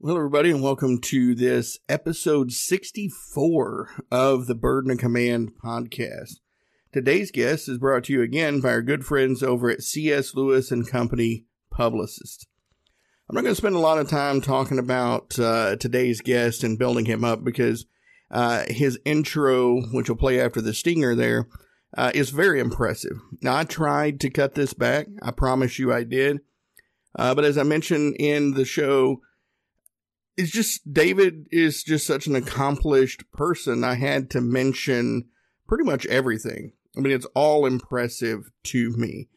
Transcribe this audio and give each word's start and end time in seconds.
Hello, 0.00 0.16
everybody, 0.16 0.50
and 0.50 0.62
welcome 0.62 0.98
to 0.98 1.34
this 1.34 1.78
episode 1.90 2.50
64 2.50 3.90
of 4.10 4.46
the 4.46 4.54
Burden 4.54 4.92
of 4.92 4.98
Command 4.98 5.52
podcast. 5.62 6.36
Today's 6.90 7.30
guest 7.30 7.68
is 7.68 7.76
brought 7.76 8.04
to 8.04 8.14
you 8.14 8.22
again 8.22 8.62
by 8.62 8.70
our 8.70 8.80
good 8.80 9.04
friends 9.04 9.42
over 9.42 9.68
at 9.68 9.82
C.S. 9.82 10.34
Lewis 10.34 10.70
and 10.70 10.88
Company 10.88 11.44
Publicists. 11.70 12.46
I'm 13.28 13.34
not 13.34 13.42
going 13.42 13.52
to 13.52 13.60
spend 13.60 13.74
a 13.74 13.80
lot 13.80 13.98
of 13.98 14.08
time 14.08 14.40
talking 14.40 14.78
about 14.78 15.38
uh, 15.38 15.76
today's 15.76 16.22
guest 16.22 16.64
and 16.64 16.78
building 16.78 17.04
him 17.04 17.24
up 17.24 17.44
because 17.44 17.84
uh, 18.30 18.64
his 18.68 18.98
intro, 19.04 19.82
which 19.92 20.08
will 20.08 20.16
play 20.16 20.40
after 20.40 20.62
the 20.62 20.72
stinger 20.72 21.14
there, 21.14 21.46
uh, 21.94 22.10
is 22.14 22.30
very 22.30 22.58
impressive. 22.58 23.18
Now, 23.42 23.54
I 23.54 23.64
tried 23.64 24.18
to 24.20 24.30
cut 24.30 24.54
this 24.54 24.72
back. 24.72 25.08
I 25.20 25.30
promise 25.30 25.78
you 25.78 25.92
I 25.92 26.04
did. 26.04 26.40
Uh, 27.16 27.34
but 27.34 27.44
as 27.44 27.56
I 27.58 27.62
mentioned 27.62 28.16
in 28.18 28.54
the 28.54 28.64
show, 28.64 29.20
it's 30.36 30.50
just 30.50 30.92
David 30.92 31.46
is 31.50 31.82
just 31.82 32.06
such 32.06 32.26
an 32.26 32.36
accomplished 32.36 33.30
person. 33.32 33.84
I 33.84 33.94
had 33.94 34.30
to 34.30 34.40
mention 34.40 35.24
pretty 35.66 35.84
much 35.84 36.06
everything. 36.06 36.72
I 36.96 37.00
mean, 37.00 37.12
it's 37.12 37.26
all 37.34 37.66
impressive 37.66 38.50
to 38.64 38.90
me. 38.96 39.28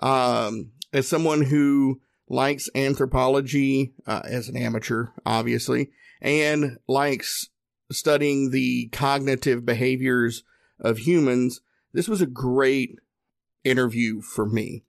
Um, 0.00 0.72
as 0.92 1.08
someone 1.08 1.42
who 1.42 2.00
likes 2.28 2.68
anthropology 2.74 3.92
uh, 4.06 4.22
as 4.24 4.48
an 4.48 4.56
amateur, 4.56 5.08
obviously, 5.24 5.90
and 6.20 6.78
likes 6.88 7.48
studying 7.90 8.50
the 8.50 8.88
cognitive 8.88 9.64
behaviors 9.64 10.42
of 10.80 10.98
humans, 10.98 11.60
this 11.92 12.08
was 12.08 12.20
a 12.20 12.26
great 12.26 12.96
interview 13.64 14.20
for 14.20 14.46
me. 14.46 14.84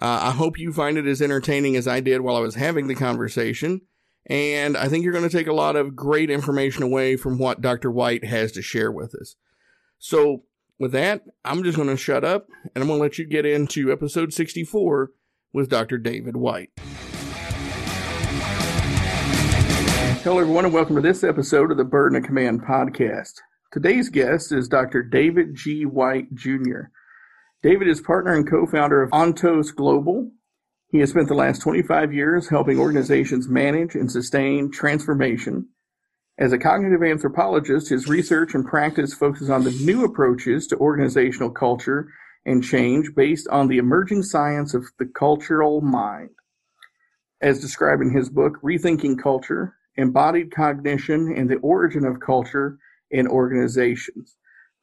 Uh, 0.00 0.20
I 0.22 0.30
hope 0.30 0.58
you 0.58 0.72
find 0.72 0.96
it 0.96 1.06
as 1.06 1.20
entertaining 1.20 1.76
as 1.76 1.86
I 1.86 2.00
did 2.00 2.22
while 2.22 2.36
I 2.36 2.40
was 2.40 2.54
having 2.54 2.86
the 2.86 2.94
conversation. 2.94 3.82
And 4.26 4.76
I 4.76 4.88
think 4.88 5.04
you're 5.04 5.12
going 5.12 5.28
to 5.28 5.36
take 5.36 5.48
a 5.48 5.52
lot 5.52 5.76
of 5.76 5.94
great 5.96 6.30
information 6.30 6.82
away 6.82 7.16
from 7.16 7.38
what 7.38 7.60
Dr. 7.60 7.90
White 7.90 8.24
has 8.24 8.52
to 8.52 8.62
share 8.62 8.90
with 8.90 9.14
us. 9.14 9.36
So, 9.98 10.44
with 10.78 10.92
that, 10.92 11.22
I'm 11.44 11.62
just 11.62 11.76
going 11.76 11.88
to 11.88 11.96
shut 11.96 12.24
up 12.24 12.46
and 12.74 12.82
I'm 12.82 12.88
going 12.88 12.98
to 12.98 13.02
let 13.02 13.18
you 13.18 13.26
get 13.26 13.46
into 13.46 13.92
episode 13.92 14.32
64 14.32 15.10
with 15.52 15.68
Dr. 15.68 15.98
David 15.98 16.36
White. 16.36 16.70
Hello, 20.22 20.38
everyone, 20.38 20.64
and 20.64 20.74
welcome 20.74 20.96
to 20.96 21.02
this 21.02 21.22
episode 21.22 21.70
of 21.70 21.76
the 21.76 21.84
Burden 21.84 22.16
of 22.16 22.24
Command 22.24 22.62
podcast. 22.62 23.34
Today's 23.72 24.08
guest 24.08 24.52
is 24.52 24.68
Dr. 24.68 25.02
David 25.02 25.54
G. 25.54 25.84
White 25.84 26.34
Jr. 26.34 26.90
David 27.62 27.86
is 27.86 28.00
partner 28.00 28.34
and 28.34 28.48
co 28.48 28.66
founder 28.66 29.02
of 29.02 29.10
Ontos 29.10 29.72
Global. 29.72 30.32
He 30.88 30.98
has 30.98 31.10
spent 31.10 31.28
the 31.28 31.34
last 31.34 31.62
25 31.62 32.12
years 32.12 32.48
helping 32.48 32.78
organizations 32.78 33.48
manage 33.48 33.94
and 33.94 34.10
sustain 34.10 34.70
transformation. 34.72 35.68
As 36.36 36.52
a 36.52 36.58
cognitive 36.58 37.04
anthropologist, 37.04 37.88
his 37.88 38.08
research 38.08 38.54
and 38.54 38.66
practice 38.66 39.14
focuses 39.14 39.48
on 39.48 39.62
the 39.62 39.70
new 39.70 40.04
approaches 40.04 40.66
to 40.66 40.76
organizational 40.76 41.50
culture 41.50 42.08
and 42.44 42.64
change 42.64 43.14
based 43.14 43.46
on 43.46 43.68
the 43.68 43.78
emerging 43.78 44.24
science 44.24 44.74
of 44.74 44.84
the 44.98 45.06
cultural 45.06 45.80
mind. 45.80 46.30
As 47.40 47.60
described 47.60 48.02
in 48.02 48.12
his 48.12 48.28
book, 48.28 48.60
Rethinking 48.62 49.22
Culture 49.22 49.76
Embodied 49.96 50.52
Cognition 50.52 51.32
and 51.36 51.48
the 51.48 51.58
Origin 51.58 52.04
of 52.06 52.18
Culture 52.18 52.78
in 53.12 53.28
Organizations. 53.28 54.36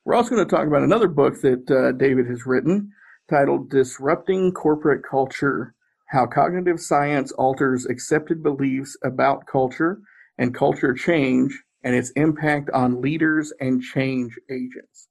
We're 0.10 0.16
also 0.16 0.32
going 0.32 0.44
to 0.48 0.50
talk 0.50 0.66
about 0.66 0.82
another 0.82 1.08
book 1.08 1.40
that 1.42 1.70
uh, 1.70 1.92
David 1.92 2.26
has 2.32 2.48
written 2.48 2.92
titled 3.30 3.70
Disrupting 3.70 4.54
Corporate 4.54 5.04
Culture 5.08 5.76
How 6.08 6.26
Cognitive 6.26 6.80
Science 6.80 7.32
Alters 7.34 7.86
Accepted 7.86 8.42
Beliefs 8.42 8.98
About 9.04 9.46
Culture 9.46 10.00
and 10.40 10.52
Culture 10.52 10.96
Change 10.96 11.62
and 11.84 11.94
its 11.94 12.10
Impact 12.16 12.72
on 12.72 13.04
Leaders 13.04 13.54
and 13.60 13.84
Change 13.84 14.36
Agents. 14.50 15.10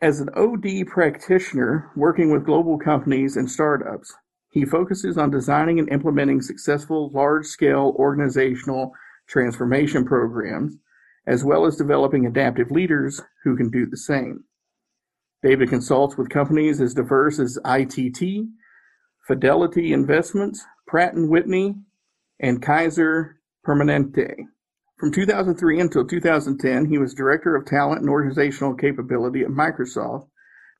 As 0.00 0.20
an 0.20 0.28
OD 0.36 0.86
practitioner 0.86 1.90
working 1.96 2.30
with 2.30 2.46
global 2.46 2.78
companies 2.78 3.36
and 3.36 3.50
startups, 3.50 4.14
he 4.52 4.64
focuses 4.64 5.18
on 5.18 5.32
designing 5.32 5.80
and 5.80 5.90
implementing 5.90 6.40
successful 6.40 7.10
large 7.12 7.46
scale 7.46 7.96
organizational 7.98 8.92
transformation 9.26 10.04
programs, 10.04 10.76
as 11.26 11.44
well 11.44 11.66
as 11.66 11.76
developing 11.76 12.26
adaptive 12.26 12.70
leaders 12.70 13.20
who 13.44 13.56
can 13.56 13.70
do 13.70 13.86
the 13.86 13.96
same. 13.96 14.44
David 15.42 15.70
consults 15.70 16.16
with 16.16 16.28
companies 16.28 16.80
as 16.80 16.94
diverse 16.94 17.38
as 17.38 17.58
ITT, 17.64 18.46
Fidelity 19.26 19.92
Investments, 19.92 20.64
Pratt 20.86 21.12
& 21.12 21.14
Whitney, 21.14 21.76
and 22.40 22.62
Kaiser 22.62 23.38
Permanente. 23.66 24.34
From 24.98 25.12
2003 25.12 25.80
until 25.80 26.06
2010, 26.06 26.86
he 26.86 26.98
was 26.98 27.14
Director 27.14 27.56
of 27.56 27.64
Talent 27.64 28.00
and 28.00 28.10
Organizational 28.10 28.74
Capability 28.74 29.42
at 29.42 29.48
Microsoft, 29.48 30.26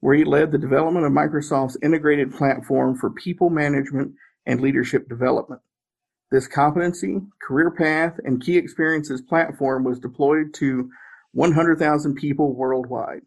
where 0.00 0.14
he 0.14 0.24
led 0.24 0.52
the 0.52 0.58
development 0.58 1.06
of 1.06 1.12
Microsoft's 1.12 1.78
integrated 1.82 2.34
platform 2.34 2.96
for 2.96 3.10
people 3.10 3.48
management 3.48 4.12
and 4.46 4.60
leadership 4.60 5.08
development. 5.08 5.62
This 6.30 6.46
competency, 6.46 7.20
career 7.42 7.72
path, 7.72 8.20
and 8.24 8.40
key 8.40 8.56
experiences 8.56 9.20
platform 9.20 9.82
was 9.82 9.98
deployed 9.98 10.54
to 10.54 10.88
100,000 11.32 12.14
people 12.14 12.54
worldwide. 12.54 13.22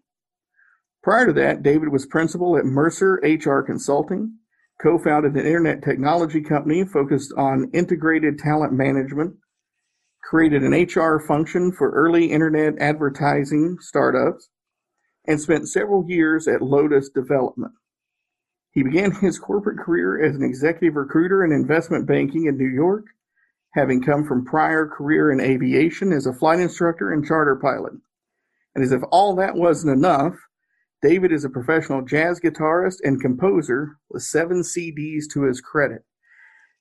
Prior 1.04 1.26
to 1.26 1.34
that, 1.34 1.64
David 1.64 1.90
was 1.90 2.06
principal 2.06 2.58
at 2.58 2.66
Mercer 2.66 3.16
HR 3.22 3.62
Consulting, 3.62 4.38
co 4.82 4.98
founded 4.98 5.34
an 5.34 5.46
internet 5.46 5.84
technology 5.84 6.42
company 6.42 6.86
focused 6.86 7.34
on 7.38 7.70
integrated 7.74 8.40
talent 8.40 8.72
management, 8.72 9.36
created 10.24 10.64
an 10.64 10.72
HR 10.72 11.20
function 11.20 11.74
for 11.74 11.92
early 11.92 12.32
internet 12.32 12.76
advertising 12.80 13.78
startups, 13.82 14.50
and 15.28 15.42
spent 15.42 15.68
several 15.68 16.10
years 16.10 16.48
at 16.48 16.62
Lotus 16.62 17.10
Development. 17.10 17.74
He 18.74 18.82
began 18.82 19.12
his 19.12 19.38
corporate 19.38 19.78
career 19.78 20.24
as 20.24 20.36
an 20.36 20.44
executive 20.44 20.96
recruiter 20.96 21.46
in 21.46 21.52
investment 21.52 22.08
banking 22.08 22.48
in 22.48 22.58
New 22.58 22.68
York, 22.68 23.06
having 23.76 24.02
come 24.02 24.26
from 24.26 24.46
prior 24.46 24.88
career 24.88 25.32
in 25.32 25.40
aviation 25.40 26.12
as 26.12 26.26
a 26.26 26.34
flight 26.34 26.60
instructor 26.60 27.12
and 27.14 27.26
charter 27.26 27.56
pilot. 27.56 27.94
And 28.74 28.84
as 28.84 28.92
if 28.92 29.02
all 29.12 29.36
that 29.36 29.56
wasn't 29.56 29.96
enough, 29.96 30.34
David 31.04 31.32
is 31.32 31.46
a 31.46 31.50
professional 31.50 32.02
jazz 32.02 32.40
guitarist 32.40 32.98
and 33.04 33.22
composer 33.22 33.98
with 34.10 34.24
seven 34.24 34.62
CDs 34.62 35.26
to 35.34 35.44
his 35.44 35.62
credit. 35.62 36.04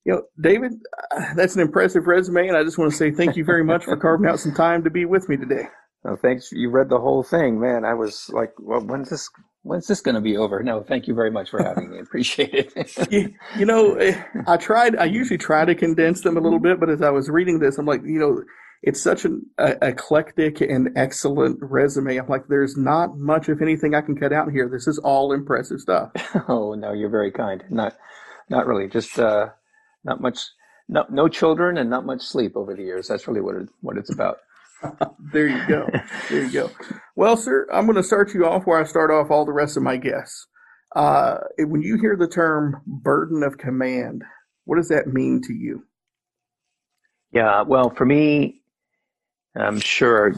You 0.05 0.13
know, 0.13 0.23
David, 0.41 0.73
uh, 1.11 1.35
that's 1.35 1.55
an 1.55 1.61
impressive 1.61 2.07
resume, 2.07 2.49
and 2.49 2.57
I 2.57 2.65
just 2.65 2.79
want 2.79 2.91
to 2.91 2.97
say 2.97 3.11
thank 3.11 3.37
you 3.37 3.45
very 3.45 3.65
much 3.65 3.85
for 3.85 3.97
carving 3.99 4.29
out 4.29 4.41
some 4.41 4.55
time 4.55 4.83
to 4.85 4.91
be 4.91 5.05
with 5.05 5.29
me 5.29 5.37
today. 5.37 5.69
Oh, 6.05 6.17
thanks. 6.17 6.51
You 6.51 6.71
read 6.71 6.89
the 6.89 6.99
whole 6.99 7.23
thing, 7.23 7.61
man. 7.61 7.85
I 7.85 7.95
was 7.95 8.29
like, 8.31 8.53
well, 8.59 8.81
when's 8.81 9.11
this? 9.11 9.31
When's 9.63 9.87
this 9.87 10.01
going 10.01 10.17
to 10.17 10.21
be 10.21 10.37
over? 10.37 10.61
No, 10.65 10.83
thank 10.83 11.07
you 11.07 11.15
very 11.15 11.31
much 11.31 11.51
for 11.51 11.63
having 11.63 11.91
me. 11.91 12.01
Appreciate 12.01 12.73
it. 12.75 13.13
you, 13.13 13.33
you 13.57 13.65
know, 13.65 13.95
eh, 13.95 14.21
I 14.49 14.57
tried. 14.57 14.97
I 14.97 15.05
usually 15.05 15.39
try 15.39 15.65
to 15.65 15.77
condense 15.77 16.23
them 16.23 16.37
a 16.37 16.41
little 16.41 16.59
bit, 16.59 16.81
but 16.81 16.91
as 16.91 17.03
I 17.03 17.11
was 17.11 17.29
reading 17.31 17.61
this, 17.61 17.79
I'm 17.79 17.87
like, 17.87 18.03
you 18.03 18.19
know, 18.19 18.43
it's 18.83 19.01
such 19.01 19.25
an 19.25 19.47
uh, 19.59 19.75
eclectic 19.81 20.61
and 20.61 20.91
excellent 20.97 21.59
resume. 21.63 22.17
I'm 22.17 22.27
like, 22.27 22.49
there's 22.49 22.77
not 22.77 23.17
much 23.17 23.49
of 23.49 23.63
anything 23.63 23.95
I 23.95 24.01
can 24.01 24.17
cut 24.17 24.33
out 24.33 24.51
here. 24.51 24.69
This 24.69 24.89
is 24.89 24.99
all 24.99 25.33
impressive 25.33 25.79
stuff. 25.81 26.11
oh 26.49 26.75
no, 26.75 26.93
you're 26.93 27.09
very 27.09 27.31
kind. 27.31 27.63
Not, 27.71 27.97
not 28.51 28.67
really. 28.67 28.89
Just 28.89 29.21
uh, 29.21 29.51
not 30.03 30.21
much. 30.21 30.41
No, 30.89 31.07
no 31.09 31.29
children 31.29 31.79
and 31.79 31.89
not 31.89 32.05
much 32.05 32.23
sleep 32.23 32.57
over 32.57 32.75
the 32.75 32.83
years. 32.83 33.07
That's 33.07 33.29
really 33.29 33.41
what 33.41 33.55
it, 33.55 33.69
what 33.81 33.97
it's 33.97 34.13
about. 34.13 34.39
there 35.33 35.49
you 35.49 35.67
go. 35.67 35.89
There 36.29 36.45
you 36.45 36.51
go. 36.53 36.71
Well, 37.17 37.37
sir, 37.37 37.67
I'm 37.73 37.87
going 37.87 37.97
to 37.97 38.03
start 38.03 38.35
you 38.35 38.47
off 38.47 38.67
where 38.67 38.81
I 38.81 38.85
start 38.85 39.11
off 39.11 39.31
all 39.31 39.45
the 39.45 39.53
rest 39.53 39.77
of 39.77 39.83
my 39.83 39.97
guests. 39.97 40.47
Uh, 40.95 41.39
when 41.59 41.83
you 41.83 41.99
hear 41.99 42.17
the 42.17 42.29
term 42.29 42.83
burden 42.87 43.43
of 43.43 43.59
command, 43.59 44.23
what 44.65 44.77
does 44.77 44.89
that 44.89 45.09
mean 45.09 45.41
to 45.47 45.53
you? 45.53 45.85
Yeah, 47.33 47.63
well, 47.63 47.91
for 47.91 48.05
me, 48.05 48.61
I'm 49.57 49.81
sure 49.81 50.35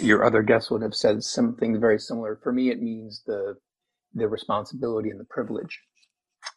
your 0.00 0.24
other 0.24 0.42
guests 0.42 0.70
would 0.70 0.82
have 0.82 0.94
said 0.94 1.22
something 1.22 1.80
very 1.80 1.98
similar. 1.98 2.38
For 2.42 2.52
me, 2.52 2.70
it 2.70 2.80
means 2.82 3.22
the 3.26 3.56
the 4.14 4.28
responsibility 4.28 5.10
and 5.10 5.20
the 5.20 5.24
privilege 5.24 5.80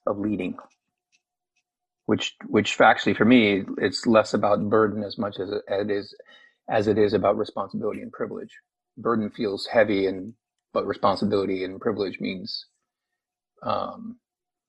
of 0.08 0.18
leading, 0.18 0.56
which 2.06 2.36
which 2.48 2.80
actually 2.80 3.16
for 3.16 3.26
me, 3.26 3.64
it's 3.80 4.06
less 4.06 4.34
about 4.34 4.70
burden 4.70 5.04
as 5.04 5.18
much 5.18 5.40
as 5.40 5.50
it 5.52 5.92
is 5.92 6.16
as 6.70 6.88
it 6.88 6.98
is 6.98 7.14
about 7.14 7.38
responsibility 7.38 8.02
and 8.02 8.12
privilege. 8.12 8.52
Burden 8.98 9.30
feels 9.30 9.66
heavy, 9.66 10.08
and 10.08 10.34
but 10.74 10.86
responsibility 10.86 11.64
and 11.64 11.82
privilege 11.82 12.20
means 12.20 12.66
um, 13.64 14.18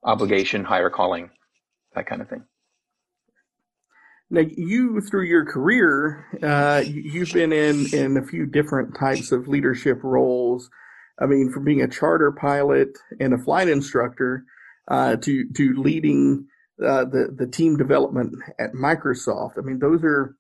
obligation, 0.03 0.65
higher 0.65 0.91
calling, 0.91 1.31
that 1.95 2.07
kind 2.07 2.23
of 2.23 2.29
thing. 2.29 2.45
Now, 4.31 4.43
you 4.43 5.01
through 5.01 5.25
your 5.25 5.45
career, 5.45 6.27
uh, 6.43 6.83
you've 6.87 7.33
been 7.33 7.53
in 7.53 7.87
in 7.93 8.17
a 8.17 8.25
few 8.25 8.47
different 8.47 8.97
types 8.99 9.33
of 9.33 9.49
leadership 9.49 9.99
roles. 10.03 10.71
I 11.21 11.27
mean, 11.27 11.51
from 11.53 11.65
being 11.65 11.83
a 11.83 11.89
charter 11.89 12.33
pilot 12.33 12.97
and 13.19 13.35
a 13.35 13.39
flight 13.39 13.69
instructor, 13.69 14.45
uh, 14.89 15.17
to 15.17 15.45
to 15.57 15.75
leading 15.75 16.47
uh, 16.85 17.05
the 17.05 17.35
the 17.37 17.47
team 17.47 17.77
development 17.77 18.35
at 18.59 18.73
Microsoft. 18.73 19.59
I 19.59 19.63
mean, 19.63 19.81
those 19.81 20.03
are 20.05 20.37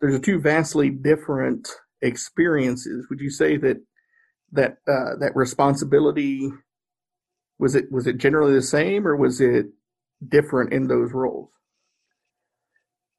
there's 0.00 0.20
two 0.20 0.40
vastly 0.40 0.90
different 0.90 1.68
experiences. 2.02 3.06
Would 3.10 3.20
you 3.20 3.30
say 3.30 3.56
that 3.58 3.76
that 4.52 4.78
uh, 4.88 5.16
that 5.20 5.32
responsibility 5.34 6.50
was 7.58 7.74
it 7.74 7.92
was 7.92 8.06
it 8.06 8.18
generally 8.18 8.54
the 8.54 8.62
same 8.62 9.06
or 9.06 9.16
was 9.16 9.40
it 9.40 9.66
different 10.26 10.72
in 10.72 10.88
those 10.88 11.12
roles? 11.12 11.50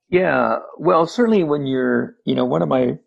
Yeah, 0.10 0.58
well, 0.78 1.08
certainly 1.08 1.44
when 1.44 1.66
you're, 1.66 2.18
you 2.26 2.36
know, 2.36 2.46
one 2.46 2.62
of 2.62 2.68
my 2.68 2.98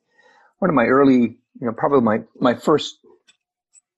one 0.59 0.71
of 0.71 0.75
my 0.75 0.87
early, 0.87 1.21
you 1.61 1.67
know, 1.67 1.73
probably 1.77 2.01
my 2.01 2.21
my 2.37 2.55
first 2.55 2.99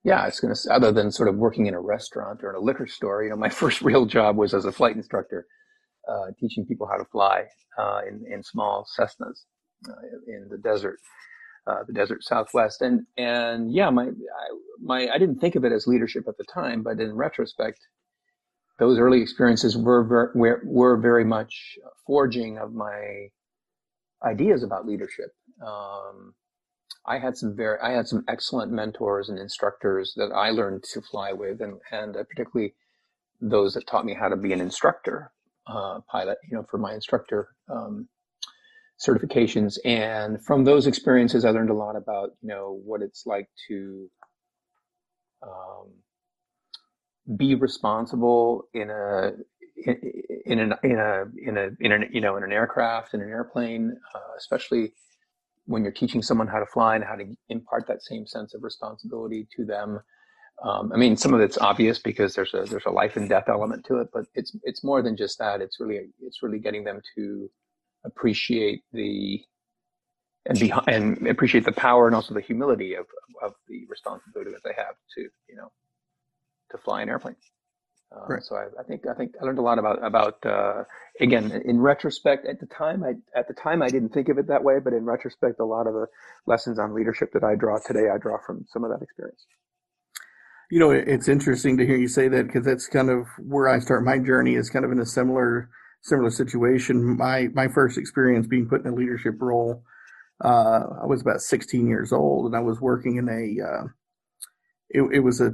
yeah, 0.03 0.25
it's 0.25 0.39
going 0.39 0.53
to, 0.53 0.73
other 0.73 0.93
than 0.93 1.11
sort 1.11 1.27
of 1.27 1.35
working 1.35 1.65
in 1.65 1.73
a 1.73 1.81
restaurant 1.81 2.41
or 2.41 2.51
in 2.51 2.55
a 2.55 2.61
liquor 2.61 2.87
store, 2.87 3.23
you 3.23 3.29
know, 3.29 3.35
my 3.35 3.49
first 3.61 3.81
real 3.81 4.05
job 4.05 4.37
was 4.37 4.53
as 4.53 4.65
a 4.65 4.71
flight 4.71 4.95
instructor, 4.95 5.45
uh, 6.09 6.31
teaching 6.39 6.65
people 6.65 6.87
how 6.87 6.97
to 6.97 7.05
fly 7.11 7.43
uh, 7.77 8.01
in, 8.07 8.23
in 8.31 8.41
small 8.41 8.85
Cessnas 8.97 9.43
in 10.27 10.47
the 10.49 10.57
desert, 10.57 10.99
uh, 11.67 11.83
the 11.85 11.93
desert 11.93 12.23
Southwest. 12.23 12.81
And, 12.81 13.05
and 13.17 13.73
yeah, 13.73 13.89
my, 13.89 14.03
I, 14.03 14.09
my, 14.81 15.09
I 15.09 15.17
didn't 15.17 15.39
think 15.39 15.55
of 15.55 15.65
it 15.65 15.71
as 15.71 15.87
leadership 15.87 16.27
at 16.27 16.37
the 16.37 16.45
time, 16.45 16.83
but 16.83 16.99
in 16.99 17.15
retrospect, 17.15 17.79
those 18.79 18.99
early 18.99 19.21
experiences 19.21 19.75
were, 19.75 20.31
were, 20.35 20.61
were 20.63 20.97
very 20.97 21.25
much 21.25 21.77
forging 22.05 22.57
of 22.57 22.73
my 22.73 23.29
ideas 24.23 24.63
about 24.63 24.85
leadership. 24.85 25.31
Um, 25.65 26.33
I 27.05 27.19
had 27.19 27.37
some 27.37 27.55
very, 27.55 27.79
I 27.79 27.91
had 27.91 28.07
some 28.07 28.23
excellent 28.27 28.71
mentors 28.71 29.29
and 29.29 29.39
instructors 29.39 30.13
that 30.17 30.31
I 30.35 30.49
learned 30.51 30.83
to 30.93 31.01
fly 31.01 31.31
with, 31.31 31.61
and 31.61 31.79
and 31.91 32.17
uh, 32.17 32.23
particularly 32.29 32.73
those 33.39 33.73
that 33.73 33.87
taught 33.87 34.05
me 34.05 34.13
how 34.13 34.27
to 34.27 34.35
be 34.35 34.51
an 34.51 34.59
instructor 34.59 35.31
uh, 35.67 35.99
pilot. 36.11 36.37
You 36.49 36.57
know, 36.57 36.65
for 36.69 36.77
my 36.77 36.93
instructor 36.93 37.49
um, 37.69 38.09
certifications, 38.99 39.77
and 39.85 40.43
from 40.43 40.63
those 40.63 40.87
experiences, 40.87 41.45
I 41.45 41.51
learned 41.51 41.69
a 41.69 41.75
lot 41.75 41.95
about 41.95 42.31
you 42.41 42.49
know 42.49 42.79
what 42.83 43.01
it's 43.01 43.25
like 43.25 43.49
to 43.67 44.09
um, 45.43 45.87
be 47.37 47.55
responsible 47.55 48.67
in 48.73 48.89
a 48.89 49.31
in, 50.45 50.59
an 50.59 50.73
in 50.83 50.99
a 50.99 51.23
in 51.37 51.57
a 51.57 51.69
in 51.79 51.91
an 51.91 52.09
you 52.11 52.21
know 52.21 52.37
in 52.37 52.43
an 52.43 52.51
aircraft 52.51 53.13
in 53.13 53.21
an 53.21 53.29
airplane, 53.29 53.95
uh, 54.15 54.37
especially 54.37 54.93
when 55.65 55.83
you're 55.83 55.91
teaching 55.91 56.21
someone 56.21 56.47
how 56.47 56.59
to 56.59 56.65
fly 56.65 56.95
and 56.95 57.03
how 57.03 57.15
to 57.15 57.25
impart 57.49 57.87
that 57.87 58.01
same 58.01 58.25
sense 58.25 58.53
of 58.53 58.63
responsibility 58.63 59.47
to 59.55 59.65
them. 59.65 59.99
Um, 60.63 60.91
I 60.93 60.97
mean, 60.97 61.17
some 61.17 61.33
of 61.33 61.41
it's 61.41 61.57
obvious 61.57 61.99
because 61.99 62.33
there's 62.33 62.53
a 62.53 62.63
there's 62.63 62.85
a 62.87 62.91
life 62.91 63.15
and 63.15 63.29
death 63.29 63.45
element 63.47 63.85
to 63.85 63.97
it, 63.97 64.07
but 64.11 64.25
it's 64.33 64.55
it's 64.63 64.83
more 64.83 65.01
than 65.03 65.15
just 65.15 65.37
that. 65.39 65.61
It's 65.61 65.79
really 65.79 66.07
it's 66.21 66.41
really 66.41 66.59
getting 66.59 66.83
them 66.83 67.01
to 67.15 67.49
appreciate 68.05 68.83
the 68.93 69.41
and 70.45 70.59
be 70.59 70.73
and 70.87 71.27
appreciate 71.27 71.65
the 71.65 71.71
power 71.71 72.07
and 72.07 72.15
also 72.15 72.33
the 72.33 72.41
humility 72.41 72.95
of 72.95 73.05
of 73.41 73.53
the 73.67 73.85
responsibility 73.89 74.51
that 74.51 74.63
they 74.63 74.73
have 74.75 74.95
to 75.15 75.21
you 75.49 75.55
know 75.55 75.71
to 76.71 76.77
fly 76.77 77.01
an 77.01 77.09
airplane. 77.09 77.35
Um, 78.15 78.23
right. 78.29 78.43
So 78.43 78.55
I, 78.55 78.67
I, 78.79 78.83
think 78.83 79.05
I 79.05 79.13
think 79.13 79.33
I 79.41 79.45
learned 79.45 79.59
a 79.59 79.61
lot 79.61 79.79
about 79.79 80.03
about 80.03 80.45
uh, 80.45 80.83
again 81.19 81.51
in 81.65 81.79
retrospect. 81.79 82.45
At 82.45 82.59
the 82.59 82.65
time, 82.67 83.03
I 83.03 83.15
at 83.37 83.47
the 83.47 83.53
time 83.53 83.81
I 83.81 83.89
didn't 83.89 84.09
think 84.13 84.29
of 84.29 84.37
it 84.37 84.47
that 84.47 84.63
way, 84.63 84.79
but 84.81 84.93
in 84.93 85.03
retrospect, 85.03 85.59
a 85.59 85.65
lot 85.65 85.87
of 85.87 85.93
the 85.93 86.07
lessons 86.45 86.79
on 86.79 86.93
leadership 86.93 87.31
that 87.33 87.43
I 87.43 87.55
draw 87.55 87.79
today, 87.79 88.09
I 88.13 88.17
draw 88.17 88.37
from 88.45 88.65
some 88.71 88.83
of 88.83 88.91
that 88.91 89.03
experience. 89.03 89.45
You 90.71 90.79
know, 90.79 90.91
it's 90.91 91.27
interesting 91.27 91.77
to 91.77 91.85
hear 91.85 91.97
you 91.97 92.09
say 92.09 92.27
that 92.27 92.47
because 92.47 92.65
that's 92.65 92.87
kind 92.87 93.09
of 93.09 93.27
where 93.39 93.69
I 93.69 93.79
start 93.79 94.03
my 94.03 94.19
journey. 94.19 94.55
Is 94.55 94.69
kind 94.69 94.85
of 94.85 94.91
in 94.91 94.99
a 94.99 95.05
similar 95.05 95.69
similar 96.01 96.29
situation. 96.29 97.17
My 97.17 97.47
my 97.53 97.67
first 97.67 97.97
experience 97.97 98.47
being 98.47 98.67
put 98.67 98.81
in 98.81 98.91
a 98.91 98.95
leadership 98.95 99.35
role, 99.39 99.83
uh, 100.43 100.83
I 101.01 101.05
was 101.05 101.21
about 101.21 101.41
16 101.41 101.87
years 101.87 102.11
old, 102.11 102.47
and 102.47 102.55
I 102.55 102.61
was 102.61 102.79
working 102.81 103.17
in 103.17 103.27
a. 103.29 103.67
Uh, 103.67 103.87
it, 104.89 105.01
it 105.15 105.19
was 105.19 105.41
a 105.41 105.51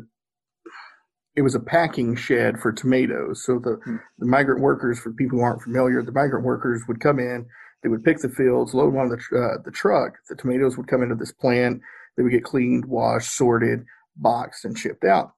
it 1.35 1.41
was 1.41 1.55
a 1.55 1.59
packing 1.59 2.15
shed 2.15 2.59
for 2.59 2.71
tomatoes. 2.71 3.43
So 3.43 3.59
the, 3.59 3.79
hmm. 3.83 3.95
the 4.19 4.25
migrant 4.25 4.61
workers, 4.61 4.99
for 4.99 5.11
people 5.11 5.39
who 5.39 5.43
aren't 5.43 5.63
familiar, 5.63 6.01
the 6.01 6.11
migrant 6.11 6.45
workers 6.45 6.83
would 6.87 6.99
come 6.99 7.19
in, 7.19 7.47
they 7.81 7.89
would 7.89 8.03
pick 8.03 8.19
the 8.19 8.29
fields, 8.29 8.73
load 8.73 8.93
them 8.93 8.99
on 8.99 9.09
the, 9.09 9.15
uh, 9.37 9.61
the 9.65 9.71
truck. 9.71 10.13
The 10.29 10.35
tomatoes 10.35 10.77
would 10.77 10.87
come 10.87 11.01
into 11.01 11.15
this 11.15 11.31
plant. 11.31 11.81
They 12.15 12.23
would 12.23 12.31
get 12.31 12.43
cleaned, 12.43 12.85
washed, 12.85 13.31
sorted, 13.31 13.83
boxed, 14.15 14.63
and 14.63 14.77
shipped 14.77 15.03
out. 15.03 15.31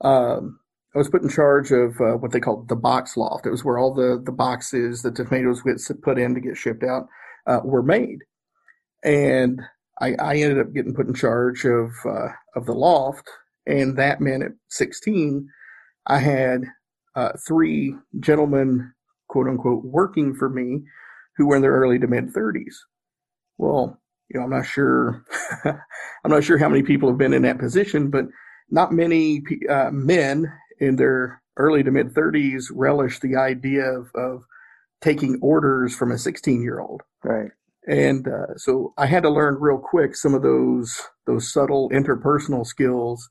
Um, 0.00 0.58
I 0.94 0.98
was 0.98 1.10
put 1.10 1.22
in 1.22 1.28
charge 1.28 1.70
of 1.70 2.00
uh, 2.00 2.16
what 2.16 2.32
they 2.32 2.40
called 2.40 2.68
the 2.68 2.76
box 2.76 3.16
loft. 3.16 3.46
It 3.46 3.50
was 3.50 3.64
where 3.64 3.78
all 3.78 3.94
the, 3.94 4.22
the 4.24 4.32
boxes 4.32 5.02
that 5.02 5.14
the 5.14 5.24
tomatoes 5.24 5.62
get 5.62 5.80
put 6.02 6.18
in 6.18 6.34
to 6.34 6.40
get 6.40 6.56
shipped 6.56 6.82
out 6.82 7.06
uh, 7.46 7.60
were 7.62 7.82
made. 7.82 8.20
And 9.04 9.60
I, 10.00 10.14
I, 10.14 10.36
ended 10.36 10.58
up 10.58 10.72
getting 10.72 10.94
put 10.94 11.06
in 11.06 11.14
charge 11.14 11.64
of 11.64 11.90
uh, 12.04 12.28
of 12.56 12.66
the 12.66 12.72
loft 12.72 13.28
and 13.68 13.96
that 13.98 14.20
meant 14.20 14.42
at 14.42 14.52
16, 14.70 15.48
I 16.06 16.18
had 16.18 16.64
uh, 17.14 17.32
three 17.46 17.94
gentlemen, 18.18 18.92
quote 19.28 19.46
unquote, 19.46 19.84
working 19.84 20.34
for 20.34 20.48
me 20.48 20.82
who 21.36 21.46
were 21.46 21.56
in 21.56 21.62
their 21.62 21.72
early 21.72 21.98
to 21.98 22.06
mid 22.06 22.32
30s. 22.32 22.74
Well, 23.58 24.00
you 24.30 24.40
know, 24.40 24.44
I'm 24.44 24.50
not 24.50 24.66
sure, 24.66 25.22
I'm 25.64 26.30
not 26.30 26.44
sure 26.44 26.56
how 26.56 26.68
many 26.68 26.82
people 26.82 27.10
have 27.10 27.18
been 27.18 27.34
in 27.34 27.42
that 27.42 27.58
position, 27.58 28.08
but 28.08 28.24
not 28.70 28.92
many 28.92 29.42
uh, 29.68 29.90
men 29.92 30.50
in 30.80 30.96
their 30.96 31.42
early 31.56 31.82
to 31.82 31.90
mid 31.90 32.14
30s 32.14 32.66
relish 32.72 33.20
the 33.20 33.36
idea 33.36 33.82
of, 33.82 34.10
of 34.14 34.44
taking 35.00 35.38
orders 35.42 35.94
from 35.94 36.12
a 36.12 36.18
16 36.18 36.62
year 36.62 36.80
old. 36.80 37.02
Right. 37.24 37.50
And 37.86 38.28
uh, 38.28 38.56
so 38.56 38.92
I 38.98 39.06
had 39.06 39.22
to 39.22 39.30
learn 39.30 39.56
real 39.60 39.78
quick 39.78 40.14
some 40.14 40.34
of 40.34 40.42
those 40.42 41.00
those 41.26 41.52
subtle 41.52 41.88
interpersonal 41.90 42.66
skills 42.66 43.28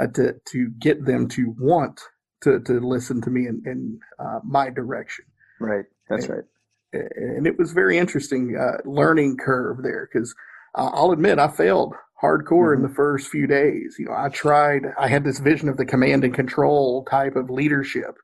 uh, 0.00 0.06
to 0.14 0.34
to 0.48 0.70
get 0.78 1.04
them 1.04 1.28
to 1.28 1.54
want 1.58 2.00
to 2.42 2.60
to 2.60 2.80
listen 2.80 3.20
to 3.22 3.30
me 3.30 3.46
in, 3.46 3.62
in 3.66 4.00
uh, 4.18 4.40
my 4.44 4.70
direction. 4.70 5.26
Right. 5.60 5.84
That's 6.08 6.26
and, 6.26 6.34
right. 6.36 6.44
And 6.92 7.46
it 7.46 7.58
was 7.58 7.72
very 7.72 7.98
interesting 7.98 8.56
uh, 8.58 8.78
learning 8.88 9.36
curve 9.36 9.82
there 9.82 10.08
because 10.10 10.34
I'll 10.74 11.12
admit 11.12 11.38
I 11.38 11.48
failed 11.48 11.94
hardcore 12.22 12.74
mm-hmm. 12.74 12.84
in 12.84 12.88
the 12.88 12.94
first 12.94 13.28
few 13.28 13.46
days. 13.46 13.96
You 13.98 14.06
know, 14.06 14.14
I 14.16 14.28
tried. 14.28 14.82
I 14.98 15.08
had 15.08 15.24
this 15.24 15.38
vision 15.38 15.68
of 15.68 15.76
the 15.76 15.86
command 15.86 16.24
and 16.24 16.34
control 16.34 17.04
type 17.04 17.36
of 17.36 17.50
leadership, 17.50 18.16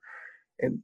and 0.61 0.81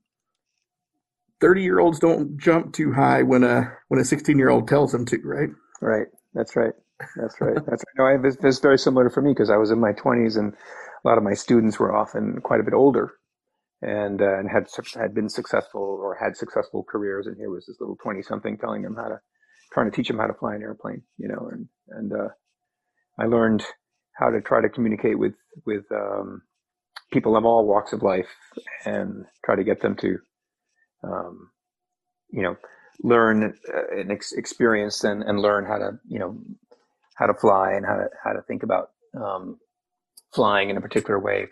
thirty 1.40 1.62
year 1.62 1.78
olds 1.78 1.98
don't 1.98 2.38
jump 2.38 2.72
too 2.72 2.92
high 2.92 3.22
when 3.22 3.44
a 3.44 3.72
when 3.88 4.00
a 4.00 4.04
sixteen 4.04 4.38
year 4.38 4.50
old 4.50 4.68
tells 4.68 4.92
them 4.92 5.04
to. 5.06 5.18
Right. 5.24 5.50
Right. 5.80 6.06
That's 6.34 6.56
right. 6.56 6.74
That's 7.16 7.40
right. 7.40 7.54
That's 7.66 7.82
right. 7.96 7.96
No, 7.96 8.04
I, 8.04 8.28
it's, 8.28 8.36
it's 8.42 8.58
very 8.58 8.78
similar 8.78 9.10
for 9.10 9.22
me 9.22 9.32
because 9.32 9.50
I 9.50 9.56
was 9.56 9.70
in 9.70 9.80
my 9.80 9.92
20s 9.92 10.36
and 10.36 10.52
a 10.52 11.08
lot 11.08 11.18
of 11.18 11.24
my 11.24 11.34
students 11.34 11.78
were 11.78 11.96
often 11.96 12.40
quite 12.42 12.60
a 12.60 12.62
bit 12.62 12.74
older 12.74 13.12
and 13.82 14.20
uh, 14.20 14.38
and 14.38 14.50
had 14.50 14.66
had 14.94 15.14
been 15.14 15.28
successful 15.28 15.80
or 15.80 16.14
had 16.14 16.36
successful 16.36 16.84
careers. 16.84 17.26
And 17.26 17.36
here 17.36 17.50
was 17.50 17.66
this 17.66 17.80
little 17.80 17.96
20 18.02 18.22
something 18.22 18.58
telling 18.58 18.82
them 18.82 18.96
how 18.96 19.08
to, 19.08 19.20
trying 19.72 19.90
to 19.90 19.96
teach 19.96 20.08
them 20.08 20.18
how 20.18 20.26
to 20.26 20.34
fly 20.34 20.54
an 20.54 20.62
airplane, 20.62 21.02
you 21.16 21.28
know, 21.28 21.48
and, 21.50 21.68
and 21.88 22.12
uh, 22.12 22.28
I 23.20 23.26
learned 23.26 23.64
how 24.18 24.30
to 24.30 24.40
try 24.40 24.60
to 24.60 24.68
communicate 24.68 25.18
with, 25.18 25.34
with 25.66 25.84
um, 25.92 26.42
people 27.12 27.36
of 27.36 27.44
all 27.44 27.66
walks 27.66 27.92
of 27.92 28.02
life 28.02 28.28
and 28.84 29.24
try 29.44 29.56
to 29.56 29.64
get 29.64 29.80
them 29.82 29.96
to, 29.96 30.18
um, 31.04 31.50
you 32.30 32.42
know, 32.42 32.56
learn 33.02 33.54
uh, 33.74 33.98
and 33.98 34.12
ex- 34.12 34.32
experience 34.32 35.04
and, 35.04 35.22
and 35.22 35.40
learn 35.40 35.64
how 35.66 35.78
to, 35.78 35.92
you 36.08 36.18
know, 36.18 36.38
how 37.16 37.26
to 37.26 37.34
fly 37.34 37.72
and 37.72 37.84
how 37.84 37.96
to 37.96 38.08
how 38.24 38.32
to 38.32 38.42
think 38.42 38.62
about 38.62 38.90
um, 39.14 39.58
flying 40.32 40.70
in 40.70 40.76
a 40.76 40.80
particular 40.80 41.18
way, 41.18 41.48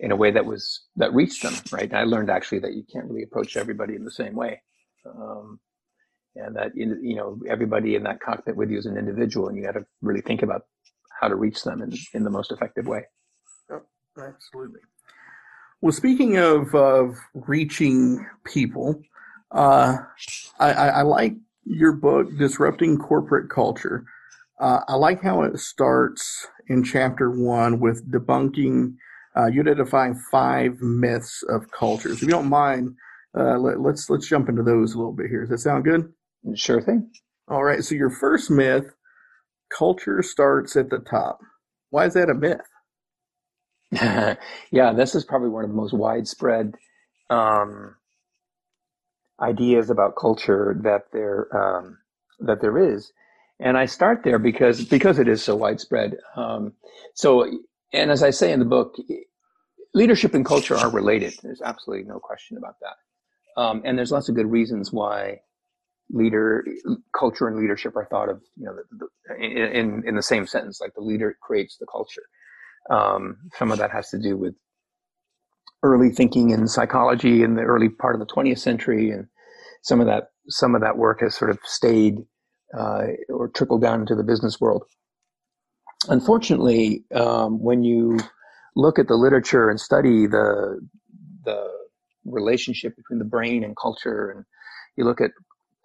in 0.00 0.12
a 0.12 0.16
way 0.16 0.30
that 0.30 0.44
was 0.44 0.82
that 0.96 1.14
reached 1.14 1.42
them. 1.42 1.54
Right. 1.72 1.88
And 1.88 1.96
I 1.98 2.04
learned 2.04 2.30
actually 2.30 2.58
that 2.60 2.74
you 2.74 2.84
can't 2.92 3.06
really 3.06 3.22
approach 3.22 3.56
everybody 3.56 3.94
in 3.94 4.04
the 4.04 4.10
same 4.10 4.34
way, 4.34 4.60
um, 5.06 5.60
and 6.36 6.56
that 6.56 6.72
you 6.74 7.16
know 7.16 7.38
everybody 7.48 7.94
in 7.94 8.02
that 8.02 8.20
cockpit 8.20 8.56
with 8.56 8.70
you 8.70 8.78
is 8.78 8.86
an 8.86 8.98
individual, 8.98 9.48
and 9.48 9.56
you 9.56 9.64
got 9.64 9.72
to 9.72 9.86
really 10.02 10.20
think 10.20 10.42
about 10.42 10.62
how 11.20 11.28
to 11.28 11.36
reach 11.36 11.62
them 11.62 11.82
in 11.82 11.92
in 12.14 12.24
the 12.24 12.30
most 12.30 12.52
effective 12.52 12.86
way. 12.86 13.02
Oh, 13.70 13.82
absolutely. 14.18 14.80
Well, 15.80 15.92
speaking 15.92 16.36
of 16.38 16.74
of 16.74 17.16
reaching 17.34 18.26
people, 18.44 19.00
uh, 19.52 19.98
I, 20.58 20.72
I, 20.72 20.86
I 20.88 21.02
like 21.02 21.34
your 21.64 21.92
book, 21.92 22.36
Disrupting 22.36 22.98
Corporate 22.98 23.50
Culture. 23.50 24.04
Uh, 24.60 24.80
I 24.88 24.94
like 24.94 25.22
how 25.22 25.42
it 25.42 25.58
starts 25.58 26.48
in 26.68 26.82
chapter 26.82 27.30
one 27.30 27.78
with 27.78 28.10
debunking, 28.10 28.94
uh, 29.36 29.46
you 29.46 29.60
identifying 29.60 30.20
five 30.32 30.80
myths 30.80 31.44
of 31.48 31.70
cultures. 31.70 32.16
If 32.16 32.22
you 32.22 32.28
don't 32.28 32.48
mind, 32.48 32.96
uh, 33.38 33.58
let, 33.58 33.80
let's, 33.80 34.10
let's 34.10 34.26
jump 34.26 34.48
into 34.48 34.62
those 34.64 34.94
a 34.94 34.98
little 34.98 35.12
bit 35.12 35.28
here. 35.28 35.42
Does 35.42 35.50
that 35.50 35.58
sound 35.58 35.84
good? 35.84 36.12
Sure 36.54 36.80
thing. 36.80 37.10
All 37.46 37.62
right. 37.62 37.84
So 37.84 37.94
your 37.94 38.10
first 38.10 38.50
myth: 38.50 38.92
culture 39.70 40.22
starts 40.22 40.76
at 40.76 40.90
the 40.90 40.98
top. 40.98 41.40
Why 41.90 42.06
is 42.06 42.14
that 42.14 42.30
a 42.30 42.34
myth? 42.34 42.60
yeah, 44.70 44.92
this 44.92 45.14
is 45.14 45.24
probably 45.24 45.48
one 45.48 45.64
of 45.64 45.70
the 45.70 45.76
most 45.76 45.94
widespread 45.94 46.74
um, 47.30 47.94
ideas 49.40 49.88
about 49.88 50.16
culture 50.16 50.76
that 50.82 51.04
there 51.12 51.48
um, 51.56 51.98
that 52.40 52.60
there 52.60 52.78
is, 52.78 53.12
and 53.58 53.78
I 53.78 53.86
start 53.86 54.22
there 54.24 54.38
because 54.38 54.84
because 54.84 55.18
it 55.18 55.26
is 55.26 55.42
so 55.42 55.56
widespread. 55.56 56.18
Um, 56.36 56.74
so, 57.14 57.50
and 57.94 58.10
as 58.10 58.22
I 58.22 58.30
say 58.30 58.52
in 58.52 58.58
the 58.58 58.66
book, 58.66 58.96
leadership 59.94 60.34
and 60.34 60.44
culture 60.44 60.76
are 60.76 60.90
related. 60.90 61.34
There's 61.42 61.62
absolutely 61.62 62.04
no 62.06 62.18
question 62.18 62.58
about 62.58 62.76
that, 62.80 63.60
um, 63.60 63.80
and 63.86 63.96
there's 63.96 64.12
lots 64.12 64.28
of 64.28 64.34
good 64.34 64.50
reasons 64.50 64.92
why 64.92 65.40
leader 66.10 66.64
culture 67.18 67.48
and 67.48 67.58
leadership 67.58 67.96
are 67.96 68.06
thought 68.06 68.28
of 68.28 68.40
you 68.56 68.64
know 68.64 68.74
the, 68.74 69.06
the, 69.28 69.44
in 69.44 70.02
in 70.06 70.16
the 70.16 70.22
same 70.22 70.46
sentence 70.46 70.80
like 70.80 70.94
the 70.94 71.02
leader 71.02 71.36
creates 71.42 71.76
the 71.78 71.86
culture. 71.86 72.22
Um, 72.90 73.36
some 73.58 73.70
of 73.70 73.78
that 73.78 73.90
has 73.90 74.08
to 74.10 74.18
do 74.18 74.36
with 74.36 74.54
early 75.82 76.10
thinking 76.10 76.50
in 76.50 76.66
psychology 76.66 77.42
in 77.42 77.54
the 77.54 77.62
early 77.62 77.88
part 77.88 78.14
of 78.14 78.20
the 78.20 78.26
20th 78.34 78.58
century 78.58 79.10
and 79.10 79.26
some 79.82 80.00
of 80.00 80.06
that 80.06 80.28
some 80.48 80.74
of 80.74 80.80
that 80.80 80.96
work 80.96 81.20
has 81.20 81.36
sort 81.36 81.50
of 81.50 81.58
stayed 81.64 82.16
uh, 82.76 83.04
or 83.28 83.48
trickled 83.48 83.82
down 83.82 84.00
into 84.00 84.14
the 84.14 84.24
business 84.24 84.60
world. 84.60 84.84
Unfortunately 86.08 87.04
um, 87.14 87.62
when 87.62 87.82
you 87.84 88.18
look 88.74 88.98
at 88.98 89.08
the 89.08 89.14
literature 89.14 89.68
and 89.68 89.78
study 89.80 90.26
the 90.26 90.80
the 91.44 91.68
relationship 92.24 92.96
between 92.96 93.18
the 93.18 93.24
brain 93.24 93.62
and 93.62 93.76
culture 93.76 94.30
and 94.30 94.44
you 94.96 95.04
look 95.04 95.20
at 95.20 95.30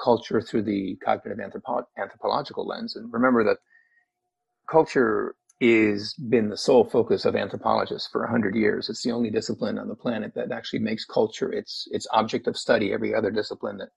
culture 0.01 0.41
through 0.41 0.63
the 0.63 0.97
cognitive 1.03 1.39
anthropo- 1.39 1.85
anthropological 1.97 2.65
lens. 2.65 2.95
And 2.95 3.11
remember 3.11 3.43
that 3.43 3.57
culture 4.69 5.35
is 5.59 6.13
been 6.15 6.49
the 6.49 6.57
sole 6.57 6.83
focus 6.83 7.25
of 7.25 7.35
anthropologists 7.35 8.09
for 8.11 8.21
100 8.21 8.55
years. 8.55 8.89
It's 8.89 9.03
the 9.03 9.11
only 9.11 9.29
discipline 9.29 9.79
on 9.79 9.87
the 9.87 9.95
planet 9.95 10.33
that 10.35 10.51
actually 10.51 10.79
makes 10.79 11.05
culture 11.05 11.53
its 11.53 11.87
its 11.91 12.07
object 12.11 12.47
of 12.47 12.57
study. 12.57 12.91
Every 12.91 13.13
other 13.13 13.31
discipline 13.31 13.77
that 13.77 13.89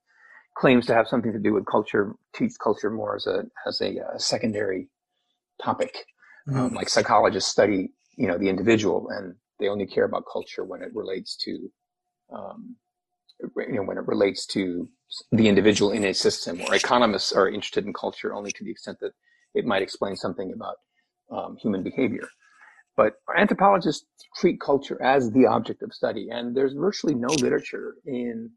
claims 0.57 0.85
to 0.87 0.93
have 0.93 1.07
something 1.07 1.33
to 1.33 1.39
do 1.39 1.53
with 1.53 1.65
culture 1.65 2.13
treats 2.33 2.57
culture 2.57 2.89
more 2.89 3.15
as 3.15 3.27
a 3.27 3.43
as 3.65 3.81
a, 3.81 3.97
a 3.97 4.05
uh, 4.15 4.17
secondary 4.17 4.89
topic. 5.61 6.05
Mm-hmm. 6.47 6.59
Um, 6.59 6.73
like 6.73 6.87
psychologists 6.87 7.51
study, 7.51 7.91
you 8.15 8.27
know, 8.27 8.37
the 8.37 8.47
individual, 8.47 9.09
and 9.09 9.35
they 9.59 9.67
only 9.67 9.85
care 9.85 10.05
about 10.05 10.23
culture 10.31 10.63
when 10.63 10.81
it 10.81 10.91
relates 10.93 11.35
to, 11.43 11.69
um, 12.33 12.77
you 13.41 13.73
know, 13.73 13.83
when 13.83 13.97
it 13.97 14.07
relates 14.07 14.45
to 14.47 14.89
the 15.31 15.47
individual 15.47 15.91
in 15.91 16.03
a 16.05 16.13
system, 16.13 16.61
or 16.61 16.75
economists 16.75 17.31
are 17.31 17.47
interested 17.47 17.85
in 17.85 17.93
culture 17.93 18.33
only 18.33 18.51
to 18.51 18.63
the 18.63 18.71
extent 18.71 18.97
that 19.01 19.11
it 19.53 19.65
might 19.65 19.81
explain 19.81 20.15
something 20.15 20.53
about 20.53 20.75
um, 21.31 21.57
human 21.57 21.83
behavior. 21.83 22.27
But 22.95 23.13
anthropologists 23.37 24.05
treat 24.35 24.59
culture 24.59 25.01
as 25.01 25.31
the 25.31 25.45
object 25.45 25.83
of 25.83 25.93
study, 25.93 26.29
and 26.31 26.55
there's 26.55 26.73
virtually 26.73 27.13
no 27.13 27.27
literature 27.27 27.95
in, 28.05 28.49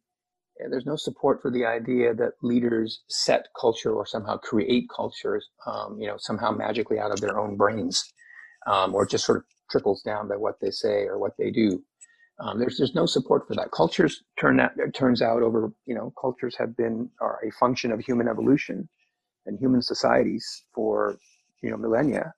there's 0.71 0.87
no 0.87 0.97
support 0.97 1.43
for 1.43 1.51
the 1.51 1.67
idea 1.67 2.15
that 2.15 2.33
leaders 2.43 3.03
set 3.09 3.47
culture 3.59 3.93
or 3.93 4.07
somehow 4.07 4.39
create 4.39 4.87
cultures, 4.95 5.47
um, 5.67 5.99
you 6.01 6.07
know, 6.07 6.17
somehow 6.19 6.51
magically 6.51 6.99
out 6.99 7.11
of 7.11 7.21
their 7.21 7.39
own 7.39 7.57
brains, 7.57 8.03
um, 8.67 8.95
or 8.95 9.07
just 9.07 9.27
sort 9.27 9.39
of 9.39 9.45
trickles 9.71 10.03
down 10.03 10.27
by 10.27 10.37
what 10.37 10.55
they 10.61 10.71
say 10.71 11.05
or 11.05 11.19
what 11.19 11.33
they 11.39 11.51
do. 11.51 11.83
Um, 12.41 12.59
there's 12.59 12.79
there's 12.79 12.95
no 12.95 13.07
support 13.07 13.47
for 13.49 13.55
that. 13.57 13.71
Cultures 13.73 14.23
turn 14.41 14.61
out 14.61 14.73
turns 14.95 15.23
out 15.23 15.43
over 15.43 15.73
you 15.87 15.95
know 15.95 16.13
cultures 16.21 16.57
have 16.59 16.77
been 16.77 17.11
are 17.21 17.41
a 17.47 17.53
function 17.53 17.93
of 17.93 18.01
human 18.01 18.29
evolution 18.29 18.89
and 19.47 19.59
human 19.59 19.83
societies 19.83 20.65
for 20.75 21.19
you 21.63 21.71
know 21.71 21.79
millennia, 21.79 22.35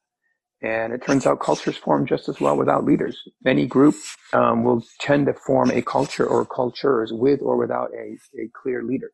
and 0.62 0.92
it 0.92 1.04
turns 1.04 1.26
out 1.26 1.40
cultures 1.40 1.76
form 1.76 2.06
just 2.06 2.28
as 2.28 2.40
well 2.40 2.56
without 2.56 2.84
leaders. 2.84 3.22
Any 3.46 3.66
group 3.66 3.96
um, 4.32 4.64
will 4.64 4.84
tend 5.00 5.26
to 5.26 5.34
form 5.34 5.70
a 5.70 5.82
culture 5.82 6.26
or 6.26 6.46
cultures 6.46 7.12
with 7.12 7.42
or 7.42 7.56
without 7.56 7.90
a, 7.94 8.18
a 8.40 8.48
clear 8.62 8.82
leader. 8.84 9.12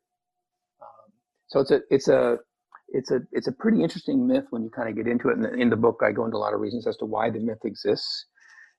Um, 0.83 1.12
so 1.49 1.61
it's 1.61 1.71
a 1.71 1.80
it's 1.90 2.09
a 2.09 2.38
it's 2.88 3.11
a 3.11 3.21
it's 3.33 3.49
a 3.49 3.52
pretty 3.52 3.83
interesting 3.83 4.26
myth 4.26 4.47
when 4.50 4.62
you 4.64 4.71
kind 4.71 4.88
of 4.88 4.97
get 4.97 5.07
into 5.07 5.28
it. 5.30 5.40
The, 5.40 5.54
in 5.54 5.71
the 5.71 5.76
book, 5.76 6.00
I 6.04 6.12
go 6.12 6.25
into 6.25 6.38
a 6.38 6.45
lot 6.45 6.54
of 6.54 6.61
reasons 6.61 6.87
as 6.87 6.97
to 6.99 7.07
why 7.07 7.30
the 7.30 7.40
myth 7.40 7.64
exists 7.64 8.26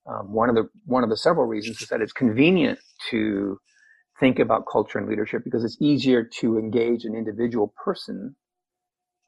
um, 0.10 0.34
one 0.34 0.50
of 0.50 0.56
the 0.56 0.68
one 0.86 1.04
of 1.04 1.10
the 1.10 1.18
several 1.18 1.46
reasons 1.46 1.82
is 1.82 1.88
that 1.89 2.01
it's 2.01 2.13
convenient 2.13 2.80
to 3.10 3.60
think 4.20 4.39
about 4.39 4.66
culture 4.72 4.98
and 4.98 5.08
leadership 5.08 5.44
because 5.44 5.63
it's 5.63 5.78
easier 5.80 6.24
to 6.24 6.58
engage 6.58 7.06
an 7.06 7.16
individual 7.16 7.74
person 7.84 8.36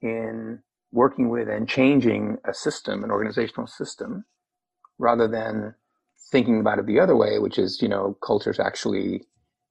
in 0.02 0.60
working 0.92 1.30
with 1.30 1.48
and 1.48 1.70
changing 1.70 2.38
a 2.50 2.54
system, 2.54 3.04
an 3.04 3.12
organizational 3.12 3.68
system, 3.68 4.26
rather 5.00 5.28
than 5.28 5.74
thinking 6.32 6.60
about 6.60 6.80
it 6.80 6.86
the 6.86 7.00
other 7.00 7.16
way, 7.16 7.40
which 7.40 7.58
is, 7.58 7.80
you 7.82 7.88
know, 7.88 8.18
culture 8.26 8.52
is 8.52 8.60
actually 8.60 9.22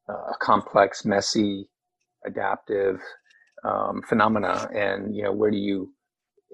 uh, 0.09 0.13
a 0.13 0.37
complex, 0.41 1.05
messy, 1.05 1.69
adaptive 2.25 3.01
um, 3.65 4.03
phenomena. 4.09 4.69
And, 4.75 5.15
you 5.15 5.23
know, 5.23 5.33
where 5.33 5.51
do 5.51 5.59
you 5.59 5.93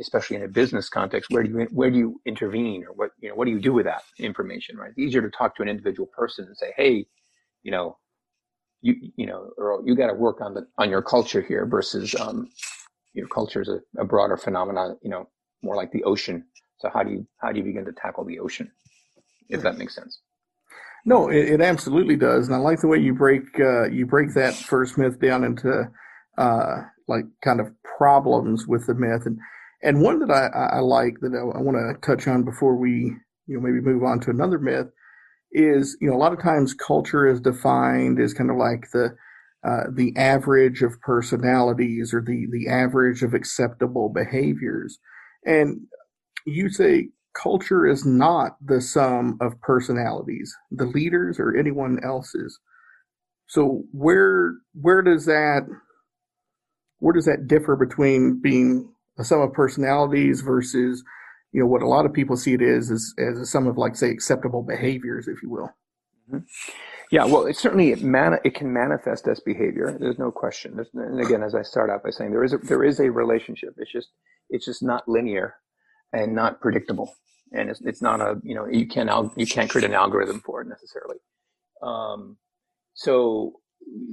especially 0.00 0.36
in 0.36 0.42
a 0.42 0.48
business 0.48 0.88
context, 0.88 1.30
where 1.30 1.42
do 1.42 1.50
you 1.50 1.68
where 1.70 1.90
do 1.90 1.98
you 1.98 2.20
intervene 2.26 2.84
or 2.84 2.92
what 2.92 3.10
you 3.20 3.28
know 3.28 3.34
what 3.34 3.46
do 3.46 3.50
you 3.50 3.60
do 3.60 3.72
with 3.72 3.86
that 3.86 4.02
information? 4.18 4.76
Right, 4.76 4.90
it's 4.90 4.98
easier 4.98 5.22
to 5.22 5.30
talk 5.30 5.56
to 5.56 5.62
an 5.62 5.68
individual 5.68 6.08
person 6.16 6.46
and 6.46 6.56
say, 6.56 6.72
hey, 6.76 7.06
you 7.62 7.70
know, 7.70 7.96
you 8.82 8.94
you 9.16 9.26
know, 9.26 9.50
or 9.56 9.82
you 9.84 9.94
got 9.94 10.08
to 10.08 10.14
work 10.14 10.40
on 10.40 10.54
the 10.54 10.66
on 10.78 10.90
your 10.90 11.02
culture 11.02 11.40
here 11.40 11.66
versus 11.66 12.14
um, 12.20 12.48
your 13.14 13.28
culture 13.28 13.62
is 13.62 13.68
a, 13.68 13.80
a 13.98 14.04
broader 14.04 14.36
phenomenon. 14.36 14.96
You 15.02 15.10
know, 15.10 15.28
more 15.62 15.76
like 15.76 15.92
the 15.92 16.04
ocean. 16.04 16.44
So 16.78 16.90
how 16.92 17.02
do 17.02 17.10
you 17.10 17.26
how 17.38 17.52
do 17.52 17.58
you 17.58 17.64
begin 17.64 17.84
to 17.84 17.92
tackle 17.92 18.24
the 18.24 18.38
ocean? 18.38 18.70
If 19.48 19.62
that 19.62 19.78
makes 19.78 19.94
sense. 19.94 20.20
No, 21.04 21.28
it, 21.28 21.48
it 21.50 21.60
absolutely 21.60 22.16
does, 22.16 22.48
and 22.48 22.56
I 22.56 22.58
like 22.58 22.80
the 22.80 22.88
way 22.88 22.98
you 22.98 23.14
break 23.14 23.44
uh, 23.60 23.84
you 23.88 24.06
break 24.06 24.34
that 24.34 24.54
first 24.54 24.98
myth 24.98 25.20
down 25.20 25.44
into 25.44 25.88
uh, 26.36 26.82
like 27.08 27.24
kind 27.42 27.60
of 27.60 27.70
problems 27.96 28.66
with 28.66 28.86
the 28.86 28.94
myth 28.94 29.22
and 29.24 29.38
and 29.86 30.02
one 30.02 30.18
that 30.18 30.30
I, 30.30 30.76
I 30.76 30.80
like 30.80 31.14
that 31.20 31.32
I, 31.32 31.58
I 31.58 31.62
want 31.62 31.76
to 31.78 32.06
touch 32.06 32.26
on 32.26 32.44
before 32.44 32.76
we, 32.76 33.14
you 33.46 33.56
know, 33.56 33.60
maybe 33.60 33.80
move 33.80 34.02
on 34.02 34.20
to 34.20 34.30
another 34.30 34.58
myth 34.58 34.88
is, 35.52 35.96
you 36.00 36.10
know, 36.10 36.16
a 36.16 36.18
lot 36.18 36.32
of 36.32 36.42
times 36.42 36.74
culture 36.74 37.26
is 37.26 37.40
defined 37.40 38.20
as 38.20 38.34
kind 38.34 38.50
of 38.50 38.56
like 38.56 38.90
the 38.92 39.16
uh, 39.66 39.84
the 39.94 40.12
average 40.16 40.82
of 40.82 41.00
personalities 41.00 42.12
or 42.12 42.20
the 42.20 42.46
the 42.50 42.68
average 42.68 43.22
of 43.22 43.34
acceptable 43.34 44.08
behaviors, 44.08 44.98
and 45.44 45.80
you 46.44 46.68
say 46.68 47.08
culture 47.40 47.86
is 47.86 48.04
not 48.04 48.56
the 48.64 48.80
sum 48.80 49.38
of 49.40 49.60
personalities, 49.60 50.54
the 50.70 50.86
leaders 50.86 51.38
or 51.38 51.56
anyone 51.56 51.98
else's. 52.04 52.58
So 53.48 53.84
where 53.92 54.54
where 54.80 55.02
does 55.02 55.26
that 55.26 55.62
where 56.98 57.12
does 57.14 57.26
that 57.26 57.46
differ 57.46 57.76
between 57.76 58.40
being 58.42 58.92
a 59.18 59.24
sum 59.24 59.40
of 59.40 59.52
personalities 59.52 60.40
versus 60.40 61.02
you 61.52 61.60
know 61.60 61.66
what 61.66 61.82
a 61.82 61.88
lot 61.88 62.06
of 62.06 62.12
people 62.12 62.36
see 62.36 62.54
it 62.54 62.62
is 62.62 62.90
as 62.90 63.14
as 63.18 63.38
a 63.38 63.46
sum 63.46 63.66
of 63.66 63.78
like 63.78 63.96
say 63.96 64.10
acceptable 64.10 64.62
behaviors 64.62 65.28
if 65.28 65.42
you 65.42 65.50
will. 65.50 65.70
Mm-hmm. 66.30 66.38
yeah 67.12 67.24
well 67.24 67.46
it 67.46 67.56
certainly 67.56 67.92
it, 67.92 68.02
man, 68.02 68.38
it 68.44 68.54
can 68.54 68.72
manifest 68.72 69.28
as 69.28 69.40
behavior 69.40 69.96
there's 69.98 70.18
no 70.18 70.30
question. 70.30 70.74
There's, 70.76 70.88
and 70.94 71.20
again 71.20 71.42
as 71.42 71.54
i 71.54 71.62
start 71.62 71.88
out 71.88 72.02
by 72.02 72.10
saying 72.10 72.30
there 72.30 72.44
is 72.44 72.52
a, 72.52 72.58
there 72.58 72.84
is 72.84 73.00
a 73.00 73.10
relationship. 73.10 73.74
It's 73.78 73.92
just 73.92 74.08
it's 74.50 74.64
just 74.64 74.82
not 74.82 75.08
linear 75.08 75.54
and 76.12 76.34
not 76.34 76.60
predictable. 76.60 77.14
And 77.52 77.70
it's, 77.70 77.80
it's 77.82 78.02
not 78.02 78.20
a 78.20 78.40
you 78.42 78.54
know 78.54 78.66
you 78.66 78.86
can't 78.86 79.08
you 79.36 79.46
can't 79.46 79.70
create 79.70 79.84
an 79.84 79.94
algorithm 79.94 80.40
for 80.40 80.62
it 80.62 80.68
necessarily. 80.68 81.16
Um, 81.82 82.36
so 82.94 83.60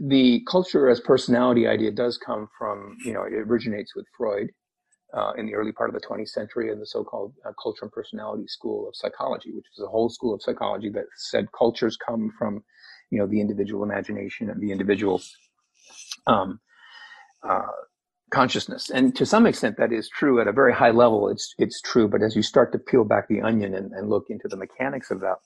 the 0.06 0.42
culture 0.50 0.90
as 0.90 1.00
personality 1.00 1.68
idea 1.68 1.92
does 1.92 2.18
come 2.18 2.48
from 2.58 2.98
you 3.04 3.14
know 3.14 3.24
it 3.24 3.34
originates 3.34 3.96
with 3.96 4.06
freud 4.16 4.50
uh, 5.16 5.34
in 5.38 5.46
the 5.46 5.54
early 5.54 5.72
part 5.72 5.90
of 5.90 6.00
the 6.00 6.06
20th 6.06 6.30
century 6.30 6.72
in 6.72 6.80
the 6.80 6.86
so-called 6.86 7.34
uh, 7.46 7.52
culture 7.62 7.84
and 7.84 7.92
personality 7.92 8.48
school 8.48 8.88
of 8.88 8.96
psychology, 8.96 9.52
which 9.52 9.66
is 9.78 9.84
a 9.84 9.88
whole 9.88 10.10
school 10.10 10.34
of 10.34 10.42
psychology 10.42 10.90
that 10.90 11.06
said 11.16 11.48
cultures 11.58 11.98
come 11.98 12.32
from, 12.38 12.64
you 13.12 13.20
know, 13.20 13.28
the 13.28 13.40
individual 13.40 13.84
imagination 13.84 14.50
and 14.50 14.62
the 14.62 14.72
individual 14.72 15.22
um, 16.28 16.60
uh, 17.48 17.62
consciousness. 18.32 18.90
And 18.90 19.16
to 19.16 19.26
some 19.26 19.46
extent, 19.46 19.78
that 19.78 19.92
is 19.92 20.10
true 20.10 20.42
at 20.42 20.48
a 20.48 20.52
very 20.52 20.74
high 20.74 20.92
level. 20.92 21.30
It's 21.30 21.54
it's 21.58 21.80
true, 21.82 22.08
but 22.08 22.24
as 22.24 22.36
you 22.36 22.42
start 22.42 22.72
to 22.72 22.80
peel 22.80 23.04
back 23.04 23.28
the 23.28 23.42
onion 23.42 23.76
and, 23.76 23.92
and 23.92 24.10
look 24.10 24.26
into 24.30 24.48
the 24.48 24.58
mechanics 24.58 25.12
of 25.12 25.22
that, 25.22 25.38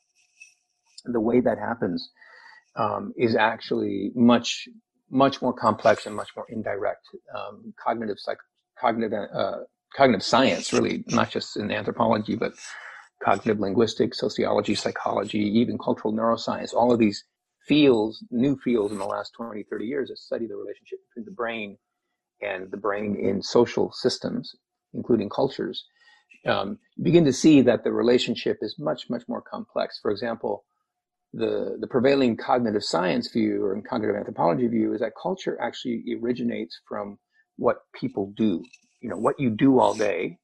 the 1.06 1.20
way 1.20 1.42
that 1.42 1.58
happens 1.58 2.10
um, 2.78 3.14
is 3.18 3.36
actually 3.36 4.12
much 4.16 4.68
much 5.10 5.42
more 5.42 5.54
complex 5.54 6.06
and 6.06 6.16
much 6.16 6.30
more 6.36 6.46
indirect. 6.50 7.06
Um, 7.36 7.74
cognitive 7.82 8.18
psych- 8.20 8.38
cognitive 8.80 9.30
uh, 9.34 9.58
cognitive 9.96 10.24
science, 10.24 10.74
really, 10.74 11.04
not 11.08 11.30
just 11.30 11.58
in 11.58 11.72
anthropology, 11.72 12.36
but 12.36 12.54
cognitive 13.24 13.60
linguistics, 13.60 14.20
sociology, 14.20 14.76
psychology, 14.76 15.40
even 15.40 15.78
cultural 15.78 16.14
neuroscience, 16.14 16.74
all 16.74 16.92
of 16.92 17.00
these 17.00 17.24
fields, 17.68 18.24
new 18.32 18.58
fields 18.64 18.92
in 18.92 19.00
the 19.00 19.06
last 19.06 19.34
20, 19.36 19.64
30 19.64 19.86
years 19.86 20.10
that 20.10 20.18
study 20.18 20.48
the 20.48 20.56
relationship 20.56 21.00
between 21.10 21.26
the 21.26 21.32
brain 21.32 21.78
and 22.42 22.70
the 22.72 22.78
brain 22.78 23.16
in 23.16 23.42
social 23.42 23.92
systems, 23.92 24.56
including 24.94 25.30
cultures, 25.30 25.86
um, 26.46 26.78
you 26.96 27.04
begin 27.04 27.26
to 27.26 27.34
see 27.34 27.62
that 27.62 27.84
the 27.84 27.92
relationship 27.92 28.58
is 28.62 28.76
much, 28.80 29.10
much 29.10 29.24
more 29.28 29.42
complex. 29.42 30.00
For 30.02 30.12
example, 30.12 30.64
the, 31.34 31.78
the 31.80 31.88
prevailing 31.88 32.38
cognitive 32.38 32.84
science 32.84 33.30
view 33.32 33.64
or 33.64 33.82
cognitive 33.82 34.16
anthropology 34.16 34.68
view 34.68 34.94
is 34.94 35.02
that 35.02 35.14
culture 35.22 35.58
actually 35.62 36.04
originates 36.22 36.80
from 36.88 37.18
what 37.58 37.78
people 37.94 38.34
do. 38.36 38.64
You 39.02 39.10
know, 39.10 39.18
what 39.18 39.40
you 39.40 39.50
do 39.50 39.80
all 39.80 39.94
day, 39.94 40.38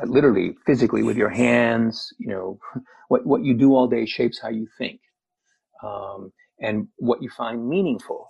uh, 0.00 0.06
literally, 0.06 0.56
physically 0.66 1.02
with 1.02 1.16
your 1.16 1.28
hands, 1.28 2.12
you 2.18 2.28
know, 2.28 2.58
what, 3.08 3.26
what 3.26 3.44
you 3.44 3.54
do 3.54 3.74
all 3.74 3.88
day 3.88 4.06
shapes 4.06 4.40
how 4.40 4.48
you 4.48 4.66
think. 4.78 5.00
Um, 5.82 6.32
and 6.60 6.88
what 6.98 7.22
you 7.22 7.30
find 7.30 7.68
meaningful 7.68 8.28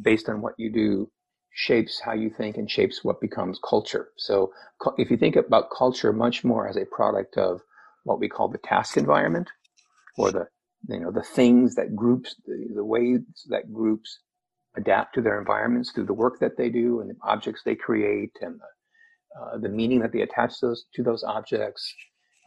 based 0.00 0.28
on 0.28 0.40
what 0.40 0.54
you 0.58 0.72
do 0.72 1.10
shapes 1.54 2.00
how 2.04 2.12
you 2.14 2.30
think 2.30 2.56
and 2.56 2.70
shapes 2.70 3.04
what 3.04 3.20
becomes 3.20 3.60
culture. 3.68 4.08
So 4.16 4.52
if 4.98 5.10
you 5.10 5.16
think 5.16 5.36
about 5.36 5.70
culture 5.76 6.12
much 6.12 6.42
more 6.44 6.68
as 6.68 6.76
a 6.76 6.84
product 6.86 7.38
of 7.38 7.60
what 8.04 8.18
we 8.18 8.28
call 8.28 8.48
the 8.48 8.58
task 8.58 8.96
environment 8.96 9.48
or 10.18 10.32
the 10.32 10.46
you 10.88 11.00
know 11.00 11.10
the 11.10 11.22
things 11.22 11.76
that 11.76 11.96
groups 11.96 12.36
the, 12.46 12.68
the 12.74 12.84
ways 12.84 13.20
that 13.48 13.72
groups 13.72 14.18
adapt 14.76 15.14
to 15.14 15.20
their 15.22 15.38
environments 15.38 15.92
through 15.92 16.06
the 16.06 16.12
work 16.14 16.38
that 16.40 16.56
they 16.56 16.68
do 16.68 17.00
and 17.00 17.10
the 17.10 17.14
objects 17.22 17.62
they 17.64 17.74
create 17.74 18.32
and 18.40 18.60
the, 18.60 19.40
uh, 19.40 19.58
the 19.58 19.68
meaning 19.68 20.00
that 20.00 20.12
they 20.12 20.22
attach 20.22 20.60
those 20.60 20.84
to 20.94 21.02
those 21.02 21.24
objects 21.24 21.94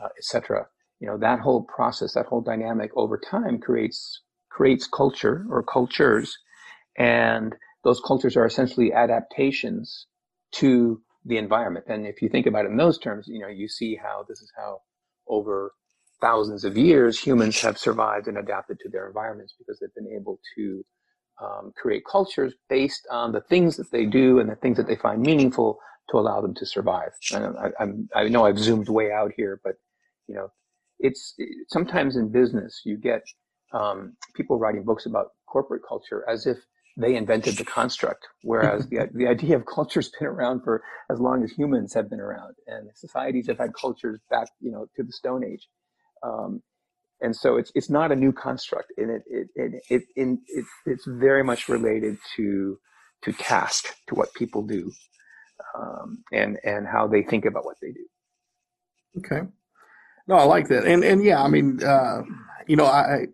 uh, 0.03 0.09
etc 0.17 0.65
you 0.99 1.07
know 1.07 1.17
that 1.17 1.39
whole 1.39 1.63
process 1.63 2.13
that 2.13 2.25
whole 2.25 2.41
dynamic 2.41 2.91
over 2.95 3.17
time 3.17 3.59
creates 3.59 4.21
creates 4.49 4.87
culture 4.87 5.45
or 5.49 5.63
cultures 5.63 6.37
and 6.97 7.55
those 7.83 8.01
cultures 8.05 8.35
are 8.35 8.45
essentially 8.45 8.91
adaptations 8.91 10.07
to 10.51 11.01
the 11.25 11.37
environment. 11.37 11.85
And 11.87 12.07
if 12.07 12.21
you 12.21 12.29
think 12.29 12.47
about 12.47 12.65
it 12.65 12.71
in 12.71 12.77
those 12.77 12.97
terms 12.97 13.27
you 13.27 13.39
know 13.39 13.47
you 13.47 13.67
see 13.67 13.95
how 13.95 14.25
this 14.27 14.41
is 14.41 14.51
how 14.57 14.81
over 15.27 15.71
thousands 16.21 16.63
of 16.63 16.77
years, 16.77 17.19
humans 17.19 17.61
have 17.61 17.77
survived 17.77 18.27
and 18.27 18.37
adapted 18.37 18.79
to 18.79 18.89
their 18.89 19.07
environments 19.07 19.53
because 19.57 19.79
they've 19.79 19.93
been 19.95 20.13
able 20.15 20.39
to 20.55 20.83
um, 21.41 21.73
create 21.75 22.03
cultures 22.09 22.53
based 22.69 23.07
on 23.11 23.31
the 23.31 23.41
things 23.41 23.77
that 23.77 23.91
they 23.91 24.05
do 24.05 24.39
and 24.39 24.49
the 24.49 24.55
things 24.55 24.77
that 24.77 24.87
they 24.87 24.95
find 24.95 25.21
meaningful 25.21 25.79
to 26.09 26.17
allow 26.17 26.41
them 26.41 26.53
to 26.55 26.65
survive. 26.65 27.11
I, 27.33 27.69
I, 27.79 27.87
I 28.15 28.27
know 28.27 28.45
I've 28.45 28.59
zoomed 28.59 28.89
way 28.89 29.11
out 29.11 29.31
here, 29.35 29.59
but 29.63 29.75
you 30.27 30.35
know, 30.35 30.51
it's 30.99 31.35
sometimes 31.67 32.15
in 32.15 32.29
business 32.29 32.81
you 32.85 32.97
get 32.97 33.21
um, 33.73 34.15
people 34.35 34.57
writing 34.57 34.83
books 34.83 35.05
about 35.05 35.31
corporate 35.47 35.83
culture 35.87 36.25
as 36.29 36.47
if 36.47 36.57
they 36.97 37.15
invented 37.15 37.55
the 37.57 37.65
construct, 37.65 38.27
whereas 38.41 38.87
the, 38.89 39.07
the 39.13 39.27
idea 39.27 39.55
of 39.55 39.65
culture's 39.65 40.09
been 40.19 40.27
around 40.27 40.63
for 40.63 40.83
as 41.11 41.19
long 41.19 41.43
as 41.43 41.51
humans 41.51 41.93
have 41.93 42.09
been 42.09 42.19
around, 42.19 42.55
and 42.65 42.89
societies 42.95 43.47
have 43.47 43.59
had 43.59 43.73
cultures 43.79 44.19
back, 44.29 44.49
you 44.59 44.71
know, 44.71 44.87
to 44.95 45.03
the 45.03 45.11
Stone 45.11 45.43
Age. 45.43 45.67
Um, 46.23 46.63
and 47.21 47.35
so 47.35 47.57
it's 47.57 47.71
it's 47.75 47.89
not 47.89 48.11
a 48.11 48.15
new 48.15 48.31
construct, 48.31 48.91
and 48.97 49.11
it 49.11 49.23
it 49.27 49.47
it, 49.55 49.73
it, 49.89 50.03
it, 50.15 50.39
it 50.47 50.65
it's 50.85 51.05
very 51.05 51.43
much 51.43 51.69
related 51.69 52.17
to 52.35 52.77
to 53.23 53.33
task, 53.33 53.95
to 54.07 54.15
what 54.15 54.33
people 54.33 54.61
do, 54.61 54.91
um, 55.77 56.23
and 56.31 56.59
and 56.63 56.87
how 56.87 57.07
they 57.07 57.23
think 57.23 57.45
about 57.45 57.65
what 57.65 57.77
they 57.81 57.91
do. 57.91 58.05
Okay, 59.17 59.47
no, 60.27 60.35
I 60.35 60.43
like 60.43 60.67
that, 60.67 60.85
and 60.85 61.03
and 61.03 61.23
yeah, 61.23 61.41
I 61.41 61.47
mean, 61.47 61.83
uh, 61.83 62.21
you 62.67 62.75
know, 62.75 62.85
I 62.85 63.27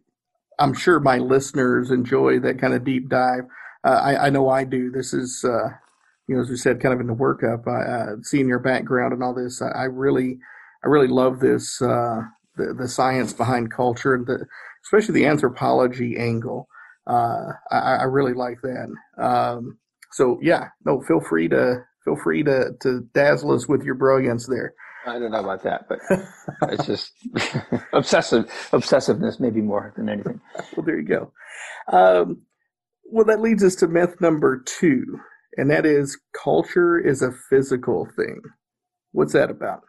I'm 0.59 0.73
sure 0.73 0.99
my 0.99 1.17
listeners 1.17 1.91
enjoy 1.91 2.39
that 2.39 2.59
kind 2.59 2.73
of 2.73 2.83
deep 2.83 3.09
dive. 3.09 3.43
Uh, 3.83 3.99
I, 4.01 4.27
I 4.27 4.29
know 4.29 4.49
I 4.49 4.63
do. 4.63 4.91
This 4.91 5.13
is, 5.13 5.43
uh, 5.43 5.69
you 6.27 6.35
know, 6.35 6.41
as 6.41 6.49
we 6.49 6.55
said, 6.55 6.79
kind 6.79 6.93
of 6.93 7.01
in 7.01 7.07
the 7.07 7.13
workup, 7.13 7.67
uh, 7.67 8.21
seeing 8.21 8.47
your 8.47 8.59
background 8.59 9.13
and 9.13 9.23
all 9.23 9.33
this. 9.33 9.61
I, 9.61 9.69
I 9.69 9.83
really, 9.85 10.39
I 10.83 10.87
really 10.87 11.07
love 11.07 11.39
this 11.39 11.81
uh, 11.81 12.21
the, 12.57 12.73
the 12.73 12.87
science 12.87 13.33
behind 13.33 13.71
culture 13.71 14.13
and 14.13 14.27
the, 14.27 14.45
especially 14.85 15.19
the 15.19 15.27
anthropology 15.27 16.17
angle. 16.17 16.67
Uh, 17.05 17.51
I, 17.71 17.95
I, 17.95 18.03
really 18.03 18.33
like 18.33 18.59
that. 18.61 18.87
Um, 19.21 19.77
so 20.13 20.39
yeah, 20.41 20.69
no, 20.85 21.01
feel 21.01 21.19
free 21.19 21.49
to 21.49 21.83
feel 22.05 22.15
free 22.15 22.43
to 22.43 22.71
to 22.81 23.01
dazzle 23.13 23.51
us 23.51 23.67
with 23.67 23.83
your 23.83 23.95
brilliance 23.95 24.47
there. 24.47 24.73
I 25.05 25.19
don't 25.19 25.31
know 25.31 25.41
about 25.41 25.63
that, 25.63 25.89
but 25.89 25.99
it's 26.71 26.85
just 26.85 27.11
obsessive 27.93 28.45
obsessiveness, 28.71 29.39
maybe 29.39 29.61
more 29.61 29.93
than 29.97 30.07
anything. 30.07 30.39
well, 30.77 30.85
there 30.85 30.97
you 30.97 31.07
go. 31.07 31.33
Um, 31.91 32.43
well, 33.03 33.25
that 33.25 33.41
leads 33.41 33.63
us 33.63 33.75
to 33.75 33.87
myth 33.87 34.21
number 34.21 34.63
two, 34.65 35.19
and 35.57 35.69
that 35.69 35.85
is 35.85 36.17
culture 36.41 36.97
is 36.97 37.21
a 37.21 37.33
physical 37.49 38.07
thing. 38.15 38.41
What's 39.11 39.33
that 39.33 39.51
about? 39.51 39.81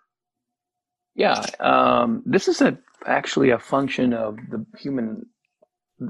Yeah, 1.14 1.42
um, 1.60 2.22
this 2.26 2.48
is 2.48 2.62
a 2.62 2.78
actually 3.06 3.50
a 3.50 3.58
function 3.58 4.14
of 4.14 4.36
the 4.50 4.66
human 4.78 5.26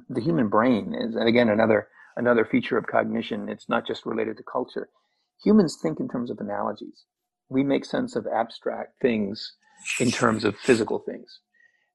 the 0.09 0.21
human 0.21 0.49
brain 0.49 0.95
is 0.95 1.15
and 1.17 1.29
again 1.29 1.49
another 1.49 1.89
another 2.17 2.45
feature 2.45 2.79
of 2.79 2.87
cognition. 2.87 3.49
It's 3.49 3.69
not 3.69 3.87
just 3.87 4.07
related 4.07 4.37
to 4.39 4.43
culture. 4.45 4.89
Humans 5.45 5.79
think 5.83 6.01
in 6.01 6.09
terms 6.09 6.31
of 6.31 6.39
analogies. 6.41 7.05
We 7.51 7.65
make 7.65 7.85
sense 7.85 8.17
of 8.17 8.27
abstract 8.27 9.01
things 9.03 9.55
in 10.01 10.11
terms 10.11 10.45
of 10.45 10.57
physical 10.57 11.01
things, 11.01 11.41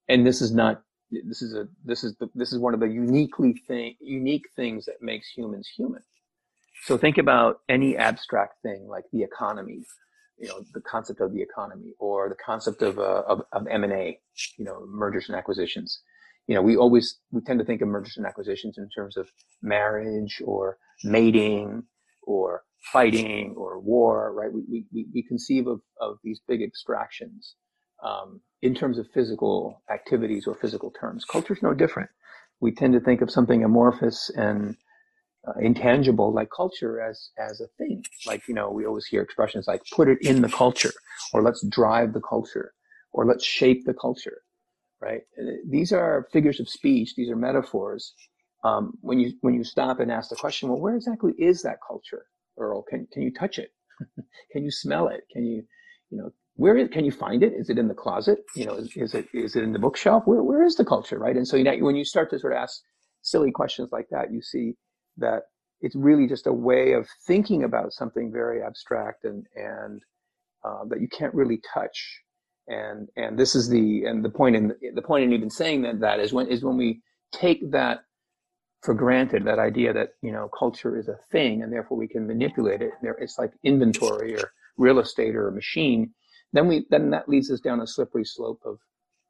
and 0.10 0.26
this 0.28 0.41
is 0.41 0.54
not. 0.54 0.84
This 1.12 1.41
is 1.41 1.56
a. 1.56 1.67
This 1.86 2.04
is 2.04 2.15
the. 2.19 2.30
This 2.36 2.54
is 2.54 2.60
one 2.60 2.74
of 2.74 2.80
the 2.80 2.88
uniquely 2.88 3.54
thing 3.67 3.95
unique 4.02 4.45
things 4.56 4.86
that 4.86 5.02
makes 5.02 5.30
humans 5.30 5.69
human. 5.76 6.04
So 6.86 6.98
think 6.98 7.17
about 7.17 7.62
any 7.69 7.98
abstract 7.98 8.62
thing 8.63 8.88
like 8.88 9.06
the 9.12 9.24
economy 9.24 9.84
you 10.39 10.47
know 10.47 10.63
the 10.73 10.82
concept 10.82 11.19
of 11.21 11.34
the 11.34 11.41
economy 11.41 11.93
or 11.99 12.30
the 12.30 12.36
concept 12.43 12.82
of 12.82 12.97
uh, 12.99 13.23
of, 13.28 13.41
of 13.52 13.67
M&A, 13.67 14.19
you 14.58 14.65
know, 14.65 14.86
mergers 14.88 15.28
and 15.28 15.38
acquisitions. 15.38 16.02
You 16.47 16.56
know, 16.56 16.62
we 16.62 16.78
always 16.78 17.19
we 17.32 17.41
tend 17.41 17.60
to 17.60 17.65
think 17.65 17.82
of 17.82 17.88
mergers 17.88 18.15
and 18.17 18.25
acquisitions 18.25 18.78
in 18.78 18.89
terms 18.89 19.17
of 19.17 19.30
marriage 19.62 20.41
or 20.43 20.78
mating 21.04 21.84
or 22.23 22.63
fighting 22.91 23.54
or 23.58 23.80
war, 23.80 24.34
right? 24.34 24.52
We 24.52 24.86
we 24.91 25.08
we 25.13 25.23
conceive 25.23 25.67
of 25.67 25.82
of 25.99 26.17
these 26.23 26.39
big 26.47 26.62
abstractions 26.62 27.56
um, 28.04 28.41
in 28.62 28.73
terms 28.73 28.97
of 28.97 29.08
physical 29.13 29.82
activities 29.91 30.47
or 30.47 30.56
physical 30.56 30.91
terms. 30.91 31.25
Culture's 31.25 31.62
no 31.62 31.73
different. 31.73 32.10
We 32.62 32.73
tend 32.73 32.93
to 32.93 32.99
think 32.99 33.21
of 33.21 33.32
something 33.32 33.63
amorphous 33.63 34.30
and 34.36 34.75
uh, 35.47 35.54
intangible 35.62 36.34
like 36.34 36.49
culture 36.56 37.02
as 37.02 37.30
as 37.38 37.62
a 37.62 37.67
thing. 37.78 38.04
Like 38.25 38.47
you 38.47 38.54
know 38.54 38.69
we 38.69 38.86
always 38.86 39.06
hear 39.06 39.21
expressions 39.21 39.67
like 39.67 39.82
put 39.95 40.08
it 40.10 40.19
in 40.21 40.41
the 40.41 40.49
culture 40.49 40.93
or 41.34 41.41
let's 41.41 41.65
drive 41.67 42.13
the 42.13 42.21
culture 42.21 42.73
or 43.12 43.25
let's 43.25 43.45
shape 43.45 43.86
the 43.86 43.93
culture 43.93 44.41
right? 45.02 45.21
Uh, 45.39 45.52
these 45.69 45.91
are 45.91 46.28
figures 46.32 46.60
of 46.60 46.69
speech 46.69 47.15
these 47.15 47.30
are 47.30 47.36
metaphors. 47.36 48.13
Um, 48.63 48.93
when 49.02 49.19
you 49.19 49.34
when 49.41 49.54
you 49.54 49.63
stop 49.63 49.99
and 49.99 50.12
ask 50.12 50.30
the 50.30 50.36
question 50.36 50.69
well 50.69 50.80
where 50.80 50.95
exactly 50.95 51.34
is 51.38 51.62
that 51.62 51.78
culture 51.88 52.25
earl? 52.58 52.84
Can 52.84 53.08
can 53.12 53.21
you 53.21 53.34
touch 53.34 53.58
it? 53.60 53.71
Can 54.52 54.63
you 54.63 54.71
smell 54.71 55.08
it? 55.08 55.21
Can 55.32 55.45
you 55.45 55.63
you 56.10 56.17
know 56.17 56.32
where 56.56 56.75
is, 56.78 56.89
can 56.89 57.06
you 57.06 57.12
find 57.12 57.41
it? 57.43 57.54
Is 57.54 57.69
it 57.69 57.78
in 57.78 57.88
the 57.88 57.93
closet? 57.93 58.39
You 58.56 58.65
know 58.65 58.73
is, 58.73 58.91
is 58.95 59.13
it 59.13 59.28
is 59.34 59.56
it 59.56 59.63
in 59.63 59.71
the 59.73 59.80
bookshelf? 59.80 60.23
Where 60.25 60.43
where 60.43 60.63
is 60.63 60.75
the 60.75 60.86
culture? 60.86 61.17
Right? 61.17 61.36
And 61.36 61.47
so 61.47 61.56
you 61.56 61.63
know, 61.63 61.78
when 61.80 61.95
you 61.95 62.06
start 62.06 62.30
to 62.32 62.39
sort 62.39 62.54
of 62.54 62.60
ask 62.60 62.82
silly 63.21 63.52
questions 63.52 63.89
like 63.91 64.08
that 64.12 64.32
you 64.32 64.41
see 64.41 64.73
that 65.19 65.43
it's 65.82 65.95
really 65.95 66.27
just 66.27 66.47
a 66.47 66.53
way 66.53 66.93
of 66.93 67.08
thinking 67.25 67.63
about 67.63 67.93
something 67.93 68.32
very 68.32 68.62
abstract 68.62 69.23
and 69.23 69.45
and 69.55 70.01
uh, 70.63 70.84
that 70.89 71.01
you 71.01 71.08
can't 71.08 71.34
really 71.34 71.62
touch. 71.73 72.21
And 72.67 73.08
and 73.15 73.38
this 73.38 73.55
is 73.55 73.69
the 73.69 74.05
and 74.05 74.23
the 74.23 74.29
point 74.29 74.55
in 74.55 74.73
the 74.93 75.01
point 75.01 75.23
in 75.23 75.34
even 75.34 75.49
saying 75.49 75.82
that 75.84 75.99
that 76.01 76.19
is 76.19 76.34
when 76.34 76.47
is 76.47 76.63
when 76.63 76.77
we 76.77 77.01
take 77.32 77.71
that 77.71 78.01
for 78.82 78.93
granted 78.93 79.43
that 79.45 79.60
idea 79.60 79.91
that 79.93 80.10
you 80.21 80.32
know 80.32 80.49
culture 80.58 80.97
is 80.97 81.08
a 81.08 81.17
thing 81.32 81.63
and 81.63 81.73
therefore 81.73 81.97
we 81.97 82.08
can 82.08 82.27
manipulate 82.27 82.82
it. 82.82 82.91
It's 83.19 83.39
like 83.39 83.51
inventory 83.63 84.36
or 84.36 84.51
real 84.77 84.99
estate 84.99 85.36
or 85.36 85.47
a 85.47 85.51
machine. 85.51 86.13
Then 86.53 86.67
we 86.67 86.86
then 86.89 87.10
that 87.12 87.27
leads 87.27 87.49
us 87.51 87.60
down 87.60 87.82
a 87.82 87.88
slippery 87.88 88.25
slope 88.25 88.62
of 88.65 88.77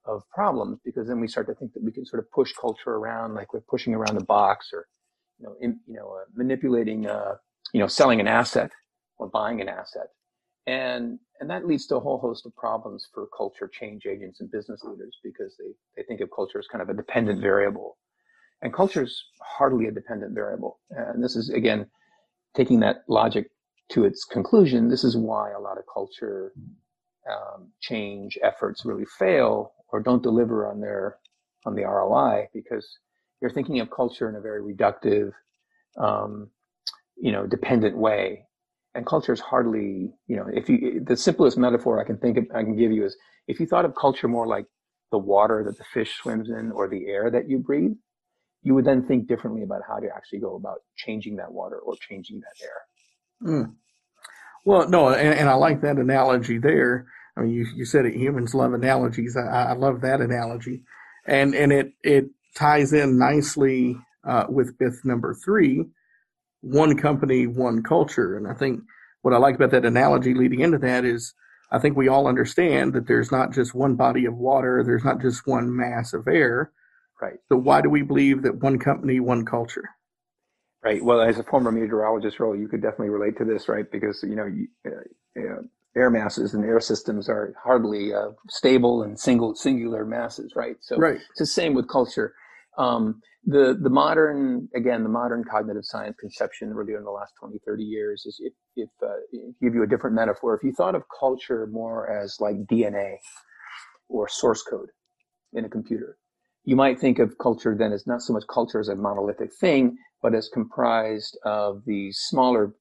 of 0.05 0.23
problems 0.31 0.79
because 0.83 1.07
then 1.07 1.19
we 1.21 1.27
start 1.27 1.47
to 1.47 1.53
think 1.55 1.73
that 1.73 1.83
we 1.83 1.91
can 1.91 2.05
sort 2.05 2.21
of 2.21 2.31
push 2.31 2.51
culture 2.59 2.91
around 2.91 3.35
like 3.35 3.53
we're 3.53 3.61
pushing 3.61 3.93
around 3.93 4.17
a 4.17 4.25
box 4.25 4.69
or 4.73 4.87
you 5.39 5.45
know, 5.45 5.55
in, 5.61 5.79
you 5.87 5.95
know, 5.95 6.17
uh, 6.21 6.25
manipulating, 6.35 7.07
uh, 7.07 7.35
you 7.73 7.79
know, 7.79 7.87
selling 7.87 8.19
an 8.19 8.27
asset 8.27 8.71
or 9.17 9.27
buying 9.29 9.61
an 9.61 9.69
asset. 9.69 10.07
And, 10.67 11.19
and 11.39 11.49
that 11.49 11.65
leads 11.65 11.87
to 11.87 11.95
a 11.95 11.99
whole 11.99 12.19
host 12.19 12.45
of 12.45 12.55
problems 12.55 13.07
for 13.13 13.27
culture 13.35 13.69
change 13.71 14.05
agents 14.05 14.39
and 14.41 14.51
business 14.51 14.81
leaders 14.83 15.17
because 15.23 15.55
they, 15.57 15.71
they 15.95 16.03
think 16.07 16.21
of 16.21 16.29
culture 16.35 16.59
as 16.59 16.67
kind 16.67 16.81
of 16.81 16.89
a 16.89 16.93
dependent 16.93 17.41
variable. 17.41 17.97
And 18.61 18.73
culture 18.73 19.03
is 19.03 19.23
hardly 19.41 19.87
a 19.87 19.91
dependent 19.91 20.35
variable. 20.35 20.79
And 20.91 21.23
this 21.23 21.35
is, 21.35 21.49
again, 21.49 21.87
taking 22.55 22.79
that 22.81 23.03
logic 23.07 23.47
to 23.91 24.03
its 24.05 24.25
conclusion. 24.25 24.89
This 24.89 25.03
is 25.03 25.15
why 25.15 25.51
a 25.51 25.59
lot 25.59 25.77
of 25.77 25.85
culture 25.91 26.51
um, 27.29 27.71
change 27.79 28.37
efforts 28.43 28.85
really 28.85 29.05
fail 29.17 29.73
or 29.91 30.01
don't 30.01 30.23
deliver 30.23 30.67
on 30.67 30.79
their 30.79 31.17
on 31.65 31.75
the 31.75 31.83
ROI 31.83 32.47
because 32.53 32.99
you're 33.41 33.51
thinking 33.51 33.79
of 33.79 33.89
culture 33.91 34.29
in 34.29 34.35
a 34.35 34.41
very 34.41 34.61
reductive, 34.61 35.31
um, 35.97 36.49
you 37.17 37.31
know, 37.31 37.45
dependent 37.45 37.97
way. 37.97 38.45
And 38.95 39.05
culture 39.05 39.33
is 39.33 39.39
hardly, 39.39 40.11
you 40.27 40.35
know, 40.35 40.47
if 40.51 40.67
you, 40.67 41.03
the 41.05 41.15
simplest 41.15 41.57
metaphor 41.57 42.01
I 42.01 42.05
can 42.05 42.17
think 42.17 42.37
of, 42.37 42.45
I 42.53 42.63
can 42.63 42.75
give 42.75 42.91
you 42.91 43.05
is 43.05 43.15
if 43.47 43.59
you 43.59 43.65
thought 43.65 43.85
of 43.85 43.95
culture 43.95 44.27
more 44.27 44.47
like 44.47 44.65
the 45.11 45.17
water 45.17 45.63
that 45.65 45.77
the 45.77 45.83
fish 45.83 46.17
swims 46.17 46.49
in 46.49 46.71
or 46.71 46.87
the 46.87 47.07
air 47.07 47.29
that 47.31 47.49
you 47.49 47.59
breathe, 47.59 47.93
you 48.63 48.73
would 48.75 48.85
then 48.85 49.05
think 49.05 49.27
differently 49.27 49.63
about 49.63 49.81
how 49.87 49.99
to 49.99 50.07
actually 50.13 50.39
go 50.39 50.55
about 50.55 50.79
changing 50.95 51.37
that 51.37 51.51
water 51.51 51.77
or 51.77 51.95
changing 51.97 52.41
that 52.41 52.63
air. 52.63 53.53
Mm. 53.53 53.75
Well, 54.65 54.89
no, 54.89 55.09
and, 55.09 55.33
and, 55.33 55.49
I 55.49 55.53
like 55.53 55.81
that 55.81 55.97
analogy 55.97 56.57
there. 56.57 57.07
I 57.37 57.41
mean, 57.41 57.51
you, 57.51 57.65
you 57.75 57.85
said 57.85 58.05
it, 58.05 58.15
humans 58.15 58.53
love 58.53 58.73
analogies. 58.73 59.37
I, 59.37 59.69
I 59.69 59.73
love 59.73 60.01
that 60.01 60.19
analogy. 60.19 60.83
And, 61.25 61.55
and 61.55 61.71
it, 61.71 61.93
it 62.03 62.25
ties 62.55 62.93
in 62.93 63.17
nicely 63.17 63.97
uh, 64.27 64.45
with 64.49 64.75
myth 64.79 65.01
number 65.03 65.33
three, 65.33 65.85
one 66.61 66.97
company, 66.97 67.47
one 67.47 67.83
culture. 67.83 68.37
And 68.37 68.47
I 68.47 68.53
think 68.53 68.81
what 69.21 69.33
I 69.33 69.37
like 69.37 69.55
about 69.55 69.71
that 69.71 69.85
analogy 69.85 70.33
leading 70.33 70.61
into 70.61 70.77
that 70.79 71.05
is 71.05 71.33
I 71.71 71.79
think 71.79 71.95
we 71.95 72.07
all 72.07 72.27
understand 72.27 72.93
that 72.93 73.07
there's 73.07 73.31
not 73.31 73.53
just 73.53 73.75
one 73.75 73.95
body 73.95 74.25
of 74.25 74.35
water, 74.35 74.83
there's 74.83 75.03
not 75.03 75.21
just 75.21 75.45
one 75.45 75.75
mass 75.75 76.13
of 76.13 76.27
air. 76.27 76.71
Right. 77.21 77.37
So 77.49 77.57
why 77.57 77.81
do 77.81 77.89
we 77.89 78.01
believe 78.01 78.43
that 78.43 78.61
one 78.61 78.79
company, 78.79 79.19
one 79.19 79.45
culture? 79.45 79.89
Right. 80.83 81.03
Well, 81.03 81.21
as 81.21 81.37
a 81.37 81.43
former 81.43 81.71
meteorologist, 81.71 82.39
role, 82.39 82.55
you 82.55 82.69
could 82.69 82.81
definitely 82.81 83.09
relate 83.09 83.37
to 83.37 83.45
this, 83.45 83.67
right? 83.67 83.85
Because 83.91 84.23
you 84.23 84.35
know, 84.35 84.45
you, 84.45 84.67
uh, 84.87 85.41
uh, 85.41 85.61
air 85.95 86.09
masses 86.09 86.53
and 86.53 86.63
air 86.63 86.79
systems 86.79 87.27
are 87.27 87.53
hardly 87.63 88.13
uh, 88.13 88.29
stable 88.47 89.03
and 89.03 89.19
single 89.19 89.55
singular 89.55 90.05
masses, 90.05 90.53
right? 90.55 90.75
So 90.81 90.97
right. 90.97 91.15
it's 91.15 91.39
the 91.39 91.45
same 91.45 91.73
with 91.73 91.87
culture. 91.87 92.33
Um, 92.77 93.21
the 93.45 93.77
the 93.81 93.89
modern 93.89 94.67
again 94.75 95.03
the 95.03 95.09
modern 95.09 95.43
cognitive 95.43 95.85
science 95.85 96.15
conception 96.19 96.73
really 96.73 96.93
in 96.93 97.03
the 97.03 97.09
last 97.09 97.33
20 97.39 97.57
30 97.65 97.83
years 97.83 98.25
is 98.25 98.39
if, 98.43 98.53
if 98.75 98.89
uh, 99.01 99.15
give 99.61 99.73
you 99.73 99.83
a 99.83 99.87
different 99.87 100.15
metaphor 100.15 100.55
if 100.55 100.63
you 100.63 100.73
thought 100.73 100.93
of 100.93 101.03
culture 101.17 101.67
more 101.71 102.11
as 102.11 102.37
like 102.41 102.55
dna 102.65 103.15
or 104.09 104.27
source 104.27 104.61
code 104.61 104.89
in 105.53 105.63
a 105.63 105.69
computer 105.69 106.17
you 106.65 106.75
might 106.75 106.99
think 106.99 107.17
of 107.17 107.37
culture 107.37 107.75
then 107.77 107.93
as 107.93 108.05
not 108.05 108.21
so 108.21 108.33
much 108.33 108.43
culture 108.53 108.79
as 108.79 108.89
a 108.89 108.95
monolithic 108.95 109.53
thing 109.53 109.97
but 110.21 110.35
as 110.35 110.49
comprised 110.49 111.37
of 111.45 111.81
these 111.85 112.17
smaller 112.19 112.75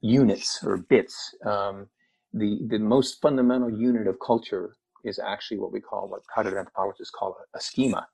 units 0.00 0.60
or 0.64 0.78
bits 0.78 1.34
um, 1.44 1.86
the 2.34 2.60
the 2.68 2.80
most 2.80 3.22
fundamental 3.22 3.70
unit 3.70 4.08
of 4.08 4.16
culture 4.26 4.76
is 5.04 5.20
actually 5.20 5.58
what 5.58 5.72
we 5.72 5.80
call 5.80 6.08
what 6.08 6.22
cognitive 6.34 6.58
anthropologists 6.58 7.12
call 7.12 7.36
a, 7.54 7.58
a 7.58 7.62
schema 7.62 8.06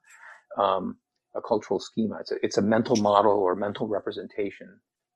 um, 0.59 0.97
a 1.37 1.43
cultural 1.43 1.81
schema. 1.81 2.19
It's 2.21 2.33
a, 2.33 2.37
it's 2.45 2.59
a 2.59 2.63
mental 2.63 2.97
model 2.97 3.33
or 3.33 3.57
mental 3.57 3.89
representation 3.89 4.69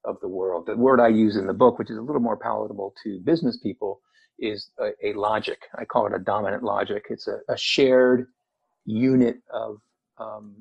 of 0.04 0.18
the 0.22 0.28
world. 0.28 0.66
The 0.66 0.76
word 0.76 1.00
I 1.00 1.08
use 1.08 1.36
in 1.36 1.46
the 1.48 1.54
book, 1.54 1.78
which 1.78 1.90
is 1.90 1.98
a 1.98 2.02
little 2.02 2.22
more 2.22 2.38
palatable 2.38 2.94
to 3.04 3.20
business 3.24 3.58
people, 3.58 4.00
is 4.40 4.70
a, 4.80 4.90
a 5.04 5.14
logic. 5.14 5.60
I 5.78 5.86
call 5.86 6.06
it 6.06 6.14
a 6.14 6.20
dominant 6.20 6.64
logic. 6.64 7.06
It's 7.10 7.28
a, 7.28 7.40
a 7.50 7.58
shared 7.58 8.28
unit 8.86 9.38
of 9.52 9.78
um, 10.18 10.56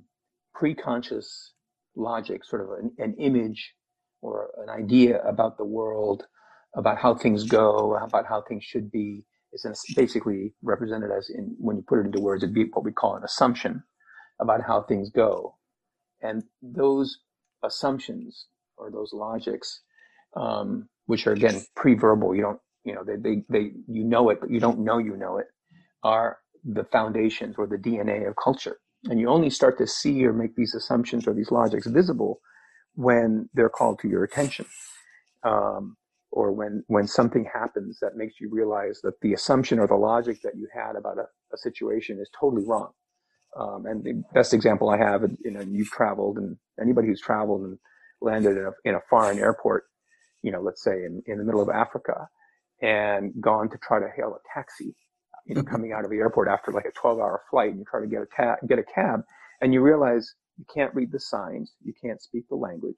pre-conscious 0.56 1.54
logic, 1.96 2.46
sort 2.46 2.64
of 2.64 2.70
an, 2.80 2.92
an 3.00 3.16
image 3.20 3.74
or 4.22 4.52
an 4.64 4.70
idea 4.70 5.22
about 5.24 5.58
the 5.58 5.66
world, 5.66 6.26
about 6.76 6.98
how 6.98 7.16
things 7.16 7.44
go, 7.44 7.96
about 7.98 8.26
how 8.28 8.42
things 8.42 8.64
should 8.64 8.92
be. 8.92 9.24
is 9.54 9.66
basically 9.96 10.54
represented 10.64 11.12
as 11.12 11.30
in 11.30 11.56
when 11.60 11.78
you 11.78 11.84
put 11.88 12.00
it 12.00 12.06
into 12.06 12.22
words, 12.22 12.44
it'd 12.44 12.56
be 12.56 12.66
what 12.74 12.84
we 12.84 12.92
call 12.92 13.16
an 13.16 13.24
assumption 13.24 13.84
about 14.40 14.62
how 14.62 14.82
things 14.82 15.10
go. 15.10 15.56
And 16.22 16.44
those 16.62 17.20
assumptions 17.64 18.48
or 18.78 18.92
those 18.92 19.12
logics, 19.14 19.82
um, 20.36 20.90
which 21.06 21.28
are 21.28 21.34
again 21.34 21.62
pre-verbal, 21.76 22.36
you 22.36 22.42
don't, 22.42 22.60
you 22.86 22.94
know, 22.96 23.04
they, 23.04 23.18
they, 23.18 23.44
they, 23.50 23.72
you 23.88 24.04
know 24.04 24.30
it, 24.30 24.40
but 24.42 24.50
you 24.50 24.60
don't 24.60 24.80
know 24.80 24.98
you 24.98 25.16
know 25.18 25.38
it, 25.38 25.48
are 26.04 26.38
the 26.64 26.84
foundations 26.86 27.56
or 27.58 27.68
the 27.68 27.78
DNA 27.78 28.28
of 28.28 28.36
culture. 28.42 28.78
And 29.06 29.20
you 29.20 29.30
only 29.30 29.50
start 29.50 29.78
to 29.80 29.88
see 29.88 30.26
or 30.26 30.34
make 30.34 30.56
these 30.56 30.74
assumptions 30.76 31.28
or 31.28 31.34
these 31.34 31.52
logics 31.52 31.88
visible 31.88 32.40
when 32.96 33.50
they're 33.54 33.70
called 33.70 34.00
to 34.00 34.08
your 34.08 34.24
attention. 34.24 34.66
Um, 35.44 35.98
or 36.34 36.52
when, 36.52 36.84
when 36.88 37.08
something 37.08 37.46
happens 37.54 38.00
that 38.02 38.16
makes 38.16 38.42
you 38.42 38.50
realize 38.50 39.00
that 39.04 39.20
the 39.22 39.34
assumption 39.34 39.78
or 39.78 39.86
the 39.86 39.96
logic 39.96 40.42
that 40.42 40.56
you 40.56 40.68
had 40.74 40.96
about 40.96 41.20
a, 41.20 41.26
a 41.54 41.58
situation 41.58 42.20
is 42.20 42.30
totally 42.38 42.66
wrong. 42.66 42.90
Um, 43.56 43.86
and 43.86 44.04
the 44.04 44.24
best 44.34 44.52
example 44.52 44.90
I 44.90 44.98
have, 44.98 45.22
you 45.46 45.52
know, 45.52 45.62
you've 45.62 45.92
traveled, 45.92 46.38
and 46.38 46.58
anybody 46.82 47.08
who's 47.08 47.22
traveled 47.22 47.62
and 47.62 47.78
landed 48.20 48.58
in 48.58 48.66
a, 48.66 48.72
in 48.84 48.96
a 48.96 49.02
foreign 49.12 49.38
airport, 49.38 49.84
you 50.42 50.52
know, 50.52 50.60
let's 50.60 50.84
say 50.84 51.04
in, 51.06 51.22
in 51.28 51.38
the 51.38 51.44
middle 51.44 51.62
of 51.62 51.70
Africa, 51.70 52.28
and 52.82 53.32
gone 53.40 53.70
to 53.70 53.78
try 53.78 54.00
to 54.00 54.10
hail 54.16 54.36
a 54.36 54.60
taxi, 54.60 54.96
you 55.46 55.54
know, 55.54 55.62
mm-hmm. 55.62 55.70
coming 55.70 55.92
out 55.94 56.04
of 56.04 56.10
the 56.10 56.18
airport 56.18 56.48
after 56.48 56.72
like 56.72 56.86
a 56.86 56.92
12 57.00 57.20
hour 57.20 57.42
flight, 57.52 57.70
and 57.70 57.78
you 57.78 57.86
try 57.86 58.02
to 58.02 58.08
get 58.08 58.24
a 58.24 58.28
ta- 58.36 58.58
get 58.68 58.80
a 58.80 58.84
cab, 58.84 59.22
and 59.62 59.72
you 59.72 59.82
realize 59.82 60.34
you 60.58 60.66
can't 60.74 60.94
read 60.96 61.12
the 61.12 61.20
signs, 61.20 61.74
you 61.84 61.94
can't 62.04 62.22
speak 62.24 62.46
the 62.50 62.56
language. 62.56 62.98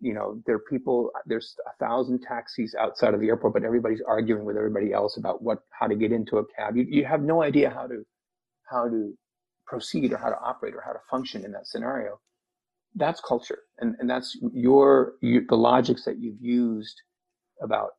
You 0.00 0.14
know, 0.14 0.42
there 0.46 0.56
are 0.56 0.64
people, 0.70 1.10
there's 1.24 1.54
a 1.66 1.84
thousand 1.84 2.20
taxis 2.20 2.74
outside 2.78 3.14
of 3.14 3.20
the 3.20 3.28
airport, 3.28 3.54
but 3.54 3.64
everybody's 3.64 4.02
arguing 4.06 4.44
with 4.44 4.56
everybody 4.56 4.92
else 4.92 5.16
about 5.16 5.42
what, 5.42 5.60
how 5.70 5.86
to 5.86 5.94
get 5.94 6.12
into 6.12 6.38
a 6.38 6.44
cab. 6.54 6.76
You, 6.76 6.84
you 6.88 7.04
have 7.04 7.22
no 7.22 7.42
idea 7.42 7.70
how 7.70 7.86
to, 7.86 8.04
how 8.70 8.88
to 8.88 9.16
proceed 9.66 10.12
or 10.12 10.18
how 10.18 10.28
to 10.28 10.38
operate 10.38 10.74
or 10.74 10.82
how 10.84 10.92
to 10.92 11.00
function 11.10 11.44
in 11.44 11.52
that 11.52 11.66
scenario. 11.66 12.20
That's 12.94 13.20
culture. 13.20 13.60
And, 13.78 13.94
and 13.98 14.08
that's 14.08 14.38
your 14.52 15.14
you, 15.20 15.46
the 15.48 15.56
logics 15.56 16.04
that 16.04 16.18
you've 16.18 16.40
used 16.40 17.00
about 17.62 17.90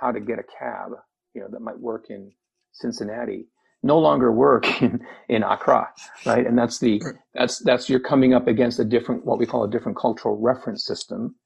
how 0.00 0.12
to 0.12 0.20
get 0.20 0.38
a 0.38 0.44
cab 0.58 0.92
you 1.38 1.44
know 1.44 1.48
that 1.50 1.60
might 1.60 1.78
work 1.78 2.06
in 2.10 2.30
cincinnati 2.72 3.46
no 3.82 3.98
longer 3.98 4.32
work 4.32 4.82
in, 4.82 5.00
in 5.28 5.42
accra 5.42 5.88
right? 6.26 6.46
And 6.46 6.58
that's 6.58 6.78
the 6.78 7.00
that's 7.34 7.58
that's 7.60 7.88
you're 7.88 8.00
coming 8.00 8.34
up 8.34 8.48
against 8.48 8.78
a 8.78 8.84
different 8.84 9.24
what 9.24 9.38
we 9.38 9.46
call 9.46 9.64
a 9.64 9.70
different 9.70 9.98
cultural 9.98 10.36
reference 10.38 10.84
system. 10.84 11.36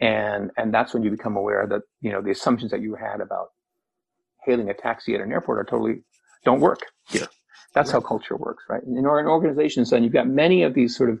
And 0.00 0.50
and 0.56 0.72
that's 0.72 0.94
when 0.94 1.02
you 1.02 1.10
become 1.10 1.36
aware 1.36 1.66
that 1.68 1.82
you 2.00 2.12
know 2.12 2.22
the 2.22 2.30
assumptions 2.30 2.70
that 2.70 2.82
you 2.82 2.94
had 2.94 3.20
about 3.20 3.48
hailing 4.44 4.70
a 4.70 4.74
taxi 4.74 5.14
at 5.14 5.20
an 5.20 5.32
airport 5.32 5.58
are 5.58 5.64
totally 5.64 6.02
don't 6.44 6.60
work 6.60 6.80
here. 7.08 7.26
That's 7.74 7.90
how 7.90 8.00
culture 8.00 8.36
works, 8.36 8.64
right? 8.68 8.82
In 8.82 8.96
an 8.96 9.06
organization, 9.06 9.84
then 9.88 10.02
you've 10.02 10.12
got 10.12 10.26
many 10.26 10.62
of 10.62 10.74
these 10.74 10.96
sort 10.96 11.10
of 11.10 11.18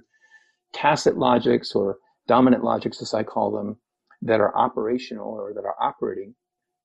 tacit 0.72 1.16
logics 1.16 1.74
or 1.74 1.98
dominant 2.26 2.64
logics, 2.64 3.02
as 3.02 3.14
I 3.14 3.22
call 3.22 3.50
them, 3.50 3.76
that 4.22 4.40
are 4.40 4.56
operational 4.56 5.28
or 5.28 5.52
that 5.54 5.64
are 5.64 5.76
operating, 5.80 6.34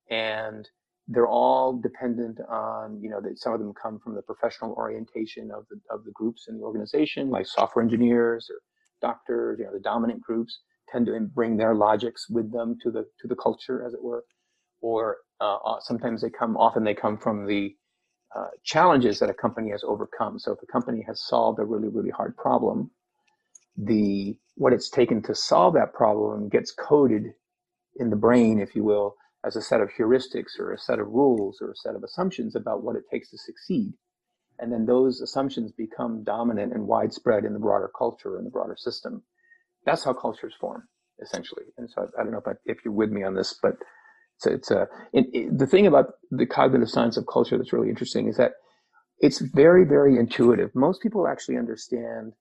and 0.10 0.68
they're 1.08 1.28
all 1.28 1.74
dependent 1.74 2.40
on, 2.50 3.00
you 3.02 3.10
know, 3.10 3.20
that 3.22 3.38
some 3.40 3.54
of 3.54 3.60
them 3.60 3.74
come 3.74 4.00
from 4.00 4.16
the 4.16 4.22
professional 4.22 4.74
orientation 4.74 5.52
of 5.52 5.66
the 5.70 5.80
of 5.94 6.06
the 6.06 6.12
groups 6.12 6.48
in 6.48 6.58
the 6.58 6.64
organization, 6.64 7.30
like 7.30 7.46
software 7.46 7.84
engineers 7.84 8.50
or 8.50 8.60
doctors. 9.02 9.60
You 9.60 9.66
know, 9.66 9.74
the 9.74 9.80
dominant 9.80 10.22
groups 10.22 10.60
tend 10.90 11.08
to 11.08 11.20
bring 11.20 11.58
their 11.58 11.76
logics 11.76 12.30
with 12.30 12.52
them 12.52 12.78
to 12.84 12.92
the 12.92 13.06
to 13.22 13.28
the 13.28 13.36
culture, 13.36 13.86
as 13.86 13.94
it 13.94 14.02
were, 14.02 14.24
or 14.82 15.18
uh, 15.42 15.58
sometimes 15.82 16.22
they 16.22 16.30
come. 16.30 16.56
Often 16.56 16.86
they 16.86 16.94
come 16.94 17.18
from 17.18 17.48
the 17.48 17.76
uh, 18.36 18.48
challenges 18.64 19.20
that 19.20 19.30
a 19.30 19.34
company 19.34 19.72
has 19.72 19.84
overcome. 19.84 20.40
So 20.40 20.54
if 20.54 20.60
a 20.64 20.72
company 20.72 21.04
has 21.08 21.22
solved 21.26 21.60
a 21.60 21.66
really, 21.66 21.90
really 21.90 22.10
hard 22.10 22.36
problem, 22.38 22.92
the 23.78 24.38
what 24.56 24.74
it's 24.74 24.90
taken 24.90 25.22
to 25.24 25.36
solve 25.36 25.74
that 25.74 25.94
problem 25.94 26.50
gets 26.50 26.72
coded 26.72 27.34
in 27.98 28.10
the 28.10 28.16
brain, 28.16 28.60
if 28.60 28.76
you 28.76 28.84
will, 28.84 29.16
as 29.46 29.56
a 29.56 29.62
set 29.62 29.82
of 29.82 29.90
heuristics 29.98 30.60
or 30.60 30.72
a 30.72 30.78
set 30.78 31.00
of 31.00 31.08
rules 31.08 31.60
or 31.62 31.72
a 31.72 31.76
set 31.76 31.96
of 31.96 32.04
assumptions 32.04 32.56
about 32.56 32.84
what 32.84 32.96
it 32.96 33.04
takes 33.12 33.30
to 33.32 33.38
succeed. 33.38 33.94
And 34.60 34.72
then 34.72 34.86
those 34.86 35.20
assumptions 35.22 35.72
become 35.72 36.24
dominant 36.24 36.74
and 36.74 36.88
widespread 36.88 37.44
in 37.44 37.54
the 37.54 37.60
broader 37.60 37.92
culture 37.98 38.38
and 38.38 38.46
the 38.46 38.52
broader 38.52 38.76
system. 38.78 39.24
That's 39.86 40.06
how 40.06 40.14
cultures 40.14 40.54
form, 40.60 40.88
essentially. 41.22 41.66
And 41.78 41.90
so 41.90 42.04
I, 42.04 42.22
I 42.22 42.24
don't 42.24 42.32
know 42.32 42.40
if, 42.40 42.48
I, 42.48 42.54
if 42.66 42.78
you're 42.86 42.94
with 42.94 43.10
me 43.10 43.24
on 43.24 43.36
this, 43.36 43.58
but 43.62 43.74
it's 44.38 44.46
it's 44.46 44.72
a 44.72 44.88
it, 45.12 45.26
it, 45.34 45.58
the 45.58 45.68
thing 45.68 45.88
about 45.88 46.14
the 46.32 46.46
cognitive 46.46 46.90
science 46.90 47.18
of 47.18 47.26
culture 47.32 47.58
that's 47.58 47.74
really 47.74 47.90
interesting 47.90 48.28
is 48.28 48.38
that 48.38 48.54
it's 49.20 49.40
very 49.40 49.86
very 49.86 50.18
intuitive. 50.18 50.72
Most 50.74 51.02
people 51.02 51.28
actually 51.28 51.58
understand. 51.58 52.34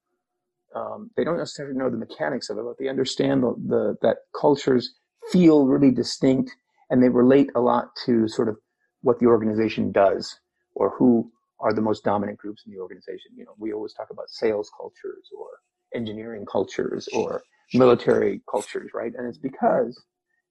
Um, 0.74 1.10
they 1.16 1.24
don't 1.24 1.36
necessarily 1.36 1.76
know 1.76 1.90
the 1.90 1.98
mechanics 1.98 2.48
of 2.48 2.56
it, 2.56 2.64
but 2.64 2.78
they 2.78 2.88
understand 2.88 3.42
the, 3.42 3.54
the 3.66 3.96
that 4.00 4.18
cultures 4.38 4.94
feel 5.30 5.66
really 5.66 5.90
distinct 5.90 6.50
and 6.92 7.02
they 7.02 7.08
relate 7.08 7.50
a 7.56 7.60
lot 7.60 7.88
to 8.04 8.28
sort 8.28 8.48
of 8.48 8.56
what 9.00 9.18
the 9.18 9.26
organization 9.26 9.90
does 9.90 10.38
or 10.74 10.90
who 10.90 11.32
are 11.58 11.72
the 11.72 11.80
most 11.80 12.04
dominant 12.04 12.36
groups 12.38 12.62
in 12.66 12.72
the 12.72 12.78
organization. 12.78 13.32
You 13.34 13.46
know, 13.46 13.54
we 13.58 13.72
always 13.72 13.94
talk 13.94 14.10
about 14.10 14.28
sales 14.28 14.70
cultures 14.78 15.30
or 15.36 15.48
engineering 15.94 16.44
cultures 16.44 17.08
or 17.14 17.42
military 17.72 18.42
cultures, 18.48 18.90
right? 18.92 19.12
And 19.16 19.26
it's 19.26 19.38
because 19.38 20.00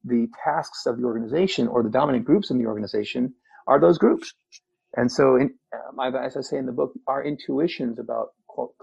the 0.03 0.27
tasks 0.43 0.87
of 0.87 0.97
the 0.97 1.03
organization 1.03 1.67
or 1.67 1.83
the 1.83 1.89
dominant 1.89 2.25
groups 2.25 2.49
in 2.49 2.57
the 2.57 2.65
organization 2.65 3.33
are 3.67 3.79
those 3.79 3.99
groups. 3.99 4.33
And 4.97 5.11
so, 5.11 5.35
in, 5.35 5.53
uh, 5.71 6.17
as 6.17 6.35
I 6.35 6.41
say 6.41 6.57
in 6.57 6.65
the 6.65 6.71
book, 6.71 6.93
our 7.07 7.23
intuitions 7.23 7.99
about 7.99 8.29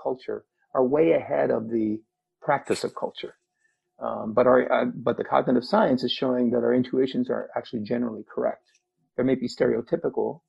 culture 0.01 0.45
are 0.75 0.87
way 0.87 1.13
ahead 1.13 1.51
of 1.51 1.71
the 1.71 2.01
practice 2.41 2.85
of 2.85 2.95
culture. 2.95 3.35
Um, 4.01 4.33
but 4.33 4.47
our 4.47 4.71
uh, 4.73 4.85
but 4.95 5.17
the 5.17 5.25
cognitive 5.25 5.65
science 5.65 6.05
is 6.05 6.13
showing 6.13 6.51
that 6.51 6.59
our 6.59 6.73
intuitions 6.73 7.29
are 7.31 7.51
actually 7.57 7.81
generally 7.81 8.25
correct. 8.33 8.63
They 9.17 9.25
may 9.25 9.35
be 9.35 9.49
stereotypical, 9.49 10.41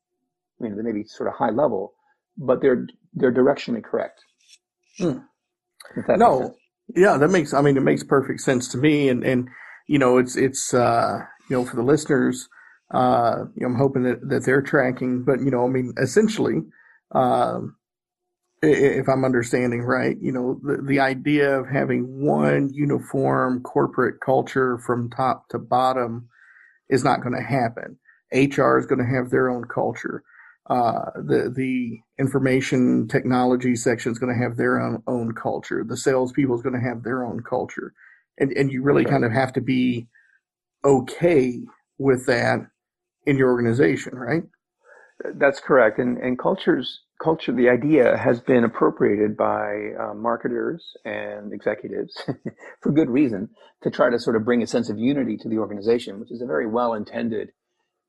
I 0.59 0.63
mean, 0.63 0.75
they 0.75 0.83
may 0.83 0.91
be 0.91 1.05
sort 1.05 1.29
of 1.29 1.35
high 1.35 1.51
level, 1.51 1.93
but 2.38 2.62
they're 2.62 2.88
they're 3.13 3.33
directionally 3.33 3.83
correct. 3.83 4.21
Hmm. 4.97 5.19
No, 6.17 6.55
yeah, 6.95 7.17
that 7.17 7.29
makes. 7.29 7.53
I 7.53 7.62
mean, 7.62 7.77
it 7.77 7.83
makes 7.83 8.03
perfect 8.03 8.41
sense 8.41 8.67
to 8.69 8.77
me, 8.77 9.09
and 9.09 9.23
and 9.23 9.47
you 9.88 9.97
know, 9.97 10.17
it's 10.17 10.35
it's 10.35 10.73
uh, 10.73 11.19
you 11.49 11.55
know 11.55 11.65
for 11.65 11.75
the 11.75 11.83
listeners, 11.83 12.47
uh, 12.91 13.45
you 13.55 13.62
know, 13.62 13.73
I'm 13.73 13.79
hoping 13.79 14.03
that 14.03 14.27
that 14.29 14.45
they're 14.45 14.62
tracking, 14.62 15.23
but 15.23 15.39
you 15.39 15.51
know, 15.51 15.65
I 15.65 15.69
mean, 15.69 15.93
essentially, 15.97 16.62
um, 17.12 17.75
if 18.61 19.07
I'm 19.07 19.25
understanding 19.25 19.81
right, 19.81 20.17
you 20.19 20.31
know, 20.31 20.59
the, 20.63 20.81
the 20.81 20.99
idea 20.99 21.59
of 21.59 21.67
having 21.67 22.25
one 22.25 22.73
uniform 22.73 23.61
corporate 23.61 24.19
culture 24.21 24.77
from 24.79 25.09
top 25.09 25.47
to 25.49 25.59
bottom 25.59 26.27
is 26.89 27.03
not 27.03 27.21
going 27.21 27.35
to 27.35 27.43
happen. 27.43 27.97
HR 28.31 28.77
is 28.77 28.85
going 28.85 28.99
to 28.99 29.15
have 29.15 29.29
their 29.29 29.49
own 29.49 29.63
culture. 29.65 30.23
Uh, 30.69 31.09
the 31.15 31.51
the 31.55 31.99
information 32.19 33.07
technology 33.07 33.75
section 33.75 34.11
is 34.11 34.19
going 34.19 34.31
to 34.31 34.39
have 34.39 34.55
their 34.55 34.79
own, 34.79 35.01
own 35.07 35.33
culture. 35.33 35.83
The 35.83 35.97
salespeople 35.97 36.55
is 36.55 36.61
going 36.61 36.79
to 36.79 36.87
have 36.87 37.01
their 37.01 37.25
own 37.25 37.41
culture, 37.41 37.93
and 38.37 38.51
and 38.51 38.71
you 38.71 38.83
really 38.83 39.01
okay. 39.01 39.09
kind 39.11 39.25
of 39.25 39.31
have 39.31 39.51
to 39.53 39.61
be 39.61 40.07
okay 40.85 41.59
with 41.97 42.27
that 42.27 42.59
in 43.25 43.37
your 43.37 43.49
organization, 43.49 44.15
right? 44.15 44.43
That's 45.35 45.59
correct. 45.59 45.97
And 45.97 46.19
and 46.19 46.37
cultures 46.37 47.01
culture, 47.21 47.51
the 47.51 47.69
idea 47.69 48.17
has 48.17 48.39
been 48.39 48.63
appropriated 48.63 49.36
by 49.36 49.91
uh, 49.99 50.13
marketers 50.13 50.95
and 51.05 51.53
executives 51.53 52.13
for 52.82 52.91
good 52.91 53.10
reason 53.10 53.49
to 53.84 53.89
try 53.89 54.10
to 54.10 54.19
sort 54.19 54.36
of 54.36 54.45
bring 54.45 54.63
a 54.63 54.67
sense 54.67 54.89
of 54.89 54.97
unity 54.97 55.38
to 55.38 55.49
the 55.49 55.58
organization, 55.58 56.19
which 56.19 56.32
is 56.32 56.41
a 56.41 56.45
very 56.45 56.67
well 56.67 56.93
intended 56.93 57.49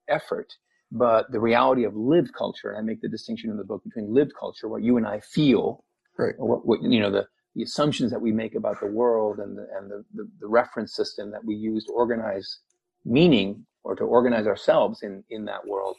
effort. 0.09 0.53
But 0.93 1.31
the 1.31 1.41
reality 1.41 1.85
of 1.85 1.95
lived 1.95 2.33
culture, 2.37 2.71
and 2.71 2.79
I 2.79 2.83
make 2.83 3.01
the 3.01 3.09
distinction 3.09 3.51
in 3.51 3.57
the 3.57 3.65
book 3.65 3.83
between 3.85 4.13
lived 4.13 4.33
culture, 4.39 4.69
what 4.69 4.83
you 4.83 4.97
and 4.97 5.07
I 5.07 5.21
feel, 5.21 5.85
right. 6.19 6.35
what, 6.39 6.67
what, 6.67 6.83
you 6.83 7.01
know, 7.01 7.11
the, 7.11 7.27
the 7.55 7.63
assumptions 7.63 8.11
that 8.11 8.21
we 8.21 8.33
make 8.33 8.55
about 8.55 8.81
the 8.81 8.87
world 8.87 9.39
and 9.39 9.57
the, 9.57 9.67
and 9.77 9.91
the, 9.91 10.05
the, 10.15 10.29
the 10.41 10.49
reference 10.49 10.95
system 10.95 11.31
that 11.31 11.45
we 11.45 11.55
use 11.55 11.85
to 11.85 11.93
organize 11.93 12.59
meaning 13.05 13.67
or 13.85 13.95
to 13.97 14.05
organize 14.05 14.47
ourselves 14.47 15.03
in, 15.03 15.25
in 15.31 15.45
that 15.45 15.67
world 15.67 15.97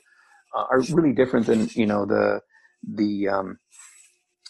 uh, 0.55 0.65
are 0.69 0.81
really 0.91 1.13
different 1.13 1.45
than, 1.45 1.69
you 1.73 1.85
know, 1.85 2.05
the, 2.05 2.41
the, 2.83 3.27
um, 3.27 3.57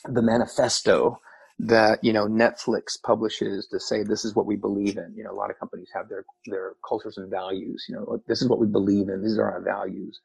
the 0.05 0.21
manifesto 0.21 1.19
that 1.59 1.99
you 2.03 2.11
know 2.11 2.25
Netflix 2.25 2.99
publishes 3.05 3.67
to 3.67 3.79
say 3.79 4.03
this 4.03 4.25
is 4.25 4.35
what 4.35 4.47
we 4.47 4.55
believe 4.55 4.97
in. 4.97 5.13
You 5.15 5.23
know, 5.23 5.31
a 5.31 5.37
lot 5.37 5.51
of 5.51 5.59
companies 5.59 5.89
have 5.93 6.09
their 6.09 6.25
their 6.47 6.73
cultures 6.87 7.17
and 7.17 7.29
values. 7.29 7.85
You 7.87 7.95
know, 7.95 8.21
this 8.27 8.41
is 8.41 8.49
what 8.49 8.59
we 8.59 8.67
believe 8.67 9.09
in. 9.09 9.21
These 9.21 9.37
are 9.37 9.51
our 9.51 9.61
values. 9.61 10.19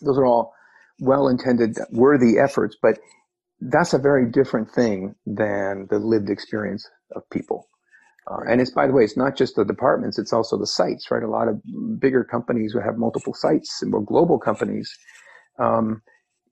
Those 0.00 0.18
are 0.18 0.26
all 0.26 0.54
well-intended, 1.00 1.76
worthy 1.90 2.38
efforts, 2.38 2.76
but 2.80 2.98
that's 3.60 3.92
a 3.92 3.98
very 3.98 4.30
different 4.30 4.70
thing 4.70 5.14
than 5.26 5.86
the 5.90 5.98
lived 5.98 6.30
experience 6.30 6.88
of 7.14 7.28
people. 7.30 7.68
Uh, 8.30 8.40
and 8.48 8.60
it's 8.60 8.70
by 8.70 8.86
the 8.86 8.92
way, 8.92 9.04
it's 9.04 9.16
not 9.16 9.36
just 9.36 9.56
the 9.56 9.64
departments; 9.64 10.18
it's 10.18 10.32
also 10.32 10.56
the 10.58 10.66
sites, 10.66 11.10
right? 11.10 11.22
A 11.22 11.28
lot 11.28 11.48
of 11.48 11.60
bigger 12.00 12.24
companies 12.24 12.72
who 12.72 12.80
have 12.80 12.96
multiple 12.96 13.34
sites 13.34 13.82
and 13.82 13.90
more 13.90 14.02
global 14.04 14.38
companies. 14.38 14.90
Um, 15.58 16.00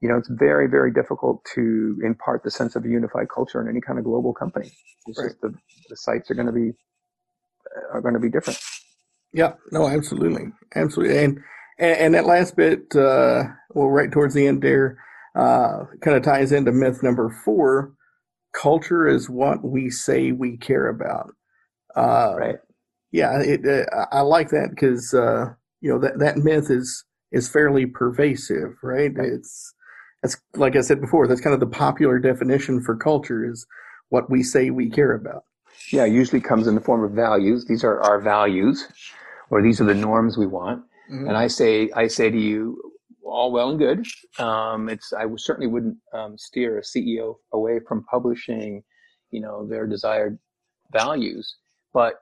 you 0.02 0.08
know, 0.08 0.16
it's 0.16 0.28
very, 0.28 0.68
very 0.68 0.92
difficult 0.92 1.44
to 1.54 1.96
impart 2.04 2.42
the 2.42 2.50
sense 2.50 2.74
of 2.74 2.84
a 2.84 2.88
unified 2.88 3.28
culture 3.32 3.62
in 3.62 3.68
any 3.68 3.80
kind 3.80 4.00
of 4.00 4.04
global 4.04 4.34
company. 4.34 4.72
It's 5.06 5.18
right. 5.18 5.28
just 5.28 5.40
the, 5.40 5.54
the 5.88 5.96
sites 5.96 6.30
are 6.30 6.34
going 6.34 6.46
to 6.46 6.52
be 6.52 6.72
are 7.92 8.00
going 8.00 8.14
to 8.14 8.20
be 8.20 8.28
different. 8.28 8.58
Yeah, 9.32 9.54
no, 9.70 9.88
absolutely, 9.88 10.52
absolutely, 10.74 11.24
and 11.24 11.40
and, 11.78 11.98
and 11.98 12.14
that 12.14 12.26
last 12.26 12.56
bit, 12.56 12.94
uh, 12.96 13.44
well, 13.70 13.88
right 13.88 14.10
towards 14.10 14.34
the 14.34 14.46
end 14.46 14.60
there, 14.60 14.98
uh, 15.36 15.84
kind 16.02 16.16
of 16.16 16.24
ties 16.24 16.50
into 16.52 16.72
myth 16.72 17.02
number 17.02 17.30
four. 17.44 17.94
Culture 18.52 19.06
is 19.06 19.30
what 19.30 19.64
we 19.64 19.88
say 19.88 20.32
we 20.32 20.58
care 20.58 20.88
about. 20.88 21.30
Uh, 21.96 22.34
right. 22.36 22.56
Yeah, 23.12 23.40
it, 23.40 23.60
uh, 23.66 24.06
I 24.10 24.22
like 24.22 24.48
that 24.50 24.70
because 24.70 25.14
uh, 25.14 25.52
you 25.80 25.90
know 25.90 26.00
that 26.00 26.18
that 26.18 26.38
myth 26.38 26.70
is 26.70 27.04
is 27.30 27.48
fairly 27.48 27.86
pervasive, 27.86 28.74
right? 28.82 29.12
right? 29.14 29.28
It's 29.28 29.72
that's 30.22 30.36
like 30.54 30.76
I 30.76 30.80
said 30.80 31.00
before, 31.00 31.26
that's 31.26 31.40
kind 31.40 31.54
of 31.54 31.60
the 31.60 31.66
popular 31.66 32.18
definition 32.18 32.80
for 32.80 32.96
culture 32.96 33.44
is 33.44 33.66
what 34.08 34.30
we 34.30 34.42
say 34.42 34.70
we 34.70 34.88
care 34.88 35.12
about. 35.12 35.44
Yeah, 35.90 36.04
usually 36.04 36.40
comes 36.40 36.66
in 36.66 36.74
the 36.74 36.80
form 36.80 37.02
of 37.02 37.12
values. 37.12 37.64
These 37.66 37.82
are 37.82 38.00
our 38.02 38.20
values, 38.20 38.86
or 39.50 39.62
these 39.62 39.80
are 39.80 39.84
the 39.84 39.94
norms 39.94 40.38
we 40.38 40.46
want. 40.46 40.84
Mm-hmm. 41.10 41.28
And 41.28 41.36
I 41.36 41.48
say, 41.48 41.90
I 41.96 42.06
say 42.06 42.30
to 42.30 42.38
you, 42.38 42.80
all 43.24 43.50
well 43.50 43.70
and 43.70 43.78
good. 43.78 44.06
Um, 44.38 44.88
it's 44.88 45.12
I 45.12 45.24
certainly 45.36 45.66
wouldn't 45.66 45.96
um, 46.12 46.38
steer 46.38 46.78
a 46.78 46.82
CEO 46.82 47.36
away 47.52 47.80
from 47.86 48.04
publishing, 48.04 48.82
you 49.30 49.40
know, 49.40 49.66
their 49.66 49.86
desired 49.86 50.38
values. 50.92 51.56
But 51.92 52.14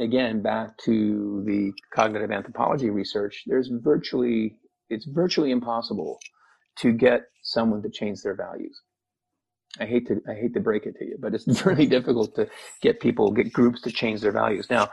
again, 0.00 0.42
back 0.42 0.76
to 0.78 1.42
the 1.46 1.72
cognitive 1.94 2.32
anthropology 2.32 2.90
research, 2.90 3.44
there's 3.46 3.68
virtually 3.68 4.56
it's 4.90 5.06
virtually 5.06 5.50
impossible 5.50 6.18
to 6.78 6.92
get 6.92 7.22
someone 7.42 7.82
to 7.82 7.90
change 7.90 8.22
their 8.22 8.36
values. 8.36 8.80
I 9.80 9.86
hate 9.86 10.06
to 10.08 10.20
I 10.28 10.34
hate 10.34 10.54
to 10.54 10.60
break 10.60 10.86
it 10.86 10.96
to 10.98 11.04
you, 11.04 11.16
but 11.20 11.34
it's 11.34 11.66
really 11.66 11.86
difficult 11.86 12.34
to 12.36 12.48
get 12.80 13.00
people, 13.00 13.30
get 13.32 13.52
groups 13.52 13.80
to 13.82 13.90
change 13.90 14.20
their 14.20 14.32
values. 14.32 14.68
Now, 14.70 14.88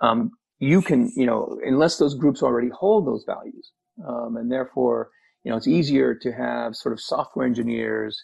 um, 0.00 0.32
you 0.58 0.82
can, 0.82 1.12
you 1.16 1.26
know, 1.26 1.58
unless 1.64 1.98
those 1.98 2.14
groups 2.14 2.42
already 2.42 2.68
hold 2.70 3.06
those 3.06 3.24
values, 3.26 3.72
um, 4.06 4.36
and 4.36 4.50
therefore, 4.50 5.10
you 5.44 5.50
know, 5.50 5.56
it's 5.56 5.68
easier 5.68 6.14
to 6.14 6.32
have 6.32 6.74
sort 6.74 6.92
of 6.92 7.00
software 7.00 7.46
engineers 7.46 8.20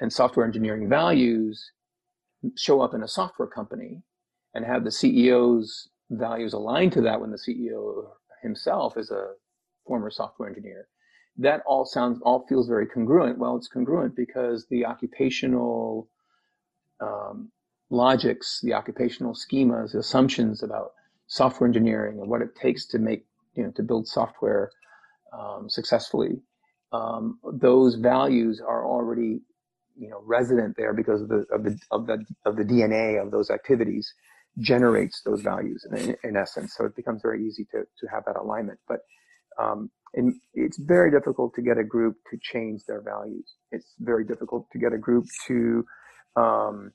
and 0.00 0.12
software 0.12 0.46
engineering 0.46 0.88
values 0.88 1.72
show 2.56 2.80
up 2.80 2.94
in 2.94 3.02
a 3.02 3.08
software 3.08 3.48
company 3.48 4.02
and 4.54 4.64
have 4.64 4.84
the 4.84 4.90
CEO's 4.90 5.88
values 6.10 6.52
aligned 6.52 6.92
to 6.92 7.00
that 7.02 7.20
when 7.20 7.30
the 7.30 7.38
CEO 7.38 8.04
himself 8.42 8.96
is 8.96 9.10
a 9.10 9.28
former 9.86 10.10
software 10.10 10.48
engineer 10.48 10.88
that 11.38 11.62
all 11.66 11.84
sounds 11.84 12.20
all 12.22 12.46
feels 12.48 12.68
very 12.68 12.86
congruent. 12.86 13.38
Well, 13.38 13.56
it's 13.56 13.68
congruent 13.68 14.14
because 14.14 14.66
the 14.70 14.84
occupational 14.84 16.08
um, 17.00 17.50
logics, 17.90 18.60
the 18.62 18.74
occupational 18.74 19.34
schemas, 19.34 19.94
assumptions 19.94 20.62
about 20.62 20.92
software 21.26 21.66
engineering 21.66 22.20
and 22.20 22.28
what 22.28 22.42
it 22.42 22.54
takes 22.54 22.86
to 22.86 22.98
make 22.98 23.24
you 23.54 23.64
know 23.64 23.70
to 23.72 23.82
build 23.82 24.06
software 24.06 24.70
um, 25.38 25.68
successfully. 25.68 26.42
Um, 26.92 27.38
those 27.54 27.94
values 27.94 28.60
are 28.60 28.86
already 28.86 29.40
you 29.96 30.08
know 30.10 30.22
resident 30.24 30.76
there 30.76 30.92
because 30.92 31.22
of 31.22 31.28
the 31.28 31.46
of 31.50 31.64
the 31.64 31.78
of 31.90 32.06
the 32.06 32.24
of 32.44 32.56
the 32.56 32.64
DNA 32.64 33.22
of 33.22 33.30
those 33.30 33.50
activities 33.50 34.12
generates 34.58 35.22
those 35.22 35.40
values 35.40 35.86
in, 35.90 36.14
in 36.24 36.36
essence. 36.36 36.74
So 36.76 36.84
it 36.84 36.94
becomes 36.94 37.22
very 37.22 37.46
easy 37.46 37.64
to 37.72 37.84
to 38.00 38.06
have 38.08 38.24
that 38.26 38.36
alignment. 38.36 38.78
But 38.86 39.00
um, 39.58 39.90
and 40.14 40.34
it's 40.54 40.78
very 40.78 41.10
difficult 41.10 41.54
to 41.54 41.62
get 41.62 41.78
a 41.78 41.84
group 41.84 42.16
to 42.30 42.38
change 42.40 42.82
their 42.86 43.00
values. 43.00 43.54
It's 43.70 43.94
very 43.98 44.24
difficult 44.24 44.66
to 44.72 44.78
get 44.78 44.92
a 44.92 44.98
group 44.98 45.24
to 45.46 45.84
um, 46.36 46.92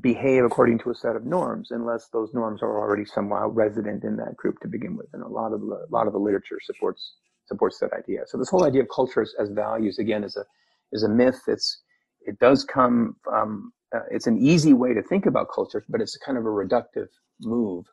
behave 0.00 0.44
according 0.44 0.78
to 0.80 0.90
a 0.90 0.94
set 0.94 1.16
of 1.16 1.24
norms 1.24 1.70
unless 1.70 2.08
those 2.12 2.30
norms 2.32 2.62
are 2.62 2.78
already 2.78 3.04
somehow 3.04 3.48
resident 3.48 4.04
in 4.04 4.16
that 4.16 4.36
group 4.36 4.60
to 4.60 4.68
begin 4.68 4.96
with. 4.96 5.08
And 5.12 5.22
a 5.22 5.28
lot 5.28 5.52
of 5.52 5.60
the, 5.60 5.86
a 5.88 5.90
lot 5.90 6.06
of 6.06 6.12
the 6.12 6.18
literature 6.18 6.58
supports 6.62 7.14
supports 7.46 7.78
that 7.78 7.92
idea. 7.92 8.20
So 8.26 8.38
this 8.38 8.48
whole 8.48 8.64
idea 8.64 8.82
of 8.82 8.88
culture 8.94 9.20
as, 9.20 9.34
as 9.38 9.50
values 9.50 9.98
again 9.98 10.24
is 10.24 10.36
a 10.36 10.44
is 10.92 11.02
a 11.02 11.08
myth. 11.08 11.42
It's 11.46 11.82
it 12.22 12.38
does 12.38 12.64
come. 12.64 13.16
Um, 13.32 13.72
uh, 13.94 14.00
it's 14.10 14.26
an 14.26 14.38
easy 14.38 14.72
way 14.72 14.94
to 14.94 15.02
think 15.02 15.26
about 15.26 15.48
culture, 15.54 15.84
but 15.88 16.00
it's 16.00 16.16
kind 16.24 16.38
of 16.38 16.44
a 16.44 16.48
reductive 16.48 17.08
move 17.40 17.84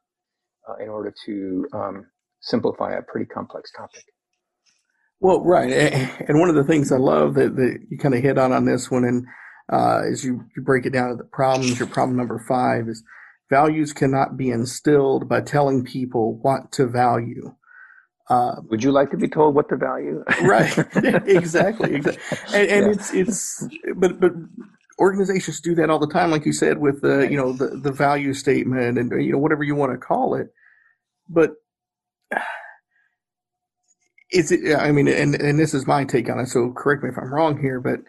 uh, 0.67 0.75
in 0.81 0.89
order 0.89 1.13
to 1.25 1.67
um, 1.73 2.07
simplify 2.41 2.93
a 2.93 3.01
pretty 3.01 3.25
complex 3.25 3.71
topic. 3.71 4.03
Well, 5.21 5.41
right, 5.43 5.71
and 5.71 6.39
one 6.39 6.49
of 6.49 6.55
the 6.55 6.63
things 6.63 6.91
I 6.91 6.97
love 6.97 7.35
that, 7.35 7.55
that 7.55 7.79
you 7.89 7.97
kind 7.99 8.15
of 8.15 8.21
hit 8.23 8.39
on 8.39 8.51
on 8.51 8.65
this 8.65 8.89
one, 8.89 9.05
and 9.05 9.27
uh, 9.71 10.01
as 10.11 10.23
you, 10.25 10.43
you 10.55 10.63
break 10.63 10.87
it 10.87 10.93
down 10.93 11.09
to 11.09 11.15
the 11.15 11.23
problems, 11.25 11.77
your 11.77 11.87
problem 11.87 12.17
number 12.17 12.43
five 12.47 12.89
is 12.89 13.03
values 13.47 13.93
cannot 13.93 14.35
be 14.35 14.49
instilled 14.49 15.29
by 15.29 15.41
telling 15.41 15.85
people 15.85 16.39
what 16.41 16.71
to 16.71 16.87
value. 16.87 17.53
Uh, 18.29 18.55
Would 18.71 18.83
you 18.83 18.91
like 18.91 19.11
to 19.11 19.17
be 19.17 19.27
told 19.27 19.53
what 19.53 19.69
to 19.69 19.77
value? 19.77 20.23
right, 20.41 20.75
exactly, 21.27 21.93
exactly, 21.93 22.37
and, 22.55 22.69
and 22.69 22.85
yeah. 22.87 22.91
it's 22.91 23.13
it's 23.13 23.67
but 23.97 24.19
but 24.19 24.31
organizations 24.97 25.61
do 25.61 25.75
that 25.75 25.91
all 25.91 25.99
the 25.99 26.07
time, 26.07 26.31
like 26.31 26.47
you 26.47 26.53
said, 26.53 26.79
with 26.79 27.01
the 27.01 27.27
you 27.29 27.37
know 27.37 27.53
the 27.53 27.67
the 27.67 27.91
value 27.91 28.33
statement 28.33 28.97
and 28.97 29.11
you 29.23 29.33
know 29.33 29.37
whatever 29.37 29.63
you 29.63 29.75
want 29.75 29.91
to 29.91 29.99
call 29.99 30.33
it, 30.33 30.47
but 31.29 31.51
is 34.31 34.51
it, 34.51 34.75
I 34.75 34.91
mean, 34.91 35.07
and, 35.07 35.35
and 35.35 35.59
this 35.59 35.73
is 35.73 35.87
my 35.87 36.05
take 36.05 36.29
on 36.29 36.39
it, 36.39 36.47
so 36.47 36.71
correct 36.71 37.03
me 37.03 37.09
if 37.09 37.17
I'm 37.17 37.33
wrong 37.33 37.59
here, 37.59 37.79
but, 37.79 37.99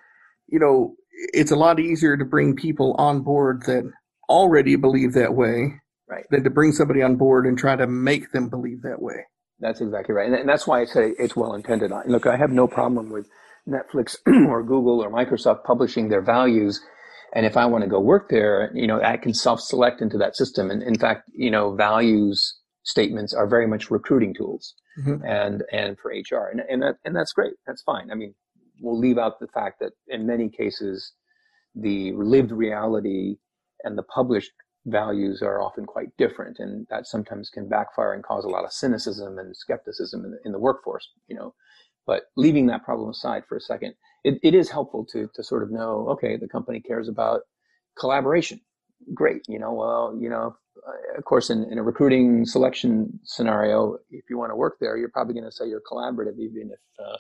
you 0.48 0.58
know, 0.58 0.94
it's 1.32 1.50
a 1.50 1.56
lot 1.56 1.80
easier 1.80 2.16
to 2.16 2.24
bring 2.24 2.56
people 2.56 2.94
on 2.98 3.22
board 3.22 3.62
that 3.66 3.90
already 4.28 4.76
believe 4.76 5.12
that 5.14 5.34
way 5.34 5.74
right. 6.08 6.24
than 6.30 6.44
to 6.44 6.50
bring 6.50 6.72
somebody 6.72 7.02
on 7.02 7.16
board 7.16 7.46
and 7.46 7.58
try 7.58 7.76
to 7.76 7.86
make 7.86 8.32
them 8.32 8.48
believe 8.48 8.82
that 8.82 9.00
way. 9.00 9.26
That's 9.60 9.80
exactly 9.80 10.14
right. 10.14 10.26
And, 10.26 10.34
and 10.34 10.48
that's 10.48 10.66
why 10.66 10.80
I 10.80 10.84
say 10.84 11.12
it's 11.18 11.36
well 11.36 11.54
intended. 11.54 11.92
Look, 12.06 12.26
I 12.26 12.36
have 12.36 12.50
no 12.50 12.66
problem 12.66 13.10
with 13.10 13.28
Netflix 13.68 14.16
or 14.48 14.62
Google 14.62 15.02
or 15.02 15.10
Microsoft 15.10 15.64
publishing 15.64 16.08
their 16.08 16.22
values. 16.22 16.80
And 17.34 17.46
if 17.46 17.56
I 17.56 17.66
want 17.66 17.84
to 17.84 17.90
go 17.90 18.00
work 18.00 18.28
there, 18.28 18.70
you 18.74 18.86
know, 18.86 19.00
I 19.00 19.16
can 19.16 19.32
self-select 19.32 20.02
into 20.02 20.18
that 20.18 20.36
system. 20.36 20.70
And 20.70 20.82
in 20.82 20.98
fact, 20.98 21.30
you 21.32 21.50
know, 21.50 21.74
values 21.74 22.58
statements 22.84 23.32
are 23.32 23.46
very 23.46 23.66
much 23.66 23.90
recruiting 23.90 24.34
tools 24.34 24.74
mm-hmm. 24.98 25.24
and, 25.24 25.62
and 25.72 25.96
for 25.98 26.10
HR. 26.10 26.48
And, 26.50 26.62
and 26.68 26.82
that, 26.82 26.96
and 27.04 27.14
that's 27.14 27.32
great. 27.32 27.54
That's 27.66 27.82
fine. 27.82 28.10
I 28.10 28.14
mean, 28.14 28.34
we'll 28.80 28.98
leave 28.98 29.18
out 29.18 29.38
the 29.38 29.48
fact 29.48 29.80
that 29.80 29.92
in 30.08 30.26
many 30.26 30.48
cases, 30.48 31.12
the 31.74 32.12
lived 32.12 32.50
reality 32.50 33.36
and 33.84 33.96
the 33.96 34.02
published 34.02 34.52
values 34.86 35.42
are 35.42 35.62
often 35.62 35.86
quite 35.86 36.08
different 36.18 36.58
and 36.58 36.86
that 36.90 37.06
sometimes 37.06 37.48
can 37.50 37.68
backfire 37.68 38.14
and 38.14 38.24
cause 38.24 38.44
a 38.44 38.48
lot 38.48 38.64
of 38.64 38.72
cynicism 38.72 39.38
and 39.38 39.56
skepticism 39.56 40.24
in 40.24 40.32
the, 40.32 40.38
in 40.44 40.52
the 40.52 40.58
workforce 40.58 41.08
you 41.28 41.36
know 41.36 41.54
but 42.04 42.24
leaving 42.36 42.66
that 42.66 42.84
problem 42.84 43.08
aside 43.08 43.44
for 43.48 43.56
a 43.56 43.60
second 43.60 43.94
it, 44.24 44.40
it 44.42 44.54
is 44.54 44.68
helpful 44.68 45.04
to 45.04 45.30
to 45.34 45.44
sort 45.44 45.62
of 45.62 45.70
know 45.70 46.08
okay 46.08 46.36
the 46.36 46.48
company 46.48 46.80
cares 46.80 47.08
about 47.08 47.42
collaboration 47.96 48.60
great 49.14 49.42
you 49.46 49.58
know 49.58 49.72
well 49.72 50.16
you 50.20 50.28
know 50.28 50.56
of 51.16 51.24
course 51.24 51.50
in, 51.50 51.64
in 51.70 51.78
a 51.78 51.82
recruiting 51.82 52.44
selection 52.44 53.18
scenario 53.24 53.98
if 54.10 54.24
you 54.30 54.38
want 54.38 54.50
to 54.50 54.56
work 54.56 54.76
there 54.80 54.96
you're 54.96 55.10
probably 55.10 55.34
going 55.34 55.44
to 55.44 55.52
say 55.52 55.66
you're 55.66 55.82
collaborative 55.90 56.38
even 56.38 56.70
if 56.72 57.04
uh, 57.04 57.16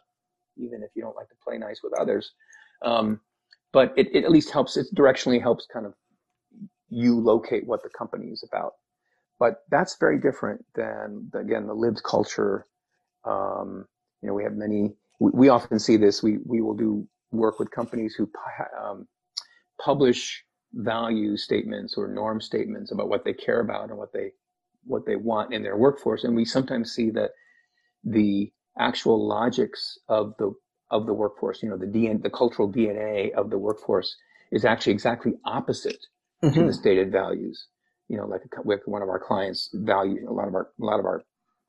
even 0.56 0.82
if 0.82 0.90
you 0.94 1.02
don't 1.02 1.16
like 1.16 1.28
to 1.28 1.34
play 1.42 1.58
nice 1.58 1.80
with 1.82 1.92
others 1.98 2.32
um, 2.84 3.20
but 3.72 3.92
it, 3.96 4.08
it 4.14 4.24
at 4.24 4.30
least 4.30 4.50
helps 4.50 4.76
it 4.76 4.86
directionally 4.94 5.40
helps 5.40 5.66
kind 5.72 5.86
of 5.86 5.94
you 6.92 7.18
locate 7.18 7.66
what 7.66 7.82
the 7.82 7.88
company 7.88 8.26
is 8.26 8.44
about. 8.46 8.74
But 9.38 9.62
that's 9.70 9.96
very 9.98 10.20
different 10.20 10.64
than, 10.74 11.30
again, 11.34 11.66
the 11.66 11.74
lived 11.74 12.02
culture. 12.04 12.66
Um, 13.24 13.86
you 14.20 14.28
know, 14.28 14.34
we 14.34 14.44
have 14.44 14.54
many, 14.54 14.94
we, 15.18 15.30
we, 15.32 15.48
often 15.48 15.78
see 15.78 15.96
this. 15.96 16.22
We, 16.22 16.38
we 16.44 16.60
will 16.60 16.74
do 16.74 17.08
work 17.32 17.58
with 17.58 17.70
companies 17.70 18.14
who 18.14 18.30
um, 18.80 19.08
publish 19.82 20.44
value 20.74 21.36
statements 21.36 21.94
or 21.96 22.08
norm 22.08 22.40
statements 22.40 22.92
about 22.92 23.08
what 23.08 23.24
they 23.24 23.32
care 23.32 23.60
about 23.60 23.90
and 23.90 23.98
what 23.98 24.12
they, 24.12 24.30
what 24.84 25.06
they 25.06 25.16
want 25.16 25.52
in 25.52 25.62
their 25.62 25.76
workforce. 25.76 26.24
And 26.24 26.34
we 26.34 26.44
sometimes 26.44 26.92
see 26.92 27.10
that 27.10 27.30
the 28.04 28.52
actual 28.78 29.26
logics 29.26 29.98
of 30.08 30.34
the, 30.38 30.52
of 30.90 31.06
the 31.06 31.14
workforce, 31.14 31.62
you 31.62 31.68
know, 31.68 31.76
the 31.76 31.86
DNA, 31.86 32.22
the 32.22 32.30
cultural 32.30 32.70
DNA 32.70 33.32
of 33.32 33.50
the 33.50 33.58
workforce 33.58 34.16
is 34.50 34.64
actually 34.64 34.92
exactly 34.92 35.32
opposite 35.44 36.06
mm-hmm. 36.42 36.54
to 36.54 36.66
the 36.66 36.72
stated 36.72 37.10
values. 37.10 37.66
You 38.08 38.18
know, 38.18 38.26
like 38.26 38.42
with 38.64 38.80
one 38.84 39.02
of 39.02 39.08
our 39.08 39.18
clients 39.18 39.70
value 39.72 40.28
a 40.28 40.32
lot 40.32 40.46
of 40.46 40.54
our 40.54 40.68
a 40.80 40.84
lot 40.84 41.00
of 41.00 41.06
our 41.06 41.18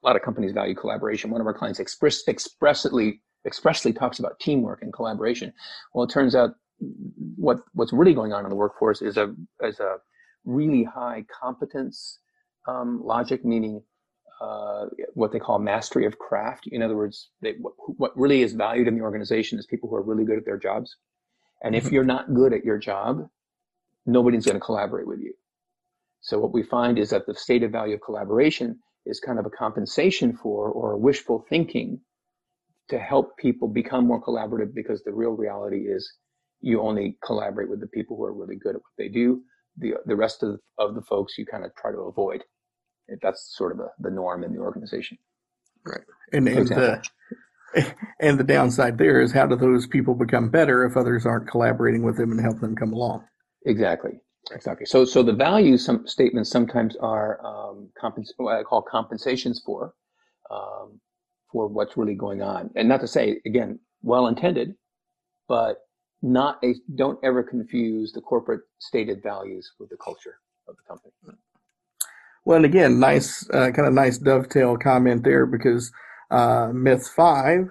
a 0.04 0.08
lot 0.08 0.18
of 0.18 0.22
companies 0.22 0.52
value 0.52 0.76
collaboration. 0.76 1.32
One 1.32 1.40
of 1.40 1.48
our 1.48 1.54
clients 1.54 1.80
express, 1.80 2.28
expressly 2.28 3.22
expressly 3.46 3.94
talks 3.94 4.20
about 4.20 4.40
teamwork 4.40 4.82
and 4.82 4.92
collaboration. 4.92 5.54
Well, 5.94 6.06
it 6.06 6.12
turns 6.12 6.36
out 6.36 6.56
what 6.80 7.60
what's 7.74 7.94
really 7.94 8.14
going 8.14 8.34
on 8.34 8.44
in 8.44 8.50
the 8.50 8.56
workforce 8.56 9.02
is 9.02 9.18
a 9.18 9.34
is 9.62 9.80
a 9.80 9.98
really 10.46 10.84
high 10.84 11.24
competence 11.42 12.20
um, 12.68 13.02
logic, 13.04 13.46
meaning 13.46 13.82
uh, 14.42 14.86
what 15.14 15.32
they 15.32 15.40
call 15.40 15.60
mastery 15.60 16.06
of 16.06 16.18
craft. 16.20 16.68
In 16.68 16.82
other 16.82 16.96
words, 16.96 17.30
they, 17.42 17.54
what, 17.60 17.74
what, 17.98 18.18
really 18.18 18.42
is 18.42 18.54
valued 18.54 18.88
in 18.88 18.96
the 18.96 19.02
organization 19.02 19.58
is 19.58 19.66
people 19.66 19.90
who 19.90 19.96
are 19.96 20.04
really 20.04 20.26
good 20.26 20.38
at 20.38 20.46
their 20.46 20.58
jobs. 20.58 20.96
And 21.64 21.76
if 21.76 21.86
mm-hmm. 21.86 21.96
you're 21.96 22.04
not 22.04 22.34
good 22.34 22.54
at 22.54 22.66
your 22.66 22.78
job, 22.78 23.28
nobody's 24.06 24.46
going 24.46 24.56
to 24.56 24.66
collaborate 24.66 25.08
with 25.08 25.20
you. 25.22 25.34
So 26.22 26.40
what 26.40 26.54
we 26.54 26.64
find 26.64 26.98
is 27.00 27.10
that 27.12 27.26
the 27.26 27.36
stated 27.36 27.72
value 27.72 27.96
of 27.96 28.02
collaboration 28.02 28.80
is 29.06 29.20
kind 29.20 29.40
of 29.40 29.46
a 29.46 29.50
compensation 29.50 30.36
for 30.36 30.70
or 30.70 30.94
a 30.94 30.98
wishful 30.98 31.46
thinking 31.50 32.00
to 32.90 33.00
help 33.00 33.38
people 33.38 33.68
become 33.68 34.08
more 34.08 34.22
collaborative 34.22 34.74
because 34.74 35.04
the 35.04 35.14
real 35.14 35.32
reality 35.32 35.88
is 35.88 36.12
you 36.64 36.82
only 36.82 37.18
collaborate 37.24 37.70
with 37.70 37.82
the 37.82 37.88
people 37.88 38.16
who 38.18 38.24
are 38.24 38.34
really 38.34 38.56
good 38.56 38.76
at 38.76 38.82
what 38.82 38.98
they 38.98 39.10
do. 39.10 39.42
The, 39.78 39.96
the 40.06 40.16
rest 40.16 40.44
of, 40.44 40.60
of 40.80 40.96
the 40.96 41.02
folks 41.02 41.38
you 41.38 41.46
kind 41.46 41.66
of 41.66 41.76
try 41.76 41.92
to 41.92 41.98
avoid. 42.00 42.44
That's 43.22 43.54
sort 43.56 43.72
of 43.74 43.78
the, 43.80 43.90
the 44.00 44.10
norm 44.10 44.44
in 44.44 44.54
the 44.54 44.60
organization. 44.60 45.18
Right. 45.86 46.02
And, 46.32 46.48
and 46.48 46.68
the, 46.68 47.04
and 48.22 48.40
the 48.40 48.44
downside 48.44 48.98
there 48.98 49.20
is 49.20 49.32
how 49.34 49.46
do 49.46 49.56
those 49.56 49.86
people 49.86 50.16
become 50.16 50.50
better 50.50 50.86
if 50.86 50.96
others 50.96 51.26
aren't 51.26 51.50
collaborating 51.50 52.04
with 52.04 52.18
them 52.18 52.32
and 52.32 52.40
help 52.40 52.60
them 52.62 52.76
come 52.76 52.94
along? 52.94 53.26
Exactly. 53.66 54.12
Exactly. 54.52 54.86
So, 54.86 55.06
so 55.06 55.24
the 55.24 55.34
value 55.34 55.78
some 55.78 56.08
statements 56.08 56.50
sometimes 56.50 56.96
are 56.98 57.40
um, 57.46 57.90
compens- 58.02 58.34
what 58.38 58.58
I 58.58 58.64
call 58.64 58.82
compensations 58.82 59.62
for 59.66 59.94
um, 60.52 61.00
for 61.52 61.68
what's 61.68 61.96
really 61.96 62.16
going 62.16 62.42
on, 62.42 62.70
and 62.76 62.90
not 62.90 63.00
to 63.02 63.08
say 63.08 63.40
again, 63.46 63.80
well 64.02 64.28
intended, 64.28 64.76
but 65.48 65.78
not 66.24 66.58
a. 66.64 66.74
Don't 66.96 67.20
ever 67.24 67.44
confuse 67.44 68.12
the 68.12 68.22
corporate 68.22 68.62
stated 68.80 69.22
values 69.22 69.72
with 69.80 69.90
the 69.90 69.98
culture 69.98 70.40
of 70.68 70.76
the 70.78 70.84
company. 70.88 71.12
Well, 72.46 72.58
and 72.58 72.66
again, 72.66 73.00
nice 73.00 73.48
uh, 73.52 73.72
kind 73.72 73.88
of 73.88 73.94
nice 73.94 74.18
dovetail 74.18 74.78
comment 74.78 75.24
there 75.24 75.46
because 75.46 75.92
uh, 76.32 76.72
myth 76.74 77.08
five, 77.16 77.70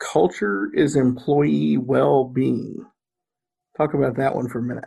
culture 0.00 0.70
is 0.74 0.96
employee 0.96 1.76
well 1.76 2.24
being. 2.24 2.86
Talk 3.76 3.94
about 3.94 4.16
that 4.16 4.34
one 4.34 4.48
for 4.48 4.58
a 4.58 4.62
minute. 4.62 4.84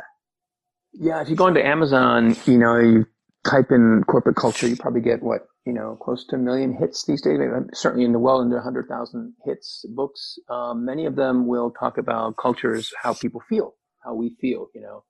Yeah, 0.93 1.21
if 1.21 1.29
you 1.29 1.35
go 1.35 1.47
into 1.47 1.65
Amazon, 1.65 2.35
you 2.45 2.57
know, 2.57 2.77
you 2.77 3.05
type 3.45 3.71
in 3.71 4.03
corporate 4.07 4.35
culture, 4.35 4.67
you 4.67 4.75
probably 4.75 5.01
get 5.01 5.21
what, 5.21 5.47
you 5.65 5.73
know, 5.73 5.97
close 5.99 6.25
to 6.27 6.35
a 6.35 6.39
million 6.39 6.73
hits 6.73 7.05
these 7.05 7.21
days, 7.21 7.39
certainly 7.73 8.05
in 8.05 8.11
the 8.13 8.19
well 8.19 8.41
into 8.41 8.55
100,000 8.55 9.33
hits 9.43 9.83
books. 9.89 10.37
Um, 10.49 10.85
many 10.85 11.05
of 11.05 11.15
them 11.15 11.47
will 11.47 11.71
talk 11.71 11.97
about 11.97 12.37
cultures, 12.37 12.93
how 13.01 13.13
people 13.13 13.41
feel, 13.49 13.73
how 14.03 14.13
we 14.13 14.35
feel, 14.39 14.67
you 14.75 14.81
know. 14.81 15.03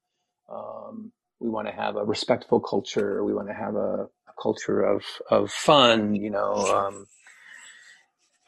Um, 0.50 1.12
we 1.42 1.50
want 1.50 1.68
to 1.68 1.74
have 1.74 1.98
a 1.98 2.06
respectful 2.06 2.62
culture. 2.62 3.24
We 3.24 3.34
want 3.34 3.50
to 3.50 3.54
have 3.54 3.76
a, 3.76 4.08
a 4.08 4.42
culture 4.42 4.82
of, 4.82 5.04
of 5.30 5.52
fun, 5.52 6.16
you 6.16 6.30
know. 6.30 6.54
Um, 6.54 7.06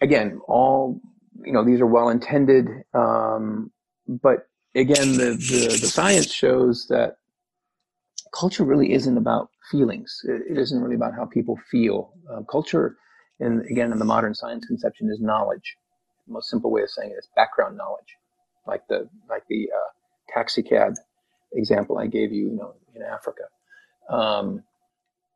again, 0.01 0.39
all, 0.47 1.01
you 1.45 1.51
know, 1.51 1.65
these 1.65 1.81
are 1.81 1.85
well 1.87 2.07
intended. 2.07 2.67
Um, 2.93 3.71
but 4.07 4.47
again, 4.75 5.17
the, 5.17 5.31
the, 5.33 5.77
the 5.81 5.87
science 5.87 6.31
shows 6.31 6.87
that 6.87 7.17
culture 8.33 8.63
really 8.63 8.93
isn't 8.93 9.17
about 9.17 9.49
feelings. 9.71 10.21
It, 10.25 10.57
isn't 10.57 10.81
really 10.81 10.95
about 10.95 11.13
how 11.13 11.25
people 11.25 11.57
feel. 11.69 12.13
Uh, 12.31 12.41
culture, 12.43 12.97
and 13.39 13.65
again, 13.69 13.91
in 13.91 13.99
the 13.99 14.05
modern 14.05 14.33
science 14.33 14.65
conception, 14.65 15.09
is 15.11 15.19
knowledge. 15.19 15.75
The 16.27 16.33
most 16.33 16.49
simple 16.49 16.71
way 16.71 16.81
of 16.81 16.89
saying 16.89 17.11
it 17.11 17.15
is 17.15 17.27
background 17.35 17.77
knowledge, 17.77 18.15
like 18.65 18.81
the 18.87 19.09
like 19.29 19.43
the 19.49 19.69
uh, 19.73 20.33
taxi 20.33 20.63
cab 20.63 20.95
example 21.53 21.97
I 21.97 22.07
gave 22.07 22.31
you, 22.31 22.49
you 22.49 22.55
know, 22.55 22.75
in 22.95 23.01
Africa. 23.01 23.43
Um, 24.09 24.63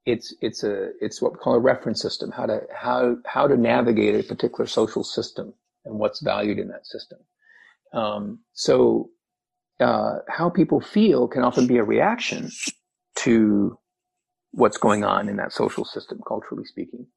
it's 0.05 0.33
it's 0.41 0.63
a 0.63 0.91
it's 0.99 1.21
what 1.21 1.33
we 1.33 1.39
call 1.39 1.55
a 1.55 1.59
reference 1.59 2.01
system. 2.01 2.31
How 2.31 2.45
to 2.45 2.61
how 2.73 3.17
how 3.25 3.47
to 3.47 3.55
navigate 3.55 4.19
a 4.19 4.23
particular 4.23 4.65
social 4.65 5.03
system 5.03 5.53
and 5.85 5.99
what's 5.99 6.21
valued 6.21 6.59
in 6.59 6.67
that 6.69 6.87
system. 6.87 7.19
Um, 7.93 8.39
so 8.53 9.09
uh, 9.79 10.19
how 10.27 10.49
people 10.49 10.79
feel 10.79 11.27
can 11.27 11.43
often 11.43 11.67
be 11.67 11.77
a 11.77 11.83
reaction 11.83 12.51
to 13.23 13.77
what's 14.51 14.77
going 14.77 15.03
on 15.03 15.29
in 15.29 15.37
that 15.37 15.53
social 15.53 15.85
system, 15.85 16.19
culturally 16.27 16.65
speaking. 16.65 17.07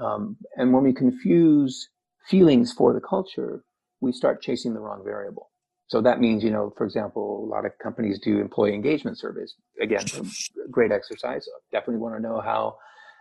Um, 0.00 0.36
and 0.56 0.72
when 0.72 0.82
we 0.82 0.92
confuse 0.92 1.88
feelings 2.28 2.72
for 2.72 2.92
the 2.92 3.00
culture, 3.00 3.64
we 4.00 4.12
start 4.12 4.42
chasing 4.42 4.74
the 4.74 4.80
wrong 4.80 5.02
variable. 5.04 5.50
So 5.88 6.00
that 6.02 6.20
means, 6.20 6.42
you 6.42 6.50
know, 6.50 6.72
for 6.76 6.84
example, 6.84 7.44
a 7.44 7.48
lot 7.48 7.64
of 7.64 7.72
companies 7.82 8.18
do 8.18 8.40
employee 8.40 8.74
engagement 8.74 9.18
surveys. 9.18 9.54
Again, 9.80 10.04
great 10.70 10.92
exercise. 10.92 11.48
Definitely 11.72 12.00
want 12.00 12.16
to 12.16 12.20
know 12.20 12.40
how 12.40 12.76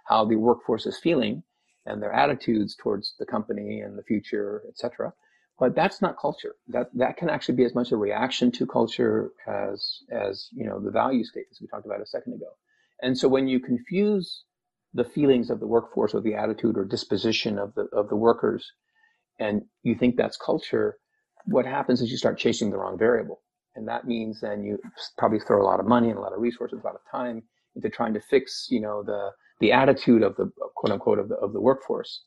how 0.07 0.25
the 0.25 0.35
workforce 0.35 0.85
is 0.85 0.99
feeling 0.99 1.41
and 1.85 2.01
their 2.01 2.13
attitudes 2.13 2.75
towards 2.81 3.15
the 3.19 3.25
company 3.25 3.81
and 3.81 3.97
the 3.97 4.03
future, 4.03 4.63
et 4.67 4.78
cetera. 4.78 5.11
But 5.58 5.76
that's 5.76 6.01
not 6.01 6.18
culture. 6.18 6.56
That 6.68 6.89
that 6.95 7.16
can 7.18 7.30
actually 7.30 7.56
be 7.56 7.64
as 7.64 7.76
much 7.76 7.91
a 7.91 7.97
reaction 7.97 8.51
to 8.53 8.68
culture 8.68 9.32
as 9.47 9.99
as 10.12 10.49
you 10.51 10.66
know 10.66 10.80
the 10.80 10.91
value 10.91 11.24
statements 11.24 11.62
we 11.62 11.68
talked 11.68 11.86
about 11.86 12.01
a 12.01 12.06
second 12.06 12.34
ago. 12.34 12.51
And 13.01 13.18
so 13.18 13.28
when 13.28 13.47
you 13.47 13.60
confuse 13.60 14.43
the 14.93 15.06
feelings 15.06 15.49
of 15.49 15.60
the 15.60 15.68
workforce 15.68 16.14
or 16.14 16.22
the 16.22 16.36
attitude 16.36 16.78
or 16.78 16.86
disposition 16.86 17.58
of 17.58 17.74
the 17.76 17.84
of 17.93 18.10
the 18.10 18.16
workers, 18.18 18.70
and 19.39 19.62
you 19.84 19.95
think 19.95 20.18
that's 20.18 20.38
culture, 20.38 20.97
what 21.45 21.66
happens 21.66 22.01
is 22.01 22.12
you 22.12 22.18
start 22.18 22.38
chasing 22.38 22.70
the 22.70 22.78
wrong 22.78 22.97
variable, 22.97 23.41
and 23.76 23.88
that 23.88 24.06
means 24.06 24.41
then 24.41 24.64
you 24.64 24.78
probably 25.18 25.39
throw 25.39 25.62
a 25.62 25.68
lot 25.68 25.80
of 25.80 25.86
money 25.86 26.10
and 26.10 26.18
a 26.18 26.22
lot 26.22 26.34
of 26.34 26.41
resources, 26.41 26.80
a 26.82 26.86
lot 26.86 26.95
of 26.95 27.01
time 27.10 27.43
into 27.76 27.89
trying 27.89 28.14
to 28.14 28.22
fix 28.22 28.68
you 28.70 28.82
know 28.82 29.03
the 29.03 29.32
the 29.62 29.72
attitude 29.72 30.22
of 30.22 30.36
the 30.36 30.51
quote 30.76 30.91
unquote 30.91 31.20
of 31.20 31.30
the 31.30 31.36
of 31.36 31.53
the 31.53 31.62
workforce, 31.62 32.24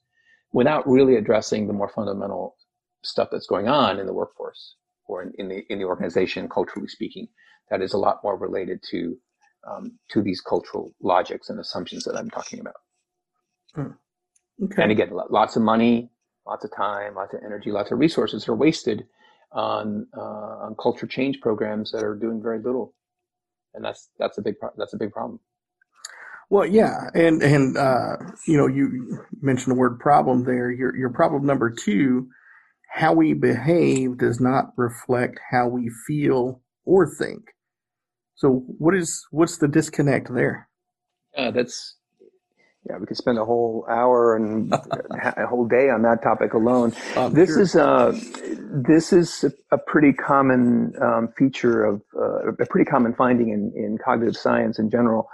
without 0.52 0.88
really 0.88 1.16
addressing 1.16 1.66
the 1.66 1.74
more 1.74 1.90
fundamental 1.90 2.56
stuff 3.02 3.28
that's 3.30 3.46
going 3.46 3.68
on 3.68 3.98
in 3.98 4.06
the 4.06 4.12
workforce 4.12 4.76
or 5.06 5.22
in, 5.22 5.32
in 5.38 5.48
the 5.48 5.64
in 5.70 5.78
the 5.78 5.84
organization, 5.84 6.48
culturally 6.48 6.88
speaking, 6.88 7.28
that 7.70 7.82
is 7.82 7.92
a 7.92 7.98
lot 7.98 8.20
more 8.22 8.36
related 8.36 8.82
to 8.90 9.16
um, 9.68 9.98
to 10.10 10.22
these 10.22 10.40
cultural 10.40 10.94
logics 11.02 11.50
and 11.50 11.60
assumptions 11.60 12.04
that 12.04 12.16
I'm 12.16 12.30
talking 12.30 12.60
about. 12.60 12.74
Hmm. 13.74 14.64
Okay. 14.64 14.82
And 14.82 14.92
again, 14.92 15.10
lots 15.30 15.56
of 15.56 15.62
money, 15.62 16.10
lots 16.46 16.64
of 16.64 16.74
time, 16.74 17.14
lots 17.14 17.34
of 17.34 17.40
energy, 17.44 17.70
lots 17.70 17.92
of 17.92 17.98
resources 17.98 18.48
are 18.48 18.56
wasted 18.56 19.06
on 19.52 20.06
uh, 20.16 20.20
on 20.66 20.76
culture 20.80 21.06
change 21.06 21.40
programs 21.40 21.90
that 21.92 22.02
are 22.02 22.14
doing 22.14 22.42
very 22.42 22.58
little, 22.60 22.94
and 23.74 23.84
that's 23.84 24.10
that's 24.18 24.38
a 24.38 24.42
big 24.42 24.58
pro- 24.58 24.72
that's 24.76 24.94
a 24.94 24.98
big 24.98 25.12
problem. 25.12 25.40
Well, 26.50 26.66
yeah, 26.66 27.10
and 27.14 27.42
and 27.42 27.76
uh, 27.76 28.16
you 28.46 28.56
know, 28.56 28.66
you 28.66 29.24
mentioned 29.40 29.74
the 29.76 29.78
word 29.78 29.98
problem 30.00 30.44
there. 30.44 30.70
Your 30.70 30.96
your 30.96 31.10
problem 31.10 31.46
number 31.46 31.70
two, 31.70 32.28
how 32.88 33.12
we 33.12 33.34
behave 33.34 34.18
does 34.18 34.40
not 34.40 34.72
reflect 34.76 35.38
how 35.50 35.68
we 35.68 35.90
feel 36.06 36.60
or 36.84 37.08
think. 37.18 37.54
So, 38.34 38.64
what 38.78 38.94
is 38.94 39.26
what's 39.30 39.58
the 39.58 39.68
disconnect 39.68 40.32
there? 40.32 40.68
Uh, 41.36 41.50
that's 41.50 41.96
yeah, 42.88 42.96
we 42.98 43.06
could 43.06 43.16
spend 43.16 43.38
a 43.38 43.44
whole 43.44 43.84
hour 43.90 44.36
and 44.36 44.72
a 45.36 45.46
whole 45.46 45.66
day 45.66 45.90
on 45.90 46.02
that 46.02 46.22
topic 46.22 46.54
alone. 46.54 46.92
Um, 47.16 47.34
this 47.34 47.50
sure. 47.50 47.62
is 47.62 47.76
uh, 47.76 48.18
this 48.70 49.12
is 49.12 49.44
a 49.70 49.78
pretty 49.78 50.12
common 50.12 50.94
um, 51.02 51.28
feature 51.36 51.84
of 51.84 52.02
uh, 52.16 52.52
a 52.52 52.66
pretty 52.66 52.88
common 52.88 53.14
finding 53.14 53.50
in, 53.50 53.72
in 53.76 53.98
cognitive 54.02 54.36
science 54.36 54.78
in 54.78 54.90
general. 54.90 55.28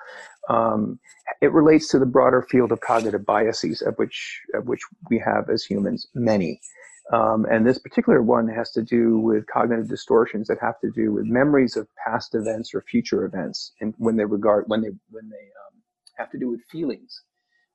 Um, 0.49 0.99
it 1.41 1.53
relates 1.53 1.89
to 1.89 1.99
the 1.99 2.07
broader 2.07 2.43
field 2.43 2.73
of 2.73 2.81
cognitive 2.81 3.25
biases, 3.25 3.83
of 3.83 3.97
which 3.97 4.41
of 4.55 4.67
which 4.67 4.81
we 5.09 5.19
have 5.19 5.49
as 5.49 5.65
humans 5.65 6.09
many. 6.15 6.61
Um, 7.13 7.45
and 7.51 7.67
this 7.67 7.79
particular 7.79 8.23
one 8.23 8.49
has 8.49 8.71
to 8.73 8.83
do 8.83 9.19
with 9.19 9.47
cognitive 9.47 9.89
distortions 9.89 10.49
that 10.49 10.59
have 10.61 10.81
to 10.81 10.91
do 10.91 11.13
with 11.13 11.27
memories 11.27 11.77
of 11.77 11.87
past 12.05 12.35
events 12.35 12.75
or 12.75 12.83
future 12.83 13.25
events, 13.25 13.73
and 13.81 13.95
when 13.99 14.17
they 14.17 14.25
regard 14.25 14.65
when 14.69 14.81
they 14.81 14.89
when 15.11 15.29
they 15.29 15.37
um, 15.37 15.83
have 16.17 16.31
to 16.31 16.39
do 16.39 16.49
with 16.51 16.61
feelings 16.71 17.23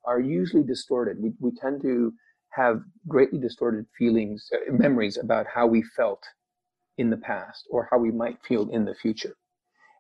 are 0.06 0.20
usually 0.20 0.64
distorted. 0.64 1.22
We, 1.22 1.34
we 1.40 1.52
tend 1.52 1.82
to 1.84 2.14
have 2.52 2.82
greatly 3.08 3.40
distorted 3.40 3.86
feelings, 3.98 4.50
uh, 4.54 4.74
memories 4.74 5.18
about 5.18 5.46
how 5.54 5.68
we 5.68 5.84
felt 5.96 6.24
in 6.98 7.10
the 7.10 7.18
past 7.18 7.66
or 7.70 7.88
how 7.92 8.00
we 8.00 8.12
might 8.12 8.38
feel 8.44 8.70
in 8.70 8.86
the 8.86 8.96
future. 8.96 9.36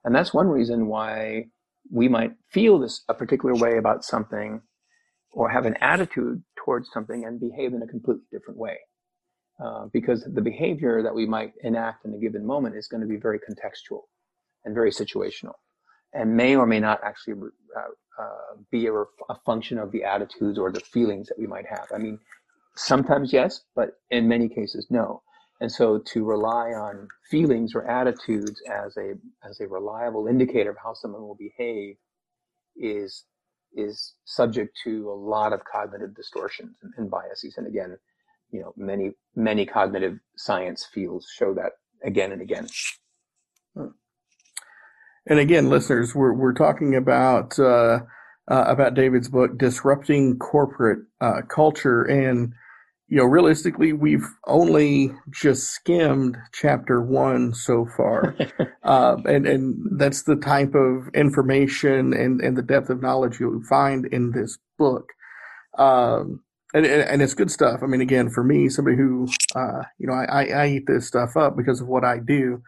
And 0.03 0.15
that's 0.15 0.33
one 0.33 0.47
reason 0.47 0.87
why 0.87 1.45
we 1.91 2.07
might 2.07 2.33
feel 2.51 2.79
this 2.79 3.03
a 3.07 3.13
particular 3.13 3.55
way 3.55 3.77
about 3.77 4.03
something 4.03 4.61
or 5.31 5.49
have 5.49 5.65
an 5.65 5.75
attitude 5.81 6.43
towards 6.55 6.89
something 6.91 7.25
and 7.25 7.39
behave 7.39 7.73
in 7.73 7.83
a 7.83 7.87
completely 7.87 8.23
different 8.31 8.59
way. 8.59 8.77
Uh, 9.63 9.87
because 9.91 10.23
the 10.23 10.41
behavior 10.41 11.03
that 11.03 11.13
we 11.13 11.25
might 11.25 11.53
enact 11.63 12.05
in 12.05 12.13
a 12.13 12.17
given 12.17 12.45
moment 12.45 12.75
is 12.75 12.87
going 12.87 13.01
to 13.01 13.07
be 13.07 13.17
very 13.17 13.39
contextual 13.39 14.03
and 14.63 14.73
very 14.73 14.89
situational 14.89 15.55
and 16.13 16.35
may 16.35 16.55
or 16.55 16.65
may 16.65 16.79
not 16.79 16.99
actually 17.03 17.35
uh, 17.75 18.21
uh, 18.21 18.55
be 18.71 18.87
a, 18.87 18.93
a, 18.93 19.35
function 19.45 19.77
of 19.77 19.91
the 19.91 20.03
attitudes 20.03 20.57
or 20.57 20.71
the 20.71 20.79
feelings 20.79 21.27
that 21.27 21.37
we 21.37 21.47
might 21.47 21.65
have. 21.65 21.87
I 21.93 21.97
mean, 21.97 22.19
sometimes 22.75 23.31
yes, 23.31 23.61
but 23.75 23.91
in 24.09 24.27
many 24.27 24.49
cases 24.49 24.87
no. 24.89 25.21
And 25.61 25.71
so 25.71 25.99
to 25.99 26.23
rely 26.23 26.69
on 26.69 27.07
feelings 27.29 27.75
or 27.75 27.85
attitudes 27.85 28.61
as 28.69 28.95
a 28.97 29.15
as 29.47 29.59
a 29.59 29.67
reliable 29.67 30.27
indicator 30.27 30.69
of 30.69 30.77
how 30.81 30.93
someone 30.93 31.21
will 31.21 31.35
behave 31.35 31.97
is 32.77 33.25
is 33.73 34.13
subject 34.25 34.77
to 34.85 35.11
a 35.11 35.13
lot 35.13 35.51
of 35.51 35.61
cognitive 35.65 36.15
distortions 36.15 36.77
and, 36.81 36.93
and 36.97 37.11
biases. 37.11 37.55
And 37.57 37.67
again, 37.67 37.97
you 38.51 38.61
know, 38.61 38.73
many 38.75 39.11
many 39.35 39.65
cognitive 39.65 40.19
science 40.37 40.87
fields 40.93 41.27
show 41.33 41.53
that 41.53 41.73
again 42.03 42.31
and 42.31 42.41
again. 42.41 42.67
And 43.75 45.39
again, 45.39 45.69
listeners, 45.69 46.15
we're 46.15 46.33
we're 46.33 46.53
talking 46.53 46.95
about 46.95 47.57
uh, 47.59 47.99
uh, 48.49 48.63
about 48.67 48.95
David's 48.95 49.29
book, 49.29 49.57
disrupting 49.57 50.39
corporate 50.39 51.05
uh, 51.21 51.41
culture, 51.47 52.03
and 52.03 52.53
you 53.07 53.17
know, 53.17 53.25
realistically, 53.25 53.93
we've 53.93 54.25
only 54.45 55.11
just 55.31 55.69
skimmed 55.69 56.37
chapter 56.53 57.01
one 57.01 57.53
so 57.53 57.87
far, 57.97 58.35
uh, 58.83 59.17
and 59.25 59.47
and 59.47 59.99
that's 59.99 60.23
the 60.23 60.35
type 60.35 60.73
of 60.73 61.09
information 61.13 62.13
and 62.13 62.41
and 62.41 62.57
the 62.57 62.63
depth 62.63 62.89
of 62.89 63.01
knowledge 63.01 63.39
you'll 63.39 63.63
find 63.63 64.05
in 64.07 64.31
this 64.31 64.57
book. 64.77 65.09
Um, 65.77 66.43
and, 66.73 66.85
and 66.85 67.21
it's 67.21 67.33
good 67.33 67.51
stuff. 67.51 67.81
I 67.83 67.87
mean, 67.87 68.01
again, 68.01 68.29
for 68.29 68.43
me, 68.43 68.69
somebody 68.69 68.97
who, 68.97 69.27
uh, 69.55 69.83
you 69.97 70.07
know, 70.07 70.13
I, 70.13 70.45
I 70.45 70.67
eat 70.67 70.87
this 70.87 71.07
stuff 71.07 71.35
up 71.35 71.57
because 71.57 71.81
of 71.81 71.87
what 71.87 72.03
I 72.03 72.19
do 72.19 72.61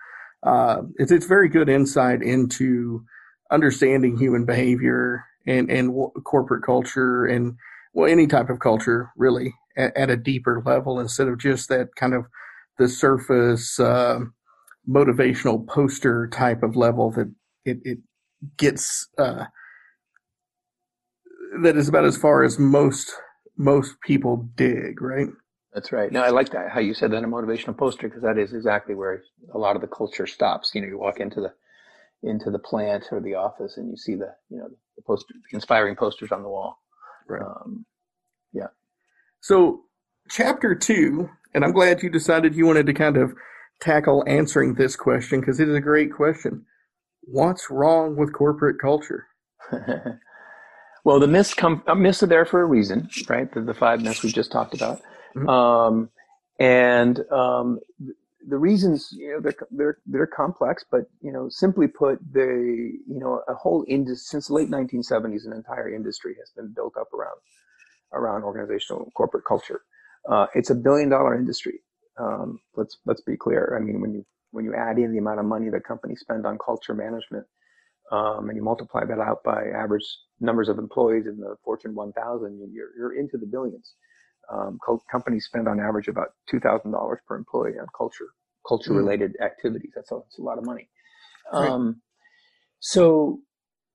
uh, 0.44 0.82
it's 0.98 1.12
it's 1.12 1.26
very 1.26 1.50
good 1.50 1.70
insight 1.70 2.22
into 2.22 3.04
understanding 3.52 4.18
human 4.18 4.46
behavior 4.46 5.26
and 5.46 5.70
and 5.70 5.94
corporate 6.24 6.64
culture 6.64 7.26
and 7.26 7.56
well 7.94 8.12
any 8.12 8.26
type 8.26 8.50
of 8.50 8.60
culture 8.60 9.12
really 9.16 9.54
at, 9.78 9.96
at, 9.96 10.10
a 10.10 10.18
deeper 10.18 10.62
level 10.66 11.00
instead 11.00 11.28
of 11.28 11.38
just 11.38 11.70
that 11.70 11.90
kind 11.96 12.14
of 12.14 12.26
the 12.78 12.88
surface 12.88 13.80
uh, 13.80 14.20
motivational 14.90 15.68
poster 15.68 16.28
type 16.28 16.64
of 16.64 16.76
level 16.76 17.12
that 17.12 17.32
it, 17.66 17.78
it 17.84 18.00
gets 18.58 19.08
uh, 19.20 19.46
that 21.62 21.78
is 21.78 21.88
about 21.88 22.06
as 22.06 22.18
far 22.18 22.44
as 22.44 22.58
most 22.58 23.12
most 23.58 24.00
people 24.02 24.50
dig 24.56 25.02
right 25.02 25.30
that's 25.74 25.92
right. 25.92 26.12
Now 26.12 26.24
I 26.24 26.30
like 26.30 26.50
that 26.52 26.70
how 26.70 26.82
you 26.82 26.94
said 26.94 27.12
that 27.12 27.24
a 27.24 27.28
motivational 27.28 27.78
poster 27.78 28.08
because 28.08 28.24
that 28.24 28.38
is 28.38 28.54
exactly 28.54 28.94
where 28.94 29.24
a 29.54 29.58
lot 29.58 29.76
of 29.76 29.82
the 29.82 29.88
culture 29.88 30.28
stops. 30.28 30.72
You 30.74 30.82
know, 30.82 30.88
you 30.88 30.98
walk 30.98 31.20
into 31.20 31.40
the 31.40 31.54
into 32.24 32.52
the 32.52 32.60
plant 32.60 33.06
or 33.12 33.22
the 33.22 33.36
office 33.36 33.78
and 33.78 33.90
you 33.90 33.96
see 33.96 34.16
the 34.16 34.34
you 34.50 34.58
know 34.58 34.68
the 34.98 35.02
poster, 35.04 35.34
the 35.34 35.56
inspiring 35.56 35.96
posters 35.96 36.32
on 36.32 36.44
the 36.44 36.50
wall. 36.50 36.80
Right. 37.28 37.42
Um, 37.42 37.86
yeah. 38.52 38.68
So 39.40 39.84
chapter 40.30 40.76
two, 40.76 41.30
and 41.54 41.64
I'm 41.64 41.72
glad 41.72 42.04
you 42.04 42.10
decided 42.10 42.54
you 42.54 42.66
wanted 42.66 42.88
to 42.88 42.94
kind 42.94 43.16
of 43.16 43.34
tackle 43.80 44.26
answering 44.28 44.74
this 44.74 44.98
question 44.98 45.40
because 45.40 45.62
it 45.62 45.70
is 45.70 45.76
a 45.76 45.82
great 45.82 46.12
question. 46.14 46.66
What's 47.22 47.70
wrong 47.70 48.18
with 48.18 48.34
corporate 48.34 48.78
culture? 48.80 49.28
well, 51.04 51.20
the 51.20 51.28
myths 51.28 51.54
come 51.54 51.84
uh, 51.88 51.96
myths 51.96 52.24
are 52.24 52.28
there 52.28 52.46
for 52.46 52.62
a 52.62 52.66
reason, 52.66 53.10
right? 53.28 53.52
The, 53.54 53.62
the 53.62 53.74
five 53.74 54.02
myths 54.02 54.24
we 54.24 54.32
just 54.32 54.52
talked 54.52 54.74
about. 54.74 55.02
Mm-hmm. 55.36 55.50
Um, 55.50 56.10
and 56.60 57.20
um, 57.32 57.80
the 58.48 58.58
reasons, 58.58 59.10
you 59.12 59.32
know, 59.32 59.40
they're, 59.42 59.68
they're, 59.72 59.98
they're 60.06 60.28
complex, 60.28 60.84
but, 60.90 61.06
you 61.22 61.32
know, 61.32 61.48
simply 61.50 61.88
put, 61.88 62.20
they, 62.32 62.42
you 62.42 63.20
know, 63.20 63.42
a 63.48 63.54
whole 63.54 63.86
industry, 63.88 64.24
since 64.24 64.48
the 64.48 64.54
late 64.54 64.70
1970s, 64.70 65.46
an 65.46 65.54
entire 65.54 65.94
industry 65.94 66.36
has 66.40 66.52
been 66.56 66.74
built 66.74 66.96
up 67.00 67.12
around, 67.14 67.38
around 68.14 68.44
organizational 68.44 69.12
corporate 69.16 69.46
culture. 69.46 69.82
Uh, 70.30 70.48
it's 70.56 70.70
a 70.70 70.76
billion 70.76 71.10
dollar 71.10 71.36
industry. 71.36 71.80
Um, 72.20 72.60
let's, 72.76 72.98
let's 73.06 73.22
be 73.22 73.38
clear. 73.38 73.78
I 73.80 73.84
mean, 73.84 74.02
when 74.02 74.14
you, 74.14 74.26
when 74.52 74.66
you 74.66 74.76
add 74.76 74.98
in 74.98 75.12
the 75.12 75.20
amount 75.20 75.40
of 75.40 75.46
money 75.46 75.70
that 75.70 75.84
companies 75.84 76.20
spend 76.20 76.46
on 76.46 76.58
culture 76.64 76.94
management, 76.94 77.46
um, 78.12 78.50
and 78.50 78.58
you 78.58 78.64
multiply 78.64 79.06
that 79.06 79.20
out 79.20 79.44
by 79.44 79.64
average 79.76 80.06
numbers 80.42 80.68
of 80.68 80.78
employees 80.78 81.26
in 81.28 81.38
the 81.38 81.56
Fortune 81.64 81.96
1000, 81.96 82.70
you're, 82.74 82.90
you're 82.98 83.18
into 83.18 83.38
the 83.38 83.46
billions 83.46 83.94
um, 84.52 84.80
co- 84.86 85.02
companies 85.12 85.46
spend 85.46 85.68
on 85.68 85.80
average 85.80 86.08
about 86.08 86.30
two 86.50 86.60
thousand 86.60 86.92
dollars 86.92 87.20
per 87.28 87.36
employee 87.36 87.80
on 87.80 87.88
culture 87.98 88.28
culture 88.68 88.94
related 88.94 89.36
mm. 89.42 89.46
activities. 89.46 89.92
That's 89.96 90.12
a, 90.12 90.16
that's 90.16 90.40
a 90.40 90.44
lot 90.44 90.58
of 90.58 90.66
money. 90.66 90.90
Right. 91.52 91.70
Um, 91.70 92.02
so, 92.80 93.40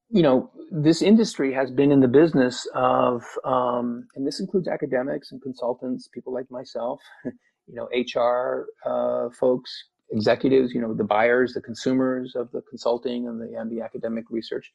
you 0.08 0.22
know, 0.22 0.50
this 0.70 1.02
industry 1.02 1.52
has 1.54 1.70
been 1.70 1.92
in 1.92 2.00
the 2.00 2.08
business 2.08 2.66
of, 2.74 3.22
um, 3.44 4.06
and 4.14 4.26
this 4.26 4.40
includes 4.40 4.68
academics 4.68 5.32
and 5.32 5.40
consultants, 5.42 6.08
people 6.12 6.32
like 6.32 6.50
myself, 6.50 7.00
you 7.24 7.74
know, 7.74 7.88
HR 7.92 8.66
uh, 8.84 9.30
folks, 9.38 9.70
executives, 10.10 10.72
you 10.72 10.80
know, 10.80 10.94
the 10.94 11.04
buyers, 11.04 11.52
the 11.52 11.60
consumers 11.60 12.34
of 12.36 12.50
the 12.52 12.62
consulting 12.68 13.28
and 13.28 13.40
the 13.40 13.58
and 13.58 13.70
the 13.70 13.82
academic 13.82 14.24
research. 14.30 14.72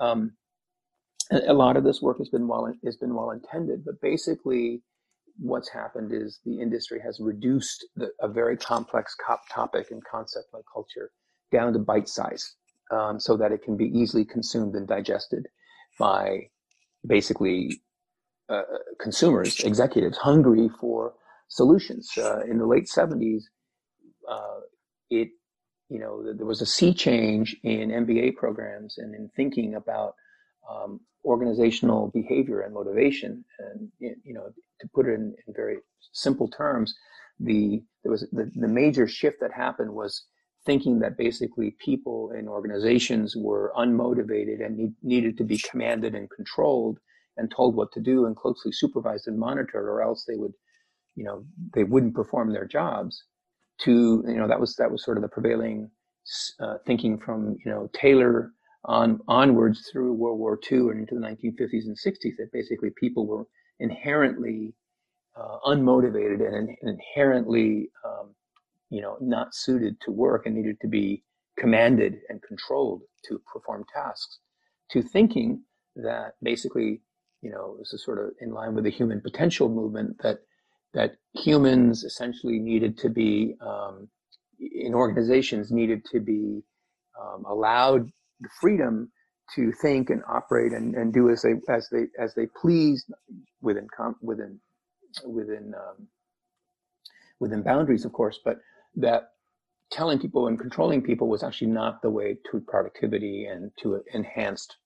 Um, 0.00 0.32
a 1.30 1.52
lot 1.52 1.76
of 1.76 1.84
this 1.84 2.00
work 2.02 2.18
has 2.18 2.28
been 2.28 2.46
well 2.46 2.72
has 2.84 2.96
been 2.96 3.14
well 3.14 3.30
intended, 3.30 3.84
but 3.84 4.00
basically, 4.00 4.82
what's 5.38 5.68
happened 5.68 6.12
is 6.12 6.40
the 6.44 6.60
industry 6.60 7.00
has 7.00 7.20
reduced 7.20 7.86
the, 7.96 8.10
a 8.20 8.28
very 8.28 8.56
complex 8.56 9.16
topic 9.52 9.90
and 9.90 10.02
concept 10.04 10.46
like 10.52 10.64
culture 10.72 11.10
down 11.52 11.72
to 11.72 11.78
bite 11.78 12.08
size 12.08 12.54
um, 12.90 13.20
so 13.20 13.36
that 13.36 13.52
it 13.52 13.62
can 13.62 13.76
be 13.76 13.86
easily 13.86 14.24
consumed 14.24 14.74
and 14.74 14.86
digested 14.86 15.46
by 15.98 16.48
basically 17.06 17.80
uh, 18.48 18.62
consumers, 19.00 19.60
executives 19.60 20.18
hungry 20.18 20.68
for 20.80 21.14
solutions. 21.48 22.10
Uh, 22.16 22.40
in 22.40 22.58
the 22.58 22.66
late 22.66 22.86
70s, 22.86 23.42
uh, 24.28 24.60
it 25.10 25.28
you 25.88 26.00
know 26.00 26.32
there 26.32 26.46
was 26.46 26.60
a 26.60 26.66
sea 26.66 26.92
change 26.92 27.56
in 27.62 27.90
MBA 27.90 28.36
programs 28.36 28.98
and 28.98 29.14
in 29.14 29.30
thinking 29.36 29.74
about 29.74 30.14
um, 30.70 31.00
organizational 31.24 32.08
behavior 32.14 32.60
and 32.60 32.74
motivation. 32.74 33.44
And 33.58 33.90
you 33.98 34.34
know, 34.34 34.48
to 34.80 34.88
put 34.94 35.06
it 35.06 35.14
in, 35.14 35.34
in 35.46 35.54
very 35.54 35.78
simple 36.12 36.48
terms, 36.48 36.94
the 37.40 37.82
there 38.02 38.12
was 38.12 38.22
the, 38.32 38.50
the 38.54 38.68
major 38.68 39.06
shift 39.08 39.40
that 39.40 39.52
happened 39.52 39.92
was 39.92 40.24
thinking 40.64 40.98
that 41.00 41.16
basically 41.16 41.76
people 41.78 42.32
in 42.32 42.48
organizations 42.48 43.36
were 43.36 43.72
unmotivated 43.76 44.64
and 44.64 44.76
need, 44.76 44.94
needed 45.02 45.38
to 45.38 45.44
be 45.44 45.58
commanded 45.58 46.14
and 46.14 46.28
controlled 46.30 46.98
and 47.36 47.50
told 47.50 47.76
what 47.76 47.92
to 47.92 48.00
do 48.00 48.26
and 48.26 48.36
closely 48.36 48.72
supervised 48.72 49.28
and 49.28 49.38
monitored, 49.38 49.84
or 49.86 50.02
else 50.02 50.24
they 50.24 50.36
would, 50.36 50.52
you 51.14 51.24
know, 51.24 51.44
they 51.74 51.84
wouldn't 51.84 52.14
perform 52.14 52.52
their 52.52 52.66
jobs. 52.66 53.22
to 53.78 54.24
you 54.26 54.36
know 54.36 54.48
that 54.48 54.60
was 54.60 54.74
that 54.76 54.90
was 54.90 55.04
sort 55.04 55.18
of 55.18 55.22
the 55.22 55.28
prevailing 55.28 55.90
uh, 56.60 56.76
thinking 56.86 57.18
from 57.18 57.56
you 57.64 57.70
know 57.70 57.88
Taylor 57.92 58.52
on 58.86 59.20
onwards 59.26 59.88
through 59.90 60.12
World 60.12 60.38
War 60.38 60.58
II 60.70 60.78
and 60.78 61.00
into 61.00 61.16
the 61.16 61.20
1950s 61.20 61.86
and 61.86 61.96
60s 61.96 62.36
that 62.38 62.52
basically 62.52 62.90
people 62.98 63.26
were 63.26 63.46
inherently 63.80 64.74
uh, 65.36 65.58
unmotivated 65.66 66.40
and, 66.46 66.70
inherently 66.82 67.90
um, 68.04 68.34
you 68.90 69.02
know 69.02 69.16
not 69.20 69.54
suited 69.54 70.00
to 70.00 70.10
work 70.10 70.46
and 70.46 70.54
needed 70.54 70.80
to 70.80 70.88
be 70.88 71.22
commanded 71.58 72.14
and 72.28 72.40
controlled 72.42 73.02
to 73.24 73.40
perform 73.52 73.84
tasks 73.92 74.38
to 74.90 75.02
thinking 75.02 75.62
that 75.96 76.34
basically 76.42 77.02
you 77.42 77.50
know 77.50 77.76
this 77.78 77.92
is 77.92 78.04
sort 78.04 78.18
of 78.18 78.30
in 78.40 78.52
line 78.52 78.74
with 78.74 78.84
the 78.84 78.90
human 78.90 79.20
potential 79.20 79.68
movement 79.68 80.16
that 80.22 80.38
that 80.94 81.16
humans 81.34 82.04
essentially 82.04 82.58
needed 82.58 82.96
to 82.96 83.08
be 83.10 83.56
um, 83.60 84.08
in 84.58 84.94
organizations 84.94 85.70
needed 85.70 86.04
to 86.04 86.20
be 86.20 86.62
um, 87.20 87.44
allowed 87.44 88.10
the 88.40 88.48
freedom 88.60 89.10
to 89.54 89.72
think 89.80 90.10
and 90.10 90.22
operate 90.28 90.72
and, 90.72 90.94
and 90.94 91.12
do 91.12 91.30
as 91.30 91.42
they 91.42 91.54
as 91.68 91.88
they 91.90 92.06
as 92.18 92.34
they 92.34 92.46
please 92.60 93.04
within 93.60 93.86
within 94.20 94.58
within 95.24 95.72
um, 95.74 96.08
within 97.40 97.62
boundaries, 97.62 98.04
of 98.04 98.12
course, 98.12 98.40
but 98.44 98.58
that 98.96 99.30
telling 99.90 100.18
people 100.18 100.48
and 100.48 100.58
controlling 100.58 101.02
people 101.02 101.28
was 101.28 101.42
actually 101.42 101.68
not 101.68 102.02
the 102.02 102.10
way 102.10 102.36
to 102.50 102.60
productivity 102.60 103.46
and 103.46 103.70
to 103.80 104.02
enhanced 104.12 104.76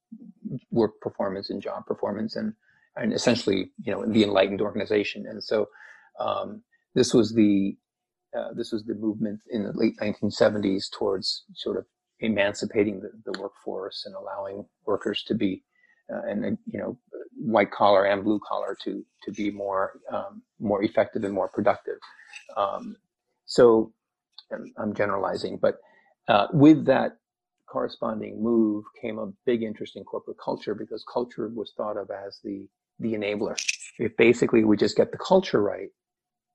work 0.71 1.01
performance 1.01 1.51
and 1.51 1.63
job 1.63 1.87
performance 1.87 2.35
and 2.35 2.53
and 2.97 3.13
essentially 3.13 3.71
you 3.83 3.93
know 3.93 4.05
the 4.07 4.23
enlightened 4.23 4.61
organization. 4.61 5.27
And 5.27 5.43
so 5.43 5.69
um, 6.19 6.63
this 6.95 7.15
was 7.15 7.33
the 7.35 7.77
uh, 8.37 8.53
this 8.55 8.73
was 8.73 8.85
the 8.85 8.95
movement 8.95 9.41
in 9.51 9.65
the 9.65 9.73
late 9.75 9.97
1970s 10.01 10.85
towards 10.97 11.45
sort 11.55 11.77
of 11.77 11.85
emancipating 12.21 13.01
the, 13.01 13.11
the 13.31 13.39
workforce 13.41 14.05
and 14.07 14.15
allowing 14.15 14.65
workers 14.87 15.23
to 15.25 15.35
be 15.35 15.63
uh, 16.13 16.23
and 16.29 16.59
you 16.67 16.79
know 16.79 16.99
white 17.37 17.71
collar 17.71 18.05
and 18.05 18.25
blue 18.25 18.41
collar 18.47 18.77
to 18.85 19.05
to 19.23 19.33
be 19.33 19.51
more 19.51 19.93
um, 20.13 20.43
more 20.59 20.83
effective 20.83 21.25
and 21.25 21.35
more 21.35 21.49
productive. 21.49 21.99
Um, 22.57 22.97
so 23.47 23.93
I'm 24.79 24.95
generalizing, 24.95 25.59
but 25.59 25.77
uh, 26.29 26.49
with 26.53 26.87
that 26.87 27.19
corresponding 27.67 28.43
move 28.43 28.85
came 29.01 29.19
a 29.19 29.33
big 29.47 29.63
interest 29.63 29.97
in 29.97 30.05
corporate 30.05 30.39
culture 30.45 30.75
because 30.75 31.05
culture 31.13 31.49
was 31.55 31.73
thought 31.77 31.97
of 31.97 32.11
as 32.11 32.41
the 32.45 32.69
the 32.99 33.15
enabler. 33.15 33.57
If 33.99 34.17
basically 34.17 34.65
we 34.65 34.77
just 34.77 34.97
get 34.97 35.13
the 35.13 35.19
culture 35.19 35.63
right, 35.63 35.89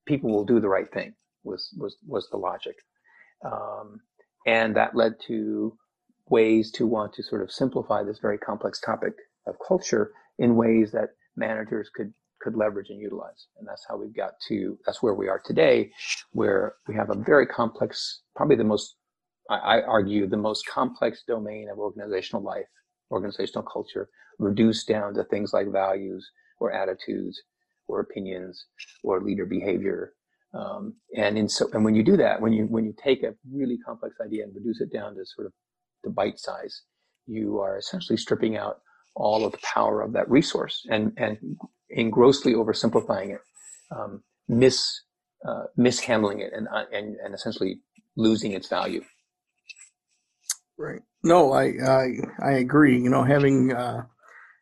people 0.06 0.32
will 0.32 0.46
do 0.46 0.60
the 0.60 0.70
right 0.70 0.92
thing. 0.92 1.16
Was 1.44 1.74
was 1.78 1.98
was 2.06 2.30
the 2.30 2.38
logic, 2.38 2.76
um, 3.46 4.02
and 4.46 4.76
that 4.76 4.96
led 4.96 5.14
to 5.28 5.78
ways 6.30 6.72
to 6.72 6.88
want 6.88 7.14
to 7.14 7.24
sort 7.24 7.42
of 7.42 7.52
simplify 7.52 8.04
this 8.04 8.20
very 8.20 8.38
complex 8.38 8.80
topic 8.80 9.14
of 9.48 9.56
culture 9.66 10.12
in 10.40 10.56
ways 10.56 10.92
that 10.92 11.10
managers 11.36 11.90
could 11.94 12.14
could 12.42 12.56
leverage 12.56 12.90
and 12.90 13.00
utilize. 13.00 13.48
And 13.58 13.68
that's 13.68 13.86
how 13.88 13.98
we've 13.98 14.16
got 14.16 14.34
to 14.50 14.78
that's 14.86 15.02
where 15.02 15.14
we 15.14 15.28
are 15.28 15.42
today, 15.44 15.92
where 16.32 16.76
we 16.88 16.96
have 16.96 17.10
a 17.10 17.16
very 17.16 17.48
complex, 17.48 18.22
probably 18.36 18.56
the 18.56 18.64
most 18.64 18.96
I, 19.50 19.56
I 19.56 19.82
argue 19.82 20.28
the 20.28 20.38
most 20.38 20.66
complex 20.68 21.24
domain 21.28 21.70
of 21.70 21.80
organizational 21.80 22.44
life, 22.44 22.66
organizational 23.12 23.64
culture, 23.64 24.10
reduced 24.40 24.88
down 24.88 25.14
to 25.16 25.24
things 25.24 25.54
like 25.54 25.72
values 25.72 26.30
or 26.60 26.72
attitudes 26.72 27.42
or 27.88 28.00
opinions 28.00 28.66
or 29.04 29.22
leader 29.22 29.46
behavior. 29.46 30.14
Um, 30.58 30.96
and 31.18 31.38
in 31.38 31.50
so, 31.50 31.68
and 31.74 31.84
when 31.84 31.96
you 31.96 32.04
do 32.04 32.16
that, 32.18 32.40
when 32.40 32.54
you 32.54 32.66
when 32.66 32.86
you 32.86 32.94
take 33.02 33.24
a 33.24 33.34
really 33.52 33.78
complex 33.78 34.16
idea 34.26 34.44
and 34.44 34.56
reduce 34.56 34.80
it 34.80 34.94
down 34.94 35.16
to 35.16 35.26
sort 35.26 35.48
of 35.48 35.54
the 36.04 36.10
bite 36.10 36.40
size, 36.40 36.84
you 37.28 37.60
are 37.60 37.78
essentially 37.78 38.18
stripping 38.18 38.56
out 38.56 38.80
all 39.16 39.46
of 39.46 39.52
the 39.52 39.58
power 39.60 40.02
of 40.02 40.14
that 40.14 40.30
resource 40.30 40.86
and, 40.90 41.14
and 41.18 41.38
in 41.90 42.10
grossly 42.10 42.54
oversimplifying 42.54 43.34
it, 43.36 43.42
um, 43.96 44.22
uh, 45.48 45.64
mishandling 45.78 46.42
it 46.42 46.52
and, 46.54 46.68
uh, 46.68 46.84
and, 46.92 47.16
and 47.24 47.34
essentially 47.34 47.80
losing 48.18 48.52
its 48.52 48.68
value. 48.68 49.02
Right. 50.78 51.02
No, 51.24 51.54
I, 51.54 51.74
I, 51.88 52.08
I 52.44 52.52
agree. 52.54 53.00
You 53.02 53.10
know, 53.10 53.24
having, 53.24 53.72
uh, 53.72 54.04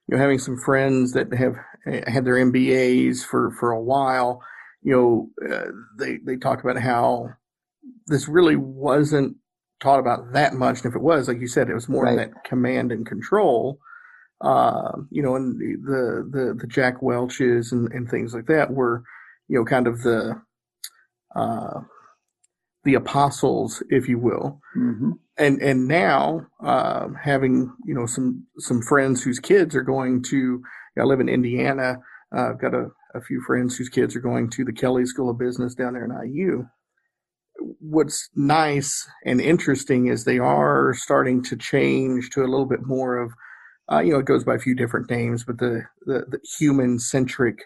you 0.08 0.16
know, 0.16 0.22
having 0.22 0.40
some 0.40 0.58
friends 0.58 1.14
that 1.14 1.34
have 1.34 1.56
had 1.86 2.26
their 2.26 2.36
MBAs 2.36 3.24
for, 3.24 3.52
for 3.60 3.72
a 3.72 3.82
while, 3.82 4.42
you 4.84 4.94
know, 4.94 5.30
uh, 5.50 5.72
they, 5.98 6.18
they 6.18 6.38
talk 6.38 6.64
about 6.64 6.78
how 6.78 7.30
this 8.08 8.28
really 8.28 8.56
wasn't 8.56 9.38
taught 9.82 10.00
about 10.00 10.34
that 10.34 10.54
much. 10.54 10.78
And 10.78 10.88
if 10.88 10.96
it 10.96 11.02
was, 11.02 11.28
like 11.28 11.40
you 11.40 11.48
said, 11.48 11.70
it 11.70 11.74
was 11.74 11.90
more 11.90 12.04
right. 12.04 12.18
that 12.18 12.44
command 12.44 12.92
and 12.92 13.06
control 13.06 13.80
uh, 14.44 14.92
you 15.10 15.24
know, 15.24 15.36
and 15.36 15.58
the 15.58 16.28
the 16.30 16.54
the 16.60 16.68
Jack 16.68 17.02
Welches 17.02 17.72
and, 17.72 17.92
and 17.94 18.10
things 18.10 18.34
like 18.34 18.48
that 18.48 18.72
were, 18.72 19.04
you 19.48 19.58
know, 19.58 19.66
kind 19.66 19.88
of 19.88 20.02
the 20.02 20.42
uh, 21.34 21.80
the 22.84 22.96
apostles, 22.96 23.82
if 23.90 24.10
you 24.10 24.20
will. 24.20 24.60
Mm-hmm. 24.78 25.12
And 25.38 25.62
and 25.62 25.88
now 25.88 26.46
uh, 26.64 27.08
having 27.24 27.74
you 27.86 27.96
know 27.96 28.06
some 28.06 28.46
some 28.60 28.82
friends 28.82 29.24
whose 29.24 29.40
kids 29.40 29.76
are 29.76 29.82
going 29.82 30.24
to. 30.24 30.62
I 31.00 31.04
live 31.04 31.22
in 31.22 31.30
Indiana. 31.30 31.98
Uh, 32.36 32.50
I've 32.50 32.62
got 32.62 32.76
a, 32.76 32.88
a 33.14 33.22
few 33.22 33.42
friends 33.46 33.78
whose 33.78 33.90
kids 33.90 34.16
are 34.16 34.22
going 34.22 34.50
to 34.52 34.66
the 34.66 34.74
Kelley 34.74 35.06
School 35.06 35.30
of 35.30 35.38
Business 35.38 35.76
down 35.76 35.94
there 35.94 36.06
in 36.06 36.32
IU. 36.32 36.66
What's 37.80 38.30
nice 38.36 39.08
and 39.26 39.40
interesting 39.40 40.08
is 40.08 40.24
they 40.24 40.40
are 40.40 40.94
starting 40.96 41.44
to 41.44 41.56
change 41.56 42.30
to 42.32 42.42
a 42.42 42.50
little 42.50 42.66
bit 42.66 42.86
more 42.86 43.18
of 43.18 43.32
uh, 43.92 44.00
you 44.00 44.14
know, 44.14 44.20
it 44.20 44.26
goes 44.26 44.44
by 44.44 44.56
a 44.56 44.60
few 44.60 44.76
different 44.76 45.10
names, 45.10 45.44
but 45.44 45.58
the, 45.58 45.84
the, 46.06 46.26
the 46.30 46.40
human 46.58 47.00
centric 47.00 47.60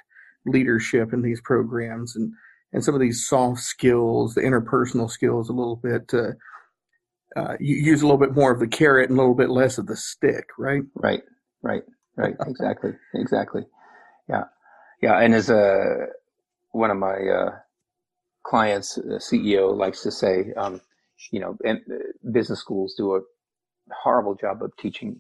leadership 0.46 1.14
in 1.14 1.22
these 1.22 1.42
programs 1.42 2.16
and, 2.16 2.32
and 2.74 2.84
some 2.84 2.96
of 2.96 3.02
these 3.02 3.26
soft 3.28 3.60
skills, 3.60 4.34
the 4.34 4.42
interpersonal 4.42 5.10
skills, 5.10 5.50
a 5.50 5.54
little 5.54 5.76
bit, 5.76 6.12
uh, 6.14 6.32
uh, 7.40 7.56
you 7.60 7.76
use 7.76 8.02
a 8.02 8.06
little 8.06 8.18
bit 8.18 8.34
more 8.34 8.52
of 8.52 8.60
the 8.60 8.68
carrot 8.68 9.10
and 9.10 9.18
a 9.18 9.22
little 9.22 9.36
bit 9.36 9.50
less 9.50 9.78
of 9.78 9.86
the 9.86 9.96
stick, 9.96 10.46
right? 10.58 10.82
Right, 10.96 11.22
right, 11.62 11.84
right. 12.16 12.36
exactly, 12.48 12.92
exactly. 13.14 13.68
Yeah, 14.28 14.46
yeah. 15.02 15.20
And 15.20 15.34
as 15.34 15.50
a 15.50 16.08
one 16.72 16.92
of 16.92 16.98
my 16.98 17.16
uh, 17.16 17.52
clients, 18.44 18.98
CEO, 18.98 19.76
likes 19.76 20.04
to 20.04 20.12
say, 20.12 20.54
um, 20.56 20.82
you 21.32 21.40
know, 21.40 21.58
and 21.66 21.80
uh, 21.92 21.98
business 22.32 22.60
schools 22.60 22.96
do 22.96 23.16
a 23.16 23.22
horrible 24.04 24.36
job 24.36 24.62
of 24.62 24.76
teaching 24.78 25.20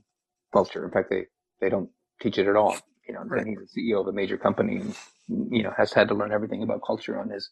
culture. 0.54 0.86
In 0.86 0.92
fact, 0.92 1.10
they, 1.10 1.26
they 1.60 1.70
don't 1.70 1.90
teach 2.22 2.38
it 2.38 2.48
at 2.48 2.56
all. 2.56 2.78
You 3.08 3.14
know, 3.14 3.22
right. 3.24 3.46
he's 3.46 3.58
the 3.74 3.82
CEO 3.82 4.02
of 4.02 4.08
a 4.08 4.12
major 4.12 4.38
company 4.38 4.78
and, 4.78 4.96
you 5.50 5.64
know, 5.64 5.74
has 5.78 5.94
had 5.94 6.10
to 6.10 6.14
learn 6.14 6.32
everything 6.32 6.64
about 6.64 6.82
culture 6.86 7.20
on 7.20 7.30
his, 7.30 7.50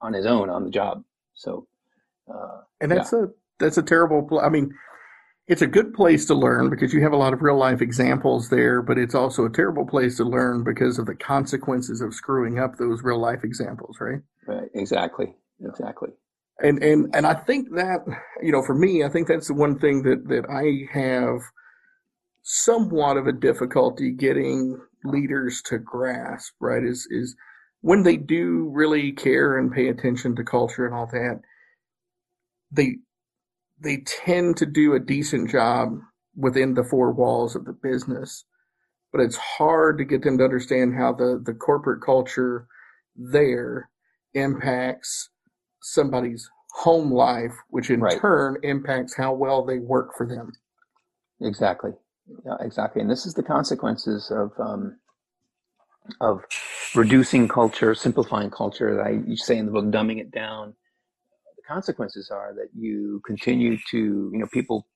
on 0.00 0.12
his 0.12 0.26
own 0.26 0.48
on 0.48 0.64
the 0.64 0.70
job. 0.70 1.04
So, 1.34 1.66
uh, 2.32 2.62
and 2.80 2.90
that's 2.90 3.12
yeah. 3.12 3.24
a, 3.24 3.26
that's 3.58 3.78
a 3.78 3.82
terrible, 3.82 4.40
I 4.42 4.48
mean, 4.48 4.74
it's 5.46 5.62
a 5.62 5.66
good 5.66 5.92
place 5.92 6.24
to 6.26 6.34
learn 6.34 6.62
mm-hmm. 6.62 6.70
because 6.70 6.92
you 6.92 7.02
have 7.02 7.12
a 7.12 7.16
lot 7.16 7.32
of 7.32 7.42
real 7.42 7.58
life 7.58 7.82
examples 7.82 8.48
there, 8.48 8.80
but 8.82 8.98
it's 8.98 9.14
also 9.14 9.44
a 9.44 9.52
terrible 9.52 9.86
place 9.86 10.16
to 10.16 10.24
learn 10.24 10.64
because 10.64 10.98
of 10.98 11.06
the 11.06 11.14
consequences 11.14 12.00
of 12.00 12.14
screwing 12.14 12.58
up 12.58 12.76
those 12.76 13.02
real 13.02 13.20
life 13.20 13.44
examples, 13.44 13.98
right? 14.00 14.20
Right. 14.46 14.68
Exactly. 14.74 15.34
Exactly. 15.64 16.10
And 16.62 16.82
and 16.82 17.14
and 17.14 17.26
I 17.26 17.34
think 17.34 17.70
that 17.74 18.00
you 18.42 18.52
know, 18.52 18.62
for 18.62 18.74
me, 18.74 19.02
I 19.04 19.08
think 19.08 19.28
that's 19.28 19.48
the 19.48 19.54
one 19.54 19.78
thing 19.78 20.02
that 20.02 20.28
that 20.28 20.46
I 20.48 20.88
have 20.96 21.40
somewhat 22.42 23.16
of 23.16 23.26
a 23.26 23.32
difficulty 23.32 24.12
getting 24.12 24.78
leaders 25.04 25.62
to 25.66 25.78
grasp, 25.78 26.54
right? 26.60 26.82
Is 26.84 27.08
is 27.10 27.34
when 27.80 28.02
they 28.02 28.16
do 28.16 28.70
really 28.72 29.12
care 29.12 29.58
and 29.58 29.72
pay 29.72 29.88
attention 29.88 30.36
to 30.36 30.44
culture 30.44 30.86
and 30.86 30.94
all 30.94 31.06
that, 31.06 31.40
they 32.70 32.96
they 33.84 33.98
tend 33.98 34.56
to 34.56 34.66
do 34.66 34.94
a 34.94 35.00
decent 35.00 35.50
job 35.50 35.98
within 36.36 36.74
the 36.74 36.84
four 36.84 37.12
walls 37.12 37.54
of 37.54 37.64
the 37.64 37.72
business. 37.72 38.44
But 39.12 39.20
it's 39.20 39.36
hard 39.36 39.98
to 39.98 40.04
get 40.04 40.22
them 40.22 40.38
to 40.38 40.44
understand 40.44 40.96
how 40.96 41.12
the, 41.12 41.40
the 41.44 41.54
corporate 41.54 42.02
culture 42.02 42.66
there 43.14 43.88
impacts 44.34 45.30
somebody's 45.80 46.50
home 46.72 47.12
life, 47.12 47.52
which 47.68 47.90
in 47.90 48.00
right. 48.00 48.18
turn 48.20 48.56
impacts 48.64 49.14
how 49.16 49.32
well 49.32 49.64
they 49.64 49.78
work 49.78 50.16
for 50.16 50.26
them. 50.26 50.50
Exactly. 51.40 51.92
Yeah, 52.44 52.56
exactly. 52.60 53.02
And 53.02 53.10
this 53.10 53.26
is 53.26 53.34
the 53.34 53.42
consequences 53.42 54.32
of 54.32 54.50
um, 54.58 54.96
of 56.20 56.40
reducing 56.94 57.48
culture, 57.48 57.94
simplifying 57.94 58.50
culture. 58.50 59.02
I 59.02 59.20
you 59.26 59.36
say 59.36 59.58
in 59.58 59.66
the 59.66 59.72
book, 59.72 59.84
dumbing 59.86 60.20
it 60.20 60.30
down. 60.30 60.74
Consequences 61.66 62.30
are 62.30 62.54
that 62.54 62.68
you 62.74 63.20
continue 63.26 63.78
to, 63.90 64.30
you 64.32 64.38
know, 64.38 64.46
people 64.52 64.86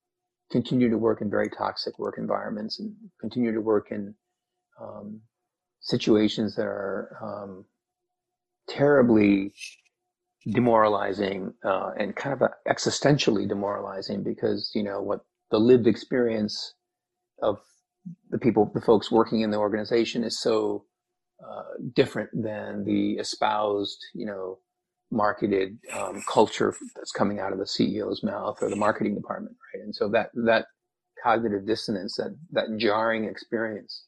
continue 0.50 0.88
to 0.88 0.98
work 0.98 1.20
in 1.20 1.30
very 1.30 1.48
toxic 1.50 1.98
work 1.98 2.16
environments 2.18 2.78
and 2.78 2.94
continue 3.20 3.52
to 3.52 3.60
work 3.60 3.88
in 3.90 4.14
um, 4.80 5.20
situations 5.80 6.54
that 6.56 6.66
are 6.66 7.16
um, 7.22 7.64
terribly 8.68 9.52
demoralizing 10.52 11.52
uh, 11.64 11.90
and 11.98 12.16
kind 12.16 12.40
of 12.40 12.48
existentially 12.66 13.46
demoralizing 13.46 14.22
because 14.22 14.70
you 14.74 14.82
know 14.82 15.02
what 15.02 15.20
the 15.50 15.58
lived 15.58 15.86
experience 15.86 16.74
of 17.42 17.58
the 18.30 18.38
people, 18.38 18.70
the 18.74 18.80
folks 18.80 19.10
working 19.10 19.40
in 19.40 19.50
the 19.50 19.58
organization 19.58 20.24
is 20.24 20.40
so 20.40 20.84
uh, 21.46 21.62
different 21.94 22.30
than 22.32 22.84
the 22.84 23.12
espoused, 23.12 23.98
you 24.14 24.26
know, 24.26 24.58
marketed 25.10 25.78
um, 25.94 26.22
culture 26.28 26.74
that's 26.94 27.12
coming 27.12 27.40
out 27.40 27.52
of 27.52 27.58
the 27.58 27.64
CEO's 27.64 28.22
mouth 28.22 28.58
or 28.62 28.68
the 28.68 28.76
marketing 28.76 29.14
department, 29.14 29.56
right? 29.74 29.82
And 29.82 29.94
so 29.94 30.08
that 30.10 30.30
that 30.34 30.66
cognitive 31.22 31.66
dissonance, 31.66 32.16
that 32.16 32.36
that 32.52 32.76
jarring 32.76 33.24
experience 33.24 34.04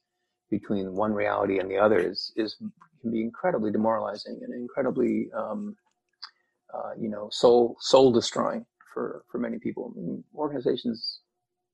between 0.51 0.95
one 0.95 1.13
reality 1.13 1.59
and 1.59 1.71
the 1.71 1.79
other 1.79 1.99
is 1.99 2.33
is 2.37 2.57
can 3.01 3.11
be 3.11 3.23
incredibly 3.23 3.71
demoralizing 3.71 4.41
and 4.43 4.53
incredibly 4.55 5.31
um, 5.35 5.77
uh, 6.75 6.91
you 6.99 7.09
know 7.09 7.29
soul 7.31 7.77
soul 7.81 8.13
destroying 8.13 8.67
for 8.93 9.25
for 9.31 9.39
many 9.39 9.59
people. 9.59 9.93
I 9.97 10.01
mean, 10.01 10.25
organizations, 10.35 11.21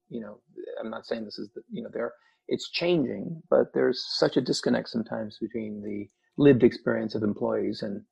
you 0.08 0.20
know, 0.20 0.40
I'm 0.80 0.90
not 0.90 1.06
saying 1.06 1.24
this 1.24 1.38
is 1.38 1.50
the 1.54 1.62
you 1.70 1.82
know 1.82 1.90
they're 1.92 2.12
it's 2.48 2.70
changing, 2.70 3.42
but 3.50 3.72
there's 3.74 4.04
such 4.18 4.36
a 4.36 4.40
disconnect 4.40 4.88
sometimes 4.88 5.38
between 5.40 5.82
the 5.82 6.08
lived 6.40 6.62
experience 6.62 7.16
of 7.16 7.24
employees 7.24 7.82
and 7.82 8.02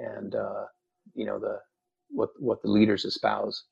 and 0.00 0.34
uh, 0.34 0.64
you 1.14 1.26
know 1.26 1.38
the 1.38 1.58
what 2.10 2.30
what 2.38 2.62
the 2.62 2.70
leaders 2.70 3.04
espouse, 3.04 3.64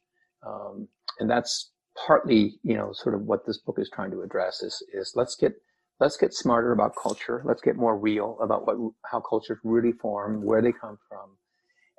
um, 0.46 0.88
and 1.18 1.30
that's 1.30 1.72
partly 2.06 2.58
you 2.62 2.76
know 2.76 2.90
sort 2.92 3.14
of 3.14 3.22
what 3.22 3.46
this 3.46 3.58
book 3.58 3.78
is 3.78 3.90
trying 3.92 4.10
to 4.10 4.22
address 4.22 4.62
is 4.62 4.82
is 4.92 5.12
let's 5.16 5.34
get 5.34 5.54
let's 6.00 6.16
get 6.16 6.32
smarter 6.32 6.72
about 6.72 6.94
culture, 7.00 7.42
let's 7.44 7.62
get 7.62 7.76
more 7.76 7.98
real 7.98 8.38
about 8.40 8.66
what 8.66 8.76
how 9.10 9.20
cultures 9.20 9.58
really 9.64 9.92
form, 9.92 10.44
where 10.44 10.62
they 10.62 10.72
come 10.72 10.98
from, 11.08 11.36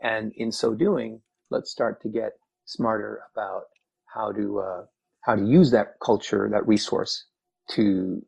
and 0.01 0.31
in 0.35 0.51
so 0.51 0.73
doing, 0.73 1.21
let's 1.49 1.71
start 1.71 2.01
to 2.01 2.09
get 2.09 2.33
smarter 2.65 3.21
about 3.33 3.63
how 4.13 4.31
to 4.31 4.59
uh, 4.59 4.85
how 5.21 5.35
to 5.35 5.45
use 5.45 5.71
that 5.71 5.95
culture, 6.03 6.49
that 6.51 6.67
resource 6.67 7.25
to 7.71 8.21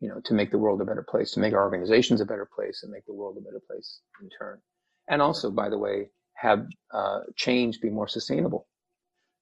you 0.00 0.08
know 0.08 0.20
to 0.24 0.34
make 0.34 0.50
the 0.50 0.58
world 0.58 0.80
a 0.80 0.84
better 0.84 1.06
place, 1.08 1.32
to 1.32 1.40
make 1.40 1.52
our 1.52 1.64
organizations 1.64 2.20
a 2.20 2.26
better 2.26 2.48
place, 2.54 2.80
and 2.82 2.92
make 2.92 3.04
the 3.06 3.14
world 3.14 3.36
a 3.38 3.42
better 3.42 3.62
place 3.66 4.00
in 4.22 4.28
turn. 4.38 4.60
And 5.08 5.22
also, 5.22 5.50
by 5.50 5.68
the 5.68 5.78
way, 5.78 6.10
have 6.34 6.66
uh, 6.92 7.20
change 7.36 7.80
be 7.80 7.90
more 7.90 8.08
sustainable. 8.08 8.66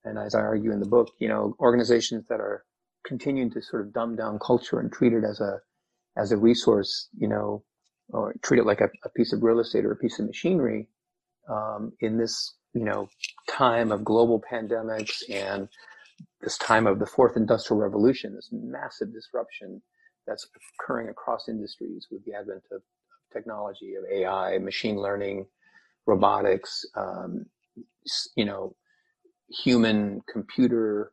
And 0.04 0.18
as 0.18 0.34
I 0.34 0.40
argue 0.40 0.72
in 0.72 0.80
the 0.80 0.86
book, 0.86 1.10
you 1.18 1.28
know, 1.28 1.56
organizations 1.60 2.24
that 2.28 2.40
are 2.40 2.64
continuing 3.06 3.50
to 3.52 3.62
sort 3.62 3.82
of 3.82 3.92
dumb 3.92 4.16
down 4.16 4.38
culture 4.38 4.80
and 4.80 4.92
treat 4.92 5.12
it 5.12 5.24
as 5.24 5.40
a 5.40 5.60
as 6.16 6.32
a 6.32 6.36
resource, 6.36 7.08
you 7.18 7.28
know, 7.28 7.64
or 8.10 8.34
treat 8.42 8.60
it 8.60 8.66
like 8.66 8.80
a, 8.80 8.88
a 9.04 9.10
piece 9.10 9.32
of 9.32 9.42
real 9.42 9.60
estate 9.60 9.84
or 9.84 9.92
a 9.92 9.96
piece 9.96 10.18
of 10.18 10.26
machinery, 10.26 10.88
um, 11.50 11.92
in 12.00 12.18
this 12.18 12.54
you 12.74 12.84
know 12.84 13.08
time 13.48 13.92
of 13.92 14.04
global 14.04 14.42
pandemics 14.50 15.22
and 15.30 15.68
this 16.40 16.58
time 16.58 16.86
of 16.86 16.98
the 16.98 17.06
fourth 17.06 17.36
industrial 17.36 17.80
revolution, 17.82 18.34
this 18.34 18.50
massive 18.52 19.12
disruption 19.12 19.82
that's 20.26 20.46
occurring 20.80 21.08
across 21.08 21.48
industries 21.48 22.06
with 22.10 22.24
the 22.24 22.34
advent 22.34 22.62
of 22.72 22.82
technology, 23.32 23.94
of 23.94 24.04
AI, 24.12 24.58
machine 24.58 24.96
learning, 24.96 25.46
robotics, 26.06 26.84
um, 26.96 27.46
you 28.36 28.44
know, 28.44 28.74
human 29.64 30.20
computer, 30.32 31.12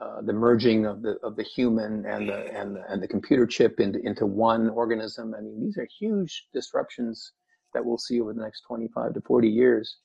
uh, 0.00 0.20
the 0.22 0.32
merging 0.32 0.86
of 0.86 1.02
the 1.02 1.16
of 1.22 1.36
the 1.36 1.42
human 1.44 2.04
and 2.06 2.28
the 2.28 2.58
and 2.58 2.76
the, 2.76 2.82
and 2.88 3.02
the 3.02 3.08
computer 3.08 3.46
chip 3.46 3.80
into 3.80 4.00
into 4.04 4.26
one 4.26 4.68
organism. 4.70 5.34
I 5.36 5.40
mean, 5.40 5.60
these 5.60 5.78
are 5.78 5.86
huge 5.98 6.46
disruptions 6.52 7.32
that 7.74 7.84
we'll 7.84 7.98
see 7.98 8.20
over 8.20 8.34
the 8.34 8.42
next 8.42 8.62
25 8.68 9.14
to 9.14 9.20
40 9.22 9.48
years. 9.48 9.96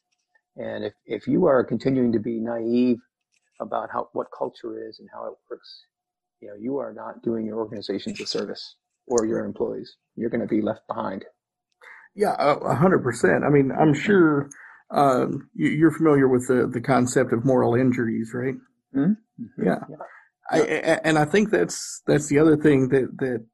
And 0.56 0.86
if, 0.86 0.94
if 1.06 1.28
you 1.28 1.46
are 1.46 1.64
continuing 1.64 2.12
to 2.14 2.20
be 2.20 2.40
naive 2.40 2.98
about 3.60 3.90
how 3.92 4.10
what 4.14 4.28
culture 4.38 4.88
is 4.88 5.00
and 5.00 5.10
how 5.14 5.26
it 5.26 5.34
works, 5.50 5.86
you 6.42 6.48
know, 6.48 6.56
you 6.60 6.78
are 6.78 6.94
not 6.94 7.22
doing 7.24 7.46
your 7.46 7.58
organizations 7.58 8.20
a 8.22 8.26
service 8.26 8.76
or 9.08 9.26
your 9.26 9.46
employees. 9.46 9.96
You're 10.16 10.30
going 10.30 10.42
to 10.42 10.48
be 10.48 10.62
left 10.62 10.88
behind. 10.88 11.26
Yeah, 12.18 12.36
a 12.40 12.76
hundred 12.76 13.04
percent. 13.04 13.44
I 13.44 13.50
mean, 13.50 13.72
I'm 13.72 13.94
sure 13.94 14.50
um, 14.90 15.50
you, 15.54 15.88
are 15.88 15.92
familiar 15.92 16.28
with 16.28 16.48
the, 16.48 16.68
the 16.68 16.82
concept 16.82 17.32
of 17.32 17.46
moral 17.46 17.76
injuries, 17.76 18.32
right? 18.34 18.56
Mm-hmm. 18.96 19.64
Yeah. 19.64 19.80
yeah. 19.88 19.96
I, 20.50 20.60
and 21.04 21.20
I 21.20 21.26
think 21.26 21.52
that's 21.52 22.02
that's 22.08 22.28
the 22.28 22.40
other 22.40 22.58
thing 22.58 22.90
that 22.90 23.16
that 23.20 23.46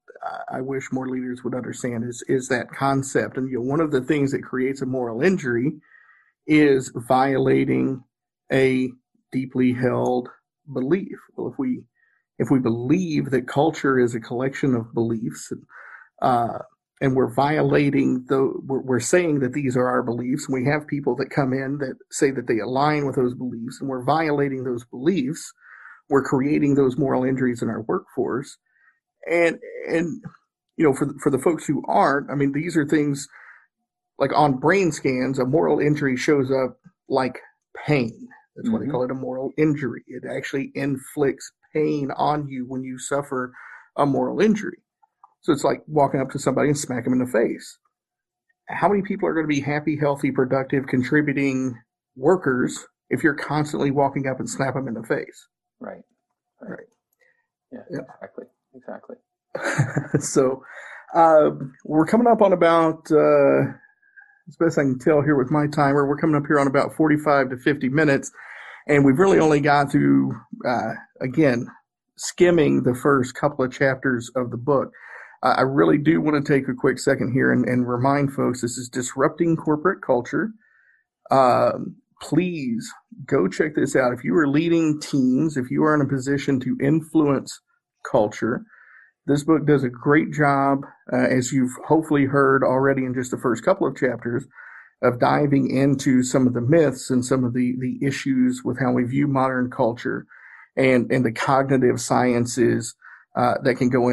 I 0.50 0.62
wish 0.62 0.94
more 0.94 1.10
leaders 1.10 1.44
would 1.44 1.56
understand 1.56 2.06
is 2.06 2.24
is 2.30 2.48
that 2.48 2.72
concept. 2.72 3.36
And 3.36 3.50
you 3.50 3.58
know, 3.58 3.66
one 3.66 3.82
of 3.82 3.92
the 3.92 4.02
things 4.02 4.32
that 4.32 4.44
creates 4.44 4.82
a 4.82 4.86
moral 4.86 5.22
injury 5.22 5.74
is 6.48 6.90
violating 6.96 8.02
a 8.52 8.90
deeply 9.34 9.74
held 9.74 10.30
belief. 10.72 11.18
Well, 11.36 11.52
if 11.52 11.60
we 11.60 11.84
if 12.40 12.50
we 12.50 12.60
believe 12.60 13.32
that 13.32 13.48
culture 13.48 14.00
is 14.00 14.16
a 14.16 14.22
collection 14.22 14.74
of 14.74 14.94
beliefs, 14.94 15.52
uh, 16.22 16.60
and 17.04 17.18
we're 17.18 17.34
violating 17.34 18.26
the, 18.30 18.54
we're, 18.66 18.82
we're 18.82 19.00
saying 19.02 19.42
that 19.42 19.52
these 19.52 19.76
are 19.76 19.88
our 19.88 20.02
beliefs, 20.02 20.48
and 20.48 20.54
we 20.54 20.66
have 20.66 20.88
people 20.88 21.18
that 21.18 21.30
come 21.30 21.52
in 21.52 21.78
that 21.80 21.98
say 22.12 22.32
that 22.32 22.48
they 22.48 22.60
align 22.60 23.06
with 23.06 23.18
those 23.18 23.36
beliefs, 23.36 23.80
and 23.82 23.90
we're 23.90 24.06
violating 24.06 24.64
those 24.64 24.86
beliefs, 24.86 25.52
we're 26.10 26.24
creating 26.24 26.76
those 26.76 26.98
moral 26.98 27.26
injuries 27.26 27.62
in 27.62 27.70
our 27.70 27.82
workforce, 27.82 28.58
and 29.30 29.60
and 29.88 30.24
you 30.78 30.86
know 30.86 30.94
for 30.94 31.14
for 31.22 31.30
the 31.30 31.40
folks 31.40 31.66
who 31.66 31.84
aren't, 31.90 32.32
I 32.32 32.36
mean, 32.36 32.54
these 32.54 32.78
are 32.78 32.88
things 32.88 33.28
like 34.18 34.32
on 34.34 34.60
brain 34.60 34.94
scans, 34.94 35.40
a 35.40 35.46
moral 35.46 35.80
injury 35.80 36.16
shows 36.16 36.52
up 36.52 36.78
like 37.10 37.40
pain 37.86 38.30
that's 38.56 38.68
mm-hmm. 38.68 38.78
why 38.78 38.86
they 38.86 38.92
call 38.92 39.04
it 39.04 39.12
a 39.12 39.16
moral 39.16 39.52
injury. 39.58 40.04
It 40.08 40.24
actually 40.30 40.72
inflicts 40.74 41.52
pain 41.74 42.12
on 42.16 42.48
you 42.48 42.66
when 42.66 42.84
you 42.84 42.98
suffer 42.98 43.54
a 43.98 44.06
moral 44.06 44.40
injury. 44.40 44.78
So 45.44 45.54
it's 45.54 45.64
like 45.64 45.84
walking 45.88 46.20
up 46.20 46.32
to 46.32 46.40
somebody 46.40 46.70
and 46.70 46.78
smack 46.78 47.04
them 47.04 47.14
in 47.14 47.20
the 47.20 47.32
face. 47.32 47.78
How 48.70 48.88
many 48.88 49.02
people 49.02 49.28
are 49.28 49.34
going 49.34 49.46
to 49.46 49.54
be 49.54 49.60
happy, 49.60 49.98
healthy, 49.98 50.32
productive, 50.32 50.88
contributing 50.88 51.78
workers 52.16 52.86
if 53.10 53.24
you're 53.24 53.34
constantly 53.36 53.92
walking 53.92 54.28
up 54.28 54.40
and 54.40 54.50
slap 54.50 54.74
them 54.74 54.88
in 54.88 54.94
the 54.94 55.04
face? 55.04 55.48
Right. 55.80 56.02
Right. 56.62 56.72
right. 56.72 56.88
Yeah, 57.72 57.80
yeah, 57.92 58.00
exactly. 58.00 58.46
Exactly. 58.74 60.20
so 60.20 60.64
uh, 61.14 61.50
we're 61.84 62.06
coming 62.06 62.28
up 62.28 62.42
on 62.42 62.54
about 62.54 63.12
uh, 63.12 63.74
as 64.48 64.56
best 64.58 64.78
I 64.78 64.84
can 64.84 65.00
tell 65.00 65.22
here 65.22 65.36
with 65.38 65.52
my 65.52 65.68
timer, 65.68 66.08
we're 66.08 66.18
coming 66.18 66.36
up 66.36 66.48
here 66.48 66.60
on 66.60 66.68
about 66.68 66.94
45 66.96 67.50
to 67.52 67.58
50 67.58 67.90
minutes. 67.90 68.32
And 68.88 69.06
we've 69.06 69.20
really 69.20 69.40
only 69.40 69.62
got 69.62 69.92
through, 69.92 70.36
uh, 70.68 70.94
again, 71.22 71.68
skimming 72.18 72.84
the 72.84 72.96
first 72.96 73.36
couple 73.36 73.64
of 73.64 73.72
chapters 73.72 74.30
of 74.36 74.52
the 74.52 74.58
book. 74.58 74.92
I 75.44 75.62
really 75.62 75.98
do 75.98 76.22
want 76.22 76.44
to 76.44 76.54
take 76.54 76.70
a 76.70 76.74
quick 76.74 77.00
second 77.00 77.34
here 77.34 77.52
and, 77.52 77.66
and 77.66 77.88
remind 77.88 78.32
folks 78.34 78.62
this 78.62 78.78
is 78.78 78.88
Disrupting 78.88 79.58
Corporate 79.58 80.02
Culture. 80.02 80.52
Uh, 81.30 81.74
please 82.22 82.90
go 83.26 83.50
check 83.50 83.76
this 83.76 83.94
out. 83.94 84.14
If 84.14 84.24
you 84.24 84.38
are 84.38 84.48
leading 84.48 85.02
teams, 85.02 85.58
if 85.58 85.70
you 85.70 85.84
are 85.84 85.94
in 85.94 86.00
a 86.00 86.08
position 86.08 86.62
to 86.62 86.78
influence 86.82 87.60
culture, 88.10 88.64
this 89.26 89.44
book 89.44 89.66
does 89.66 89.84
a 89.84 89.90
great 89.90 90.32
job, 90.32 90.86
uh, 91.12 91.18
as 91.18 91.52
you've 91.52 91.76
hopefully 91.88 92.26
heard 92.26 92.64
already 92.64 93.04
in 93.04 93.14
just 93.14 93.32
the 93.32 93.38
first 93.38 93.66
couple 93.66 93.86
of 93.86 93.98
chapters, 93.98 94.46
of 95.02 95.20
diving 95.20 95.70
into 95.70 96.24
some 96.24 96.48
of 96.48 96.54
the 96.54 96.62
myths 96.62 97.10
and 97.10 97.26
some 97.26 97.44
of 97.44 97.54
the, 97.54 97.76
the 97.80 98.06
issues 98.06 98.62
with 98.64 98.80
how 98.80 98.94
we 98.94 99.04
view 99.04 99.28
modern 99.28 99.70
culture 99.70 100.26
and, 100.78 101.12
and 101.12 101.26
the 101.26 101.34
cognitive 101.34 102.00
sciences 102.00 102.96
uh, 103.36 103.56
that 103.64 103.76
can 103.76 103.90
go 103.90 104.08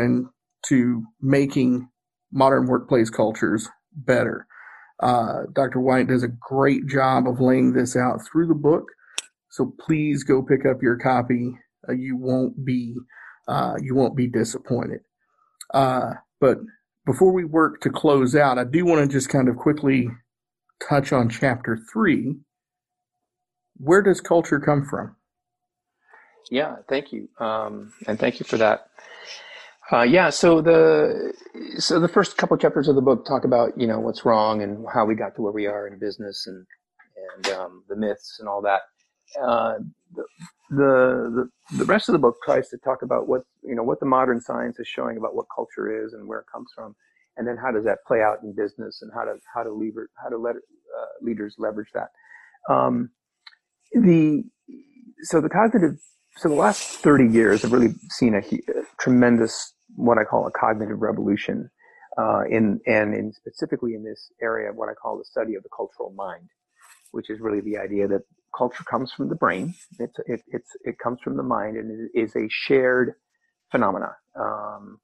into 0.62 1.04
making 1.20 1.88
modern 2.32 2.66
workplace 2.66 3.10
cultures 3.10 3.68
better. 3.94 4.46
Uh, 5.00 5.42
Dr. 5.52 5.80
White 5.80 6.08
does 6.08 6.22
a 6.22 6.28
great 6.28 6.86
job 6.86 7.26
of 7.26 7.40
laying 7.40 7.72
this 7.72 7.96
out 7.96 8.20
through 8.24 8.46
the 8.46 8.54
book. 8.54 8.84
So 9.50 9.72
please 9.80 10.22
go 10.24 10.42
pick 10.42 10.66
up 10.66 10.82
your 10.82 10.96
copy. 10.96 11.56
Uh, 11.88 11.92
you 11.92 12.16
won't 12.16 12.64
be 12.64 12.94
uh, 13.48 13.74
you 13.80 13.94
won't 13.94 14.16
be 14.16 14.28
disappointed. 14.28 15.00
Uh, 15.74 16.12
but 16.40 16.58
before 17.04 17.32
we 17.32 17.44
work 17.44 17.80
to 17.80 17.90
close 17.90 18.36
out, 18.36 18.58
I 18.58 18.64
do 18.64 18.84
want 18.84 19.00
to 19.00 19.12
just 19.12 19.28
kind 19.28 19.48
of 19.48 19.56
quickly 19.56 20.08
touch 20.86 21.12
on 21.12 21.28
chapter 21.28 21.78
three. 21.92 22.36
Where 23.78 24.02
does 24.02 24.20
culture 24.20 24.60
come 24.60 24.84
from? 24.84 25.16
Yeah, 26.50 26.76
thank 26.88 27.12
you, 27.12 27.28
um, 27.38 27.92
and 28.06 28.18
thank 28.18 28.38
you 28.38 28.44
for 28.44 28.58
that. 28.58 28.90
Uh, 29.92 30.02
yeah, 30.02 30.30
so 30.30 30.60
the 30.60 31.32
so 31.78 31.98
the 31.98 32.08
first 32.08 32.36
couple 32.36 32.56
chapters 32.56 32.86
of 32.86 32.94
the 32.94 33.00
book 33.00 33.24
talk 33.26 33.44
about 33.44 33.72
you 33.76 33.86
know 33.86 33.98
what's 33.98 34.24
wrong 34.24 34.62
and 34.62 34.86
how 34.92 35.04
we 35.04 35.16
got 35.16 35.34
to 35.34 35.42
where 35.42 35.52
we 35.52 35.66
are 35.66 35.88
in 35.88 35.98
business 35.98 36.46
and 36.46 36.64
and 37.34 37.54
um, 37.54 37.84
the 37.88 37.96
myths 37.96 38.36
and 38.38 38.48
all 38.48 38.62
that. 38.62 38.82
Uh, 39.40 39.74
the, 40.14 40.24
the, 40.70 41.48
the 41.78 41.84
rest 41.84 42.08
of 42.08 42.12
the 42.12 42.18
book 42.18 42.36
tries 42.44 42.68
to 42.68 42.76
talk 42.78 43.02
about 43.02 43.26
what 43.26 43.42
you 43.64 43.74
know 43.74 43.82
what 43.82 43.98
the 43.98 44.06
modern 44.06 44.40
science 44.40 44.78
is 44.78 44.86
showing 44.86 45.16
about 45.16 45.34
what 45.34 45.46
culture 45.54 46.04
is 46.04 46.12
and 46.12 46.26
where 46.28 46.38
it 46.38 46.46
comes 46.52 46.68
from, 46.72 46.94
and 47.36 47.46
then 47.48 47.56
how 47.56 47.72
does 47.72 47.84
that 47.84 47.98
play 48.06 48.22
out 48.22 48.38
in 48.44 48.54
business 48.54 49.02
and 49.02 49.10
how 49.12 49.24
to 49.24 49.34
how 49.52 49.64
to 49.64 49.72
lever 49.72 50.08
how 50.22 50.28
to 50.28 50.38
let 50.38 50.54
uh, 50.54 51.06
leaders 51.20 51.56
leverage 51.58 51.90
that. 51.94 52.10
Um, 52.72 53.10
the 53.92 54.44
so 55.22 55.40
the 55.40 55.48
cognitive 55.48 55.98
so 56.36 56.48
the 56.48 56.54
last 56.54 57.00
30 57.00 57.26
years 57.26 57.62
have 57.62 57.72
really 57.72 57.94
seen 58.08 58.34
a, 58.34 58.38
a 58.38 58.84
tremendous 59.00 59.74
what 59.96 60.18
I 60.18 60.24
call 60.24 60.46
a 60.46 60.50
cognitive 60.50 61.00
revolution 61.00 61.70
uh, 62.18 62.42
in 62.50 62.80
and 62.86 63.14
in 63.14 63.32
specifically 63.32 63.94
in 63.94 64.04
this 64.04 64.30
area 64.42 64.70
of 64.70 64.76
what 64.76 64.88
I 64.88 64.94
call 64.94 65.18
the 65.18 65.24
study 65.24 65.54
of 65.54 65.62
the 65.62 65.68
cultural 65.76 66.12
mind, 66.16 66.48
which 67.12 67.30
is 67.30 67.40
really 67.40 67.60
the 67.60 67.78
idea 67.78 68.08
that 68.08 68.22
culture 68.56 68.84
comes 68.84 69.12
from 69.12 69.28
the 69.28 69.36
brain. 69.36 69.74
It's 69.98 70.18
it, 70.26 70.42
it's 70.48 70.70
it 70.84 70.98
comes 70.98 71.20
from 71.22 71.36
the 71.36 71.42
mind 71.42 71.76
and 71.76 72.10
it 72.14 72.18
is 72.18 72.36
a 72.36 72.48
shared 72.50 73.14
phenomena. 73.70 74.16
Um, 74.38 74.98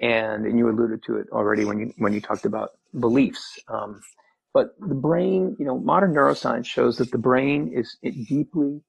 and 0.00 0.46
and 0.46 0.58
you 0.58 0.68
alluded 0.68 1.02
to 1.04 1.16
it 1.16 1.26
already 1.32 1.64
when 1.64 1.78
you 1.78 1.94
when 1.98 2.12
you 2.12 2.20
talked 2.20 2.44
about 2.44 2.70
beliefs. 2.98 3.58
Um, 3.68 4.00
but 4.54 4.74
the 4.80 4.94
brain, 4.94 5.56
you 5.58 5.64
know, 5.64 5.78
modern 5.78 6.14
neuroscience 6.14 6.66
shows 6.66 6.98
that 6.98 7.10
the 7.10 7.18
brain 7.18 7.72
is 7.74 7.96
deeply 8.02 8.82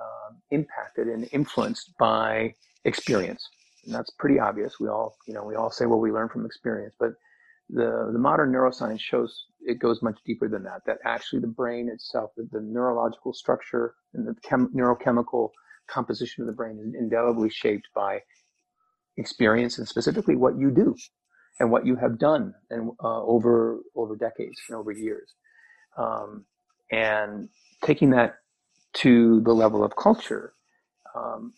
um, 0.00 0.38
impacted 0.50 1.08
and 1.08 1.28
influenced 1.32 1.92
by 1.98 2.54
experience. 2.84 3.46
And 3.86 3.94
that's 3.94 4.10
pretty 4.10 4.40
obvious. 4.40 4.80
We 4.80 4.88
all, 4.88 5.16
you 5.26 5.34
know, 5.34 5.44
we 5.44 5.54
all 5.54 5.70
say, 5.70 5.86
well, 5.86 6.00
we 6.00 6.12
learn 6.12 6.28
from 6.28 6.44
experience, 6.44 6.94
but 6.98 7.12
the, 7.70 8.10
the 8.12 8.18
modern 8.18 8.52
neuroscience 8.52 9.00
shows 9.00 9.46
it 9.62 9.78
goes 9.80 10.02
much 10.02 10.18
deeper 10.24 10.48
than 10.48 10.62
that, 10.64 10.82
that 10.86 10.98
actually 11.04 11.40
the 11.40 11.48
brain 11.48 11.88
itself, 11.88 12.30
the, 12.36 12.48
the 12.52 12.60
neurological 12.60 13.32
structure 13.32 13.94
and 14.14 14.26
the 14.26 14.34
chem, 14.42 14.70
neurochemical 14.74 15.50
composition 15.88 16.42
of 16.42 16.46
the 16.46 16.52
brain 16.52 16.78
is 16.80 16.94
indelibly 16.94 17.50
shaped 17.50 17.88
by 17.94 18.20
experience 19.16 19.78
and 19.78 19.88
specifically 19.88 20.36
what 20.36 20.58
you 20.58 20.70
do 20.70 20.94
and 21.60 21.70
what 21.70 21.86
you 21.86 21.96
have 21.96 22.18
done 22.18 22.54
and 22.70 22.90
uh, 23.02 23.22
over 23.22 23.80
over 23.94 24.16
decades 24.16 24.60
and 24.68 24.76
over 24.76 24.92
years 24.92 25.34
um, 25.96 26.44
and 26.92 27.48
taking 27.82 28.10
that 28.10 28.36
to 28.92 29.40
the 29.42 29.52
level 29.52 29.82
of 29.82 29.96
culture 29.96 30.52
um, 31.14 31.52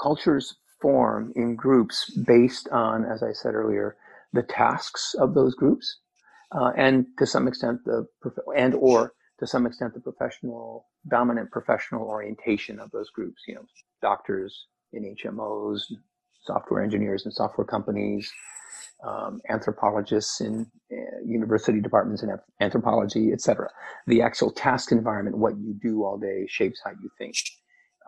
cultures 0.00 0.56
form 0.80 1.32
in 1.36 1.56
groups 1.56 2.10
based 2.26 2.68
on, 2.70 3.04
as 3.04 3.22
I 3.22 3.32
said 3.32 3.54
earlier, 3.54 3.96
the 4.32 4.42
tasks 4.42 5.14
of 5.18 5.34
those 5.34 5.54
groups, 5.54 5.98
uh, 6.52 6.72
and 6.76 7.06
to 7.18 7.26
some 7.26 7.48
extent 7.48 7.80
the 7.84 8.06
and 8.56 8.74
or 8.74 9.12
to 9.38 9.46
some 9.46 9.66
extent 9.66 9.94
the 9.94 10.00
professional 10.00 10.86
dominant 11.08 11.50
professional 11.50 12.06
orientation 12.06 12.78
of 12.78 12.90
those 12.90 13.10
groups. 13.10 13.42
You 13.48 13.56
know, 13.56 13.64
doctors 14.02 14.66
in 14.92 15.16
HMOs, 15.16 15.82
software 16.42 16.82
engineers 16.82 17.24
in 17.26 17.32
software 17.32 17.66
companies, 17.66 18.30
um, 19.04 19.40
anthropologists 19.48 20.40
in 20.40 20.66
uh, 20.92 20.96
university 21.24 21.80
departments 21.80 22.22
in 22.22 22.30
anthropology, 22.60 23.32
etc. 23.32 23.68
The 24.06 24.22
actual 24.22 24.50
task 24.50 24.92
environment, 24.92 25.38
what 25.38 25.58
you 25.58 25.74
do 25.80 26.04
all 26.04 26.18
day, 26.18 26.46
shapes 26.48 26.80
how 26.84 26.90
you 26.90 27.10
think. 27.18 27.34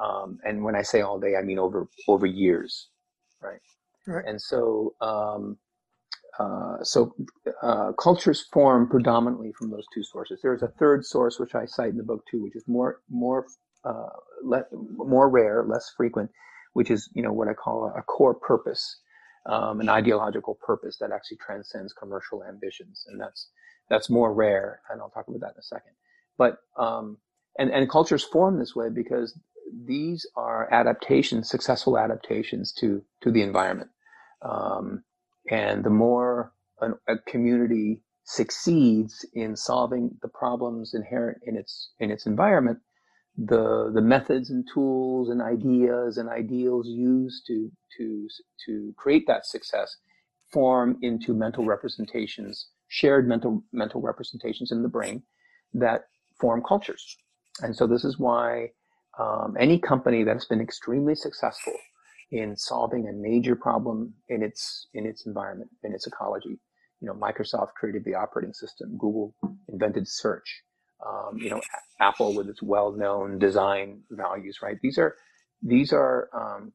Um, 0.01 0.38
and 0.45 0.64
when 0.64 0.76
I 0.76 0.82
say 0.82 1.01
all 1.03 1.18
day, 1.18 1.36
I 1.36 1.43
mean 1.43 1.59
over 1.59 1.88
over 2.09 2.26
years, 2.26 2.88
right? 3.43 3.61
Right. 4.07 4.24
And 4.26 4.40
so, 4.40 4.95
um, 5.01 5.59
uh, 6.38 6.82
so 6.82 7.14
uh, 7.62 7.93
cultures 7.93 8.47
form 8.53 8.88
predominantly 8.88 9.53
from 9.53 9.70
those 9.70 9.86
two 9.95 10.03
sources. 10.03 10.40
There 10.43 10.55
is 10.55 10.62
a 10.62 10.72
third 10.78 11.05
source 11.05 11.38
which 11.38 11.55
I 11.55 11.66
cite 11.66 11.90
in 11.90 11.99
the 11.99 12.03
book 12.05 12.24
too, 12.30 12.43
which 12.43 12.57
is 12.57 12.64
more 12.66 13.01
more 13.11 13.47
uh, 13.84 14.09
le- 14.43 14.66
more 14.72 15.28
rare, 15.28 15.64
less 15.68 15.93
frequent, 15.97 16.30
which 16.74 16.90
is 16.90 17.09
you 17.14 17.22
know 17.22 17.32
what 17.32 17.49
I 17.49 17.55
call 17.55 17.93
a, 17.95 18.01
a 18.01 18.03
core 18.03 18.34
purpose, 18.34 19.01
um, 19.47 19.80
an 19.80 19.88
ideological 19.88 20.59
purpose 20.66 20.99
that 21.01 21.12
actually 21.12 21.38
transcends 21.38 21.93
commercial 21.93 22.45
ambitions, 22.45 23.05
and 23.09 23.20
that's 23.20 23.51
that's 23.90 24.11
more 24.11 24.32
rare, 24.32 24.80
and 24.90 25.01
I'll 25.01 25.11
talk 25.11 25.28
about 25.28 25.40
that 25.40 25.55
in 25.55 25.61
a 25.61 25.62
second. 25.62 25.93
But 26.38 26.59
um, 26.78 27.18
and 27.59 27.70
and 27.70 27.90
cultures 27.90 28.24
form 28.24 28.59
this 28.59 28.74
way 28.74 28.88
because 28.88 29.38
these 29.85 30.27
are 30.37 30.73
adaptations, 30.73 31.49
successful 31.49 31.99
adaptations 31.99 32.73
to 32.81 33.03
to 33.23 33.31
the 33.31 33.43
environment. 33.43 33.91
Um, 34.43 35.05
and 35.51 35.85
the 35.85 35.91
more 35.91 36.53
a, 36.81 36.91
a, 37.09 37.19
community 37.27 38.03
succeeds 38.25 39.25
in 39.35 39.57
solving 39.57 40.17
the 40.23 40.29
problems 40.29 40.95
inherent 40.95 41.39
in 41.45 41.57
its 41.57 41.91
in 41.99 42.11
its 42.11 42.27
environment, 42.27 42.79
the 43.37 43.91
the 43.95 44.03
methods 44.03 44.51
and 44.51 44.67
tools 44.73 45.31
and 45.31 45.41
ideas 45.41 46.19
and 46.19 46.29
ideals 46.29 46.87
used 46.89 47.47
to 47.47 47.71
to 47.99 48.29
to 48.67 48.95
create 48.97 49.27
that 49.27 49.47
success 49.47 49.97
form 50.53 50.99
into 51.03 51.35
mental 51.35 51.65
representations, 51.65 52.69
shared 52.89 53.27
mental 53.27 53.65
mental 53.73 54.01
representations 54.01 54.71
in 54.71 54.83
the 54.83 54.89
brain 54.89 55.23
that 55.75 56.03
form 56.41 56.63
cultures. 56.67 57.17
And 57.61 57.77
so 57.77 57.87
this 57.87 58.05
is 58.05 58.19
why 58.19 58.71
um, 59.19 59.57
any 59.59 59.79
company 59.79 60.25
that's 60.25 60.47
been 60.47 60.61
extremely 60.61 61.15
successful 61.15 61.75
in 62.31 62.57
solving 62.57 63.09
a 63.09 63.13
major 63.13 63.55
problem 63.55 64.15
in 64.29 64.43
its 64.43 64.87
in 64.95 65.07
its 65.07 65.27
environment 65.27 65.71
in 65.85 65.93
its 65.93 66.07
ecology 66.07 66.59
you 67.01 67.09
know 67.09 67.15
microsoft 67.15 67.75
created 67.75 68.05
the 68.05 68.15
operating 68.15 68.55
system. 68.55 68.97
Google 68.97 69.35
invented 69.69 70.09
search. 70.09 70.63
Um, 71.05 71.37
you 71.37 71.51
know 71.51 71.61
apple 72.01 72.35
with 72.35 72.49
its 72.49 72.63
well-known 72.63 73.39
design 73.39 74.03
values 74.11 74.61
right? 74.63 74.79
These 74.83 74.99
are 74.99 75.17
these 75.63 75.93
are 75.93 76.29
um, 76.33 76.73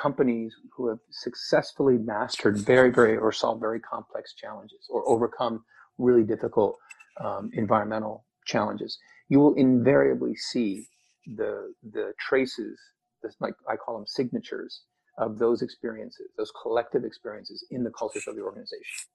companies 0.00 0.54
who 0.74 0.88
have 0.88 0.98
successfully 1.10 1.98
mastered 1.98 2.58
very 2.58 2.90
very 2.90 3.16
or 3.16 3.30
solved 3.30 3.60
very 3.60 3.78
complex 3.78 4.34
challenges 4.34 4.86
or 4.88 5.06
overcome 5.08 5.64
really 5.98 6.24
difficult 6.24 6.78
um, 7.22 7.50
environmental 7.52 8.24
challenges. 8.46 8.98
You 9.28 9.38
will 9.40 9.54
invariably 9.54 10.34
see 10.34 10.88
the 11.26 11.72
the 11.92 12.12
traces, 12.18 12.78
this, 13.22 13.34
like 13.40 13.54
I 13.68 13.76
call 13.76 13.96
them 13.96 14.06
signatures 14.06 14.82
of 15.18 15.38
those 15.38 15.62
experiences, 15.62 16.28
those 16.36 16.52
collective 16.62 17.04
experiences 17.04 17.64
in 17.70 17.84
the 17.84 17.90
cultures 17.90 18.26
of 18.26 18.36
the 18.36 18.42
organization. 18.42 19.08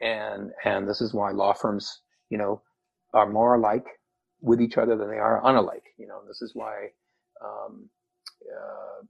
And 0.00 0.50
and 0.64 0.88
this 0.88 1.00
is 1.00 1.12
why 1.12 1.30
law 1.30 1.52
firms, 1.52 2.00
you 2.30 2.38
know, 2.38 2.62
are 3.12 3.28
more 3.28 3.54
alike 3.54 3.86
with 4.40 4.60
each 4.60 4.78
other 4.78 4.96
than 4.96 5.10
they 5.10 5.18
are 5.18 5.42
unalike. 5.42 5.88
You 5.98 6.06
know, 6.06 6.20
this 6.26 6.40
is 6.42 6.52
why 6.54 6.88
um, 7.44 7.88
uh, 8.50 9.04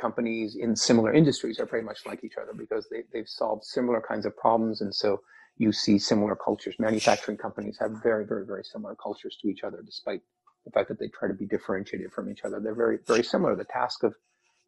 companies 0.00 0.56
in 0.56 0.76
similar 0.76 1.12
industries 1.12 1.58
are 1.58 1.66
very 1.66 1.82
much 1.82 2.06
like 2.06 2.22
each 2.22 2.36
other 2.40 2.52
because 2.52 2.86
they, 2.90 3.02
they've 3.12 3.28
solved 3.28 3.64
similar 3.64 4.00
kinds 4.00 4.26
of 4.26 4.36
problems. 4.36 4.80
And 4.80 4.94
so 4.94 5.20
you 5.58 5.72
see 5.72 5.98
similar 5.98 6.36
cultures. 6.36 6.76
Manufacturing 6.78 7.38
companies 7.38 7.78
have 7.80 7.92
very, 8.02 8.24
very, 8.26 8.46
very 8.46 8.62
similar 8.62 8.94
cultures 8.94 9.36
to 9.42 9.48
each 9.48 9.64
other, 9.64 9.82
despite 9.84 10.20
the 10.66 10.72
fact 10.72 10.88
that 10.88 10.98
they 10.98 11.08
try 11.08 11.28
to 11.28 11.34
be 11.34 11.46
differentiated 11.46 12.12
from 12.12 12.30
each 12.30 12.44
other. 12.44 12.60
They're 12.60 12.74
very, 12.74 12.98
very 13.06 13.22
similar. 13.22 13.56
The 13.56 13.64
task 13.64 14.02
of 14.02 14.14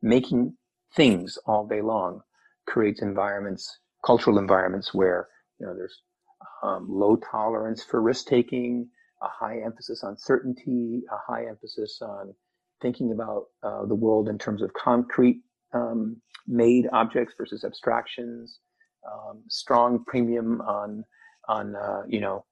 making 0.01 0.57
things 0.95 1.39
all 1.45 1.67
day 1.67 1.83
long 1.83 2.23
creates 2.67 3.03
environments, 3.03 3.79
cultural 4.07 4.39
environments 4.39 4.95
where, 4.95 5.29
you 5.61 5.67
know, 5.67 5.75
there's 5.75 6.01
um, 6.63 6.87
low 6.89 7.17
tolerance 7.17 7.83
for 7.83 8.01
risk 8.01 8.27
taking, 8.27 8.89
a 9.23 9.29
high 9.29 9.61
emphasis 9.65 10.05
on 10.05 10.17
certainty, 10.17 11.03
a 11.11 11.33
high 11.33 11.47
emphasis 11.47 11.99
on 12.01 12.33
thinking 12.81 13.11
about 13.13 13.47
uh, 13.65 13.85
the 13.87 13.95
world 13.95 14.29
in 14.29 14.39
terms 14.39 14.63
of 14.63 14.73
concrete 14.75 15.41
um, 15.75 16.17
made 16.47 16.89
objects 16.93 17.35
versus 17.37 17.65
abstractions, 17.65 18.61
um, 19.11 19.43
strong 19.49 20.05
premium 20.07 20.61
on 20.61 21.05
on 21.49 21.75
uh, 21.75 22.03
you 22.07 22.21
know 22.21 22.45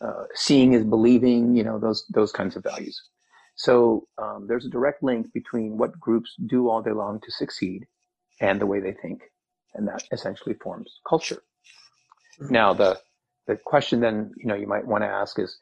uh, 0.00 0.24
seeing 0.34 0.72
is 0.72 0.84
believing, 0.84 1.54
you 1.54 1.64
know, 1.64 1.78
those, 1.78 2.04
those 2.10 2.32
kinds 2.32 2.56
of 2.56 2.62
values. 2.62 3.00
So 3.56 4.06
um, 4.18 4.46
there's 4.48 4.66
a 4.66 4.70
direct 4.70 5.02
link 5.02 5.32
between 5.32 5.78
what 5.78 5.98
groups 5.98 6.34
do 6.46 6.68
all 6.68 6.82
day 6.82 6.92
long 6.92 7.20
to 7.20 7.30
succeed 7.30 7.86
and 8.40 8.60
the 8.60 8.66
way 8.66 8.80
they 8.80 8.92
think. 8.92 9.22
And 9.74 9.86
that 9.88 10.04
essentially 10.12 10.54
forms 10.54 10.92
culture. 11.08 11.42
Mm-hmm. 12.40 12.52
Now, 12.52 12.74
the, 12.74 12.98
the 13.46 13.56
question 13.56 14.00
then, 14.00 14.32
you 14.36 14.46
know, 14.46 14.54
you 14.54 14.66
might 14.66 14.86
want 14.86 15.04
to 15.04 15.08
ask 15.08 15.38
is, 15.38 15.56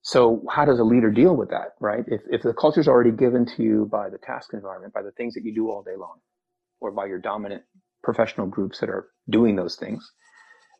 so 0.00 0.42
how 0.50 0.64
does 0.64 0.80
a 0.80 0.84
leader 0.84 1.10
deal 1.10 1.36
with 1.36 1.50
that, 1.50 1.74
right? 1.80 2.04
If, 2.08 2.22
if 2.30 2.42
the 2.42 2.54
culture 2.54 2.80
is 2.80 2.88
already 2.88 3.12
given 3.12 3.46
to 3.46 3.62
you 3.62 3.88
by 3.90 4.10
the 4.10 4.18
task 4.18 4.52
environment, 4.52 4.94
by 4.94 5.02
the 5.02 5.12
things 5.12 5.34
that 5.34 5.44
you 5.44 5.54
do 5.54 5.70
all 5.70 5.82
day 5.82 5.96
long, 5.96 6.18
or 6.80 6.90
by 6.90 7.06
your 7.06 7.18
dominant 7.18 7.62
professional 8.02 8.46
groups 8.46 8.80
that 8.80 8.88
are 8.88 9.08
doing 9.30 9.54
those 9.54 9.76
things, 9.76 10.10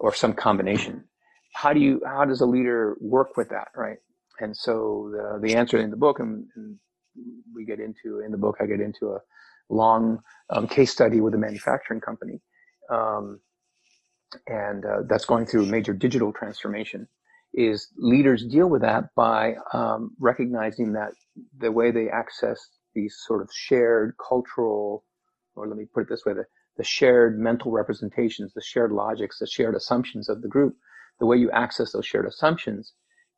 or 0.00 0.12
some 0.12 0.32
combination, 0.32 1.04
how 1.52 1.72
do 1.72 1.80
you 1.80 2.02
how 2.06 2.24
does 2.24 2.40
a 2.42 2.46
leader 2.46 2.96
work 3.00 3.36
with 3.36 3.50
that 3.50 3.68
right? 3.76 3.98
And 4.40 4.56
so 4.56 5.10
the 5.12 5.40
the 5.48 5.56
answer 5.56 5.78
in 5.78 5.90
the 5.90 5.96
book 5.96 6.20
and, 6.20 6.46
and 6.56 6.78
we 7.54 7.64
get 7.64 7.80
into 7.80 8.20
in 8.20 8.32
the 8.32 8.38
book 8.38 8.56
i 8.60 8.66
get 8.66 8.80
into 8.80 9.10
a 9.12 9.20
long 9.70 10.18
um, 10.50 10.66
case 10.68 10.92
study 10.92 11.20
with 11.20 11.34
a 11.34 11.38
manufacturing 11.38 12.00
company 12.00 12.40
um, 12.90 13.40
and 14.48 14.84
uh, 14.84 14.98
that's 15.08 15.24
going 15.26 15.46
through 15.46 15.66
major 15.66 15.92
digital 15.94 16.32
transformation 16.32 17.08
is 17.54 17.88
leaders 17.98 18.46
deal 18.46 18.68
with 18.68 18.82
that 18.82 19.04
by 19.16 19.54
um, 19.74 20.12
recognizing 20.20 20.92
that 20.92 21.12
the 21.60 21.72
way 21.72 21.90
they 21.90 22.08
access 22.10 22.60
these 22.94 23.16
sort 23.26 23.42
of 23.42 23.50
shared 23.52 24.14
cultural 24.26 25.04
or 25.56 25.68
let 25.68 25.76
me 25.76 25.86
put 25.94 26.02
it 26.04 26.08
this 26.08 26.24
way 26.26 26.34
the, 26.34 26.44
the 26.78 26.84
shared 26.84 27.38
mental 27.38 27.72
representations 27.72 28.52
the 28.54 28.62
shared 28.62 28.92
logics 28.92 29.38
the 29.40 29.46
shared 29.46 29.74
assumptions 29.76 30.28
of 30.28 30.42
the 30.42 30.48
group 30.48 30.76
the 31.20 31.26
way 31.26 31.36
you 31.36 31.50
access 31.50 31.92
those 31.92 32.06
shared 32.06 32.26
assumptions 32.26 32.92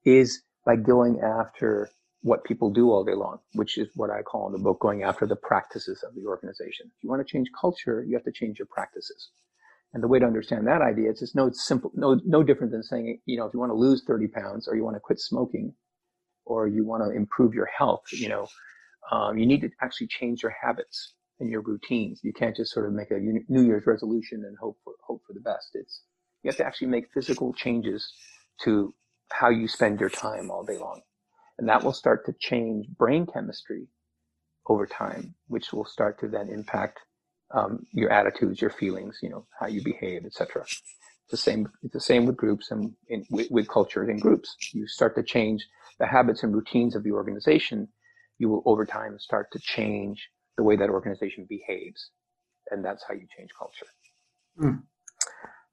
is 0.04 0.42
by 0.64 0.76
going 0.76 1.20
after 1.20 1.90
what 2.22 2.44
people 2.44 2.70
do 2.70 2.90
all 2.90 3.04
day 3.04 3.14
long, 3.14 3.38
which 3.52 3.76
is 3.76 3.88
what 3.94 4.10
I 4.10 4.22
call 4.22 4.46
in 4.46 4.52
the 4.52 4.58
book 4.58 4.80
going 4.80 5.02
after 5.02 5.26
the 5.26 5.36
practices 5.36 6.02
of 6.02 6.14
the 6.14 6.24
organization. 6.26 6.86
If 6.96 7.04
you 7.04 7.10
want 7.10 7.26
to 7.26 7.30
change 7.30 7.48
culture, 7.58 8.02
you 8.02 8.14
have 8.14 8.24
to 8.24 8.32
change 8.32 8.58
your 8.58 8.68
practices. 8.70 9.28
And 9.92 10.02
the 10.02 10.08
way 10.08 10.18
to 10.18 10.26
understand 10.26 10.66
that 10.66 10.80
idea 10.80 11.10
is 11.10 11.22
it's 11.22 11.34
no 11.34 11.50
simple, 11.52 11.92
no, 11.94 12.18
no 12.24 12.42
different 12.42 12.72
than 12.72 12.82
saying, 12.82 13.20
you 13.26 13.36
know, 13.36 13.44
if 13.44 13.54
you 13.54 13.60
want 13.60 13.70
to 13.70 13.76
lose 13.76 14.02
30 14.06 14.28
pounds 14.28 14.66
or 14.66 14.74
you 14.74 14.82
want 14.82 14.96
to 14.96 15.00
quit 15.00 15.20
smoking 15.20 15.74
or 16.46 16.66
you 16.66 16.84
want 16.84 17.02
to 17.04 17.10
improve 17.10 17.54
your 17.54 17.66
health, 17.66 18.04
you 18.10 18.28
know, 18.28 18.48
um, 19.12 19.38
you 19.38 19.46
need 19.46 19.60
to 19.60 19.70
actually 19.82 20.08
change 20.08 20.42
your 20.42 20.54
habits 20.62 21.14
and 21.40 21.50
your 21.50 21.60
routines. 21.60 22.20
You 22.24 22.32
can't 22.32 22.56
just 22.56 22.72
sort 22.72 22.86
of 22.86 22.92
make 22.92 23.10
a 23.10 23.18
New 23.18 23.62
Year's 23.62 23.86
resolution 23.86 24.44
and 24.46 24.56
hope 24.58 24.78
for, 24.82 24.94
hope 25.06 25.22
for 25.26 25.34
the 25.34 25.40
best. 25.40 25.68
It's, 25.74 26.02
you 26.45 26.51
have 26.51 26.59
to 26.59 26.66
actually 26.66 26.88
make 26.88 27.11
physical 27.12 27.53
changes 27.55 28.12
to 28.62 28.95
how 29.32 29.49
you 29.49 29.66
spend 29.66 29.99
your 29.99 30.11
time 30.11 30.51
all 30.51 30.62
day 30.62 30.78
long. 30.78 31.01
And 31.59 31.68
that 31.68 31.82
will 31.82 31.92
start 31.92 32.26
to 32.26 32.34
change 32.38 32.86
brain 32.99 33.26
chemistry 33.26 33.88
over 34.66 34.86
time, 34.86 35.34
which 35.49 35.72
will 35.72 35.84
start 35.86 36.20
to 36.20 36.28
then 36.28 36.49
impact 36.49 37.01
um, 37.55 37.86
your 37.92 38.11
attitudes, 38.11 38.61
your 38.61 38.70
feelings, 38.70 39.18
you 39.22 39.30
know, 39.30 39.47
how 39.59 39.66
you 39.66 39.82
behave, 39.82 40.24
etc. 40.26 40.62
It's 40.62 41.30
the 41.30 41.36
same. 41.36 41.68
It's 41.82 41.95
the 41.95 42.01
same 42.01 42.26
with 42.26 42.36
groups 42.36 42.70
and 42.70 42.92
in, 43.09 43.24
with, 43.30 43.51
with 43.51 43.68
cultures 43.68 44.09
and 44.09 44.20
groups. 44.20 44.55
You 44.72 44.86
start 44.86 45.14
to 45.16 45.22
change 45.22 45.64
the 45.99 46.07
habits 46.07 46.42
and 46.42 46.55
routines 46.55 46.95
of 46.95 47.05
the 47.05 47.12
organization. 47.12 47.88
You 48.38 48.49
will 48.49 48.62
over 48.66 48.84
time 48.84 49.18
start 49.18 49.51
to 49.53 49.59
change 49.61 50.28
the 50.57 50.64
way 50.64 50.76
that 50.76 50.90
organization 50.90 51.47
behaves, 51.49 52.11
and 52.70 52.84
that's 52.84 53.05
how 53.07 53.14
you 53.14 53.26
change 53.36 53.51
culture. 53.59 53.86
Hmm. 54.59 54.84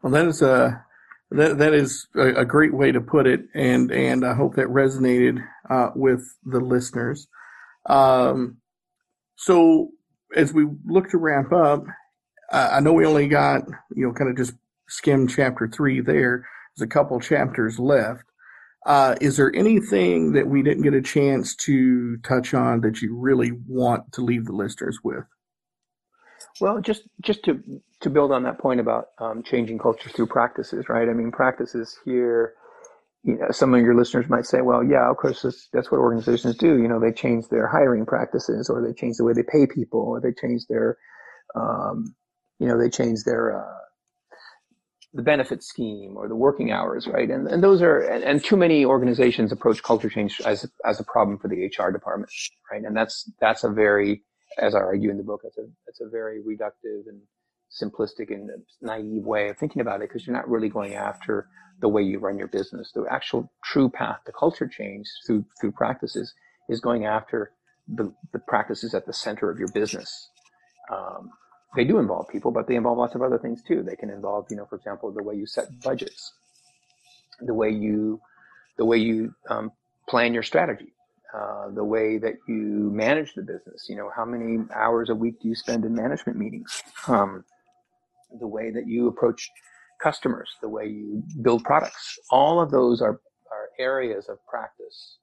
Well, 0.02 0.14
that 0.14 0.28
is 0.28 0.42
a 0.42 0.84
that 1.32 1.58
that 1.60 1.74
is 1.74 2.08
a, 2.16 2.42
a, 2.42 2.46
great 2.46 2.74
way 2.74 2.92
to 2.92 3.00
put 3.00 3.28
it, 3.28 3.42
and 3.54 3.92
and 3.92 4.26
I 4.26 4.34
hope 4.34 4.56
that 4.56 4.68
resonated 4.68 5.44
uh, 5.70 5.90
with 5.96 6.22
the 6.44 6.60
listeners. 6.60 7.28
Um, 7.88 8.58
so 9.36 9.90
as 10.36 10.54
we 10.54 10.68
look 10.86 11.10
to 11.10 11.18
wrap 11.18 11.52
up, 11.52 11.84
I 12.52 12.80
know 12.82 12.94
we 12.94 13.06
only 13.06 13.28
got, 13.28 13.64
you 13.96 14.06
know, 14.06 14.14
kind 14.14 14.30
of 14.30 14.38
just 14.38 14.54
skimmed 14.90 15.30
chapter 15.30 15.68
three 15.68 16.02
there. 16.02 16.46
There's 16.76 16.86
a 16.86 16.90
couple 16.90 17.20
chapters 17.20 17.80
left. 17.80 18.24
Uh, 18.86 19.16
is 19.22 19.38
there 19.38 19.56
anything 19.56 20.34
that 20.34 20.48
we 20.48 20.64
didn't 20.64 20.84
get 20.84 20.94
a 20.94 21.02
chance 21.02 21.56
to 21.56 22.18
touch 22.18 22.54
on 22.54 22.82
that 22.82 23.02
you 23.02 23.16
really 23.16 23.52
want 23.68 24.12
to 24.14 24.22
leave 24.22 24.46
the 24.46 24.54
listeners 24.54 25.00
with? 25.04 25.24
Well, 26.60 26.82
just 26.82 27.04
just 27.22 27.44
to 27.44 27.62
to 28.02 28.10
build 28.10 28.32
on 28.32 28.44
that 28.44 28.60
point 28.60 28.80
about 28.80 29.08
um, 29.20 29.44
changing 29.44 29.80
culture 29.80 30.10
through 30.10 30.28
practices, 30.28 30.90
right? 30.90 31.08
I 31.08 31.14
mean, 31.14 31.32
practices 31.32 31.98
here 32.04 32.56
you 33.24 33.38
know, 33.38 33.52
some 33.52 33.74
of 33.74 33.82
your 33.82 33.96
listeners 33.96 34.30
might 34.30 34.46
say, 34.46 34.62
well, 34.62 34.84
yeah, 34.84 35.10
of 35.10 35.18
course, 35.18 35.44
that's, 35.44 35.68
that's 35.74 35.92
what 35.92 36.00
organizations 36.00 36.58
do. 36.58 36.82
You 36.82 36.88
know, 36.88 37.00
they 37.00 37.12
change 37.12 37.48
their 37.50 37.68
hiring 37.68 38.06
practices 38.06 38.70
or 38.70 38.82
they 38.82 38.94
change 38.94 39.18
the 39.18 39.24
way 39.24 39.34
they 39.34 39.44
pay 39.44 39.68
people 39.68 40.00
or 40.00 40.20
they 40.20 40.34
change 40.34 40.66
their, 40.68 40.98
um, 41.56 42.16
you 42.60 42.68
know, 42.68 42.80
they 42.80 42.90
change 42.90 43.20
their, 43.26 43.60
uh, 43.60 43.78
the 45.14 45.22
benefit 45.22 45.62
scheme 45.62 46.16
or 46.18 46.28
the 46.28 46.36
working 46.36 46.72
hours, 46.72 47.06
right? 47.08 47.30
And, 47.30 47.48
and 47.48 47.64
those 47.64 47.82
are, 47.82 48.00
and, 48.00 48.24
and 48.24 48.44
too 48.44 48.58
many 48.58 48.86
organizations 48.86 49.52
approach 49.52 49.84
culture 49.84 50.10
change 50.10 50.42
as, 50.46 50.66
as 50.86 51.00
a 51.00 51.04
problem 51.04 51.38
for 51.38 51.48
the 51.48 51.66
HR 51.66 51.92
department, 51.92 52.32
right? 52.72 52.82
And 52.82 52.96
that's, 52.96 53.30
that's 53.40 53.64
a 53.64 53.70
very, 53.70 54.24
as 54.58 54.76
I 54.76 54.80
argue 54.80 55.10
in 55.12 55.18
the 55.18 55.24
book, 55.24 55.42
that's 55.44 55.58
a, 55.58 55.68
that's 55.86 56.02
a 56.02 56.10
very 56.10 56.42
reductive 56.42 57.08
and 57.08 57.22
simplistic 57.72 58.32
and 58.32 58.50
naive 58.82 59.24
way 59.24 59.50
of 59.50 59.58
thinking 59.58 59.82
about 59.82 60.02
it 60.02 60.10
because 60.10 60.28
you're 60.28 60.36
not 60.36 60.50
really 60.50 60.70
going 60.70 60.94
after 60.94 61.48
the 61.80 61.88
way 61.90 62.02
you 62.02 62.20
run 62.20 62.38
your 62.38 62.48
business. 62.48 62.92
The 62.94 63.06
actual 63.10 63.52
true 63.64 63.90
path 63.90 64.20
to 64.26 64.32
culture 64.34 64.68
change 64.68 65.08
through 65.26 65.46
through 65.60 65.72
practices 65.72 66.34
is 66.70 66.80
going 66.82 67.06
after 67.06 67.52
the, 67.88 68.14
the 68.34 68.40
practices 68.40 68.94
at 68.94 69.06
the 69.06 69.14
center 69.14 69.50
of 69.50 69.60
your 69.60 69.70
business. 69.70 70.30
Um, 70.92 71.30
they 71.76 71.84
do 71.86 72.00
involve 72.00 72.28
people, 72.30 72.52
but 72.52 72.68
they 72.68 72.76
involve 72.76 72.98
lots 72.98 73.16
of 73.16 73.22
other 73.22 73.38
things 73.40 73.62
too. 73.64 73.84
They 73.84 73.96
can 73.96 74.10
involve, 74.10 74.48
you 74.50 74.58
know, 74.58 74.66
for 74.66 74.76
example, 74.76 75.12
the 75.12 75.24
way 75.24 75.36
you 75.36 75.46
set 75.46 75.68
budgets, 75.82 76.34
the 77.42 77.54
way 77.54 77.70
you, 77.70 78.22
the 78.78 78.86
way 78.86 78.98
you 78.98 79.34
um, 79.50 79.72
plan 80.10 80.34
your 80.34 80.44
strategy, 80.44 80.94
uh, 81.34 81.70
the 81.74 81.84
way 81.84 82.18
that 82.18 82.36
you 82.48 82.92
manage 82.94 83.34
the 83.34 83.42
business. 83.42 83.88
You 83.90 83.96
know, 83.96 84.12
how 84.16 84.26
many 84.26 84.66
hours 84.76 85.10
a 85.10 85.16
week 85.16 85.42
do 85.42 85.48
you 85.48 85.56
spend 85.56 85.86
in 85.86 85.96
management 85.96 86.38
meetings? 86.38 86.84
Um, 87.08 87.44
the 88.40 88.48
way 88.48 88.72
that 88.72 88.88
you 88.88 89.08
approach 89.08 89.50
customers, 90.02 90.50
the 90.62 90.70
way 90.70 90.88
you 90.88 91.24
build 91.42 91.64
products. 91.64 92.18
All 92.30 92.62
of 92.62 92.72
those 92.72 93.02
are, 93.02 93.20
are 93.52 93.70
areas 93.80 94.28
of 94.30 94.38
practice 94.48 95.18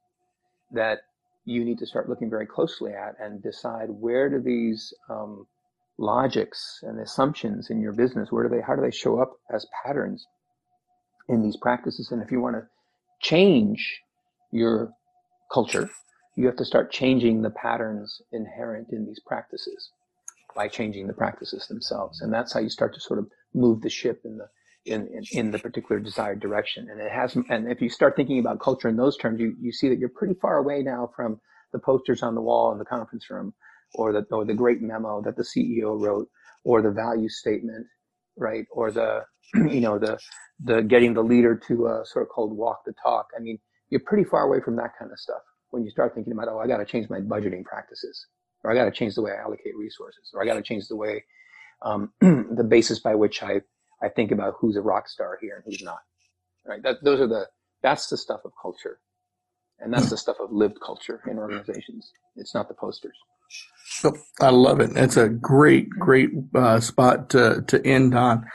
that 0.71 0.99
you 1.45 1.63
need 1.65 1.79
to 1.79 1.85
start 1.85 2.09
looking 2.09 2.29
very 2.29 2.45
closely 2.45 2.93
at 2.93 3.15
and 3.19 3.41
decide 3.41 3.89
where 3.89 4.29
do 4.29 4.39
these 4.39 4.93
um, 5.09 5.47
logics 5.97 6.79
and 6.83 6.99
assumptions 6.99 7.69
in 7.69 7.81
your 7.81 7.93
business, 7.93 8.31
where 8.31 8.47
do 8.47 8.55
they, 8.55 8.61
how 8.61 8.75
do 8.75 8.81
they 8.81 8.91
show 8.91 9.19
up 9.19 9.33
as 9.53 9.65
patterns 9.83 10.25
in 11.27 11.41
these 11.41 11.57
practices? 11.57 12.11
And 12.11 12.21
if 12.21 12.31
you 12.31 12.39
want 12.39 12.55
to 12.55 12.63
change 13.21 14.01
your 14.51 14.91
culture, 15.51 15.89
you 16.35 16.45
have 16.45 16.57
to 16.57 16.65
start 16.65 16.91
changing 16.91 17.41
the 17.41 17.49
patterns 17.49 18.21
inherent 18.31 18.87
in 18.91 19.05
these 19.05 19.19
practices 19.25 19.91
by 20.55 20.67
changing 20.67 21.07
the 21.07 21.13
practices 21.13 21.67
themselves. 21.67 22.21
And 22.21 22.33
that's 22.33 22.53
how 22.53 22.59
you 22.59 22.69
start 22.69 22.93
to 22.95 23.01
sort 23.01 23.19
of 23.19 23.27
move 23.53 23.81
the 23.81 23.89
ship 23.89 24.21
in 24.25 24.37
the 24.37 24.47
in, 24.85 25.07
in, 25.07 25.23
in, 25.33 25.51
the 25.51 25.59
particular 25.59 25.99
desired 25.99 26.39
direction. 26.39 26.87
And 26.89 27.01
it 27.01 27.11
has 27.11 27.35
and 27.49 27.69
if 27.69 27.81
you 27.81 27.89
start 27.89 28.15
thinking 28.15 28.39
about 28.39 28.61
culture 28.61 28.87
in 28.87 28.95
those 28.95 29.17
terms, 29.17 29.39
you, 29.39 29.55
you 29.59 29.71
see 29.71 29.89
that 29.89 29.99
you're 29.99 30.09
pretty 30.09 30.35
far 30.41 30.57
away 30.57 30.81
now 30.81 31.11
from 31.15 31.39
the 31.73 31.79
posters 31.79 32.23
on 32.23 32.33
the 32.33 32.41
wall 32.41 32.71
in 32.71 32.79
the 32.79 32.85
conference 32.85 33.29
room 33.29 33.53
or 33.93 34.13
the 34.13 34.25
or 34.31 34.45
the 34.45 34.53
great 34.53 34.81
memo 34.81 35.21
that 35.21 35.35
the 35.35 35.43
CEO 35.43 35.99
wrote 35.99 36.27
or 36.63 36.81
the 36.81 36.91
value 36.91 37.29
statement, 37.29 37.85
right? 38.37 38.65
Or 38.71 38.91
the 38.91 39.25
you 39.55 39.81
know, 39.81 39.99
the 39.99 40.17
the 40.63 40.81
getting 40.81 41.13
the 41.13 41.23
leader 41.23 41.55
to 41.67 41.87
a 41.87 42.05
sort 42.05 42.23
of 42.23 42.29
called 42.29 42.55
walk 42.55 42.81
the 42.85 42.93
talk. 43.03 43.27
I 43.37 43.41
mean, 43.41 43.59
you're 43.89 44.01
pretty 44.05 44.23
far 44.23 44.43
away 44.43 44.61
from 44.61 44.75
that 44.77 44.91
kind 44.97 45.11
of 45.11 45.19
stuff 45.19 45.41
when 45.71 45.83
you 45.83 45.91
start 45.91 46.13
thinking 46.15 46.33
about, 46.33 46.47
oh, 46.47 46.59
I 46.59 46.67
got 46.67 46.77
to 46.77 46.85
change 46.85 47.09
my 47.09 47.19
budgeting 47.19 47.63
practices 47.63 48.25
or 48.63 48.71
I 48.71 48.75
got 48.75 48.85
to 48.85 48.91
change 48.91 49.15
the 49.15 49.21
way 49.21 49.31
I 49.31 49.41
allocate 49.41 49.75
resources, 49.77 50.31
or 50.33 50.41
I 50.41 50.45
got 50.45 50.55
to 50.55 50.61
change 50.61 50.87
the 50.87 50.95
way 50.95 51.23
um, 51.81 52.11
the 52.21 52.65
basis 52.67 52.99
by 52.99 53.15
which 53.15 53.41
I 53.41 53.61
I 54.01 54.09
think 54.09 54.31
about 54.31 54.55
who's 54.59 54.77
a 54.77 54.81
rock 54.81 55.07
star 55.09 55.37
here 55.41 55.55
and 55.55 55.63
who's 55.65 55.81
not. 55.83 55.99
Right? 56.65 56.81
That 56.83 57.03
those 57.03 57.19
are 57.19 57.27
the 57.27 57.47
that's 57.81 58.07
the 58.07 58.17
stuff 58.17 58.41
of 58.45 58.51
culture, 58.61 58.99
and 59.79 59.93
that's 59.93 60.09
the 60.09 60.17
stuff 60.17 60.37
of 60.39 60.51
lived 60.51 60.79
culture 60.85 61.21
in 61.29 61.37
organizations. 61.37 62.11
It's 62.35 62.53
not 62.53 62.67
the 62.67 62.73
posters. 62.73 63.15
Oh, 64.03 64.13
I 64.39 64.49
love 64.51 64.79
it. 64.79 64.93
That's 64.93 65.17
a 65.17 65.29
great, 65.29 65.89
great 65.89 66.29
uh, 66.53 66.79
spot 66.79 67.29
to 67.31 67.63
to 67.67 67.85
end 67.85 68.15
on. 68.15 68.45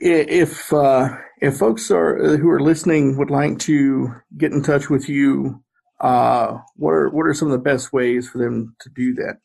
If 0.00 0.72
uh, 0.72 1.16
if 1.40 1.56
folks 1.56 1.90
are 1.90 2.36
who 2.36 2.48
are 2.50 2.60
listening 2.60 3.16
would 3.18 3.30
like 3.30 3.58
to 3.60 4.14
get 4.36 4.52
in 4.52 4.62
touch 4.62 4.88
with 4.88 5.08
you 5.08 5.62
uh, 6.00 6.58
what 6.76 6.90
are 6.90 7.10
what 7.10 7.26
are 7.26 7.34
some 7.34 7.48
of 7.48 7.52
the 7.52 7.58
best 7.58 7.92
ways 7.92 8.28
for 8.28 8.38
them 8.38 8.74
to 8.80 8.90
do 8.94 9.14
that? 9.14 9.38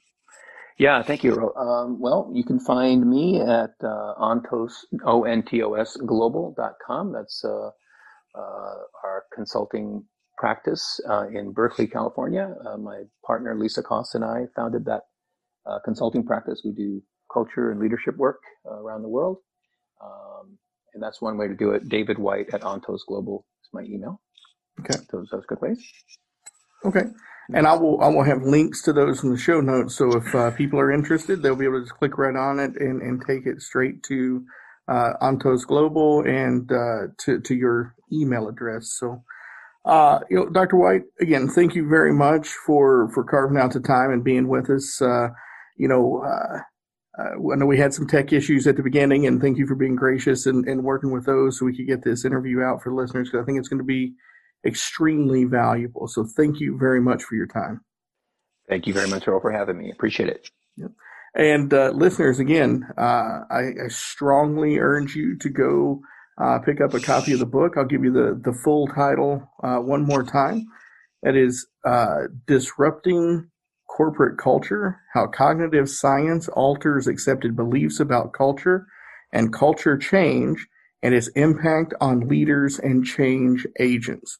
Yeah, 0.77 1.03
thank 1.03 1.23
you. 1.23 1.53
Um, 1.55 1.99
well, 1.99 2.31
you 2.33 2.43
can 2.43 2.59
find 2.59 3.07
me 3.07 3.39
at 3.39 3.71
uh, 3.83 4.13
ontos, 4.19 4.73
O-N-T-O-S, 5.05 5.97
global.com. 6.05 7.13
That's 7.13 7.45
uh, 7.45 7.69
uh, 8.35 8.75
our 9.03 9.23
consulting 9.33 10.03
practice 10.37 10.99
uh, 11.07 11.27
in 11.27 11.53
Berkeley, 11.53 11.85
California. 11.85 12.55
Uh, 12.65 12.77
my 12.77 13.03
partner, 13.25 13.55
Lisa 13.55 13.83
Koss, 13.83 14.15
and 14.15 14.25
I 14.25 14.45
founded 14.55 14.85
that 14.85 15.01
uh, 15.67 15.77
consulting 15.85 16.25
practice. 16.25 16.63
We 16.65 16.71
do 16.71 17.03
culture 17.31 17.71
and 17.71 17.79
leadership 17.79 18.17
work 18.17 18.39
uh, 18.65 18.73
around 18.73 19.03
the 19.03 19.09
world. 19.09 19.37
Um, 20.03 20.57
and 20.93 21.01
that's 21.01 21.21
one 21.21 21.37
way 21.37 21.47
to 21.47 21.55
do 21.55 21.71
it. 21.71 21.87
David 21.89 22.17
White 22.17 22.53
at 22.53 22.61
Ontos 22.61 22.99
Global 23.07 23.45
is 23.63 23.69
my 23.73 23.81
email. 23.81 24.21
Okay. 24.79 24.99
Those, 25.11 25.29
those 25.31 25.45
good 25.47 25.61
ways. 25.61 25.79
Okay. 26.85 27.03
And 27.53 27.67
I 27.67 27.73
will 27.73 28.01
I 28.01 28.07
will 28.07 28.23
have 28.23 28.41
links 28.43 28.81
to 28.83 28.93
those 28.93 29.23
in 29.23 29.31
the 29.31 29.37
show 29.37 29.59
notes. 29.59 29.95
So 29.97 30.15
if 30.15 30.33
uh, 30.33 30.51
people 30.51 30.79
are 30.79 30.91
interested, 30.91 31.41
they'll 31.41 31.57
be 31.57 31.65
able 31.65 31.79
to 31.79 31.85
just 31.85 31.95
click 31.95 32.17
right 32.17 32.35
on 32.35 32.59
it 32.59 32.79
and, 32.79 33.01
and 33.01 33.21
take 33.27 33.45
it 33.45 33.61
straight 33.61 34.01
to 34.03 34.45
uh, 34.87 35.13
Ontos 35.21 35.65
Global 35.67 36.21
and 36.21 36.71
uh, 36.71 37.11
to 37.25 37.41
to 37.41 37.53
your 37.53 37.95
email 38.11 38.47
address. 38.47 38.95
So, 38.97 39.23
uh, 39.85 40.19
you 40.29 40.37
know, 40.37 40.49
Dr. 40.49 40.77
White, 40.77 41.03
again, 41.19 41.49
thank 41.49 41.75
you 41.75 41.87
very 41.87 42.13
much 42.13 42.47
for 42.65 43.09
for 43.13 43.25
carving 43.25 43.57
out 43.57 43.73
the 43.73 43.81
time 43.81 44.11
and 44.11 44.23
being 44.23 44.47
with 44.47 44.69
us. 44.69 45.01
Uh, 45.01 45.27
you 45.77 45.89
know, 45.89 46.23
uh, 46.25 46.59
I 47.17 47.55
know 47.55 47.67
we 47.67 47.77
had 47.77 47.93
some 47.93 48.07
tech 48.07 48.33
issues 48.33 48.65
at 48.65 48.75
the 48.75 48.83
beginning, 48.83 49.27
and 49.27 49.39
thank 49.39 49.57
you 49.57 49.67
for 49.67 49.75
being 49.75 49.95
gracious 49.95 50.47
and, 50.47 50.67
and 50.67 50.83
working 50.83 51.11
with 51.11 51.25
those 51.25 51.59
so 51.59 51.65
we 51.65 51.75
could 51.75 51.87
get 51.87 52.03
this 52.03 52.25
interview 52.25 52.61
out 52.61 52.81
for 52.81 52.93
listeners. 52.93 53.29
Because 53.29 53.43
I 53.43 53.45
think 53.45 53.59
it's 53.59 53.67
going 53.67 53.79
to 53.79 53.85
be 53.85 54.13
extremely 54.65 55.45
valuable. 55.45 56.07
So 56.07 56.25
thank 56.25 56.59
you 56.59 56.77
very 56.77 57.01
much 57.01 57.23
for 57.23 57.35
your 57.35 57.47
time. 57.47 57.81
Thank 58.67 58.87
you 58.87 58.93
very 58.93 59.07
much, 59.07 59.27
Earl, 59.27 59.41
for 59.41 59.51
having 59.51 59.77
me. 59.77 59.91
Appreciate 59.91 60.29
it. 60.29 60.49
Yep. 60.77 60.91
And 61.35 61.73
uh, 61.73 61.89
listeners, 61.89 62.39
again, 62.39 62.87
uh, 62.97 63.41
I, 63.49 63.71
I, 63.85 63.87
strongly 63.89 64.77
urge 64.77 65.15
you 65.15 65.37
to 65.39 65.49
go 65.49 66.01
uh, 66.39 66.59
pick 66.59 66.79
up 66.79 66.93
a 66.93 66.99
copy 66.99 67.33
of 67.33 67.39
the 67.39 67.45
book. 67.45 67.73
I'll 67.75 67.85
give 67.85 68.03
you 68.03 68.11
the, 68.11 68.39
the 68.43 68.57
full 68.63 68.87
title 68.87 69.49
uh, 69.63 69.77
one 69.77 70.03
more 70.03 70.23
time. 70.23 70.65
That 71.23 71.35
is 71.35 71.67
uh, 71.85 72.27
Disrupting 72.47 73.49
Corporate 73.95 74.39
Culture 74.39 74.99
How 75.13 75.27
Cognitive 75.27 75.87
Science 75.87 76.47
Alters 76.49 77.05
Accepted 77.05 77.55
Beliefs 77.55 77.99
About 77.99 78.33
Culture 78.33 78.87
and 79.31 79.53
Culture 79.53 79.97
Change 79.97 80.67
and 81.03 81.13
Its 81.13 81.27
Impact 81.35 81.93
on 82.01 82.27
Leaders 82.27 82.79
and 82.79 83.05
Change 83.05 83.67
Agents. 83.79 84.39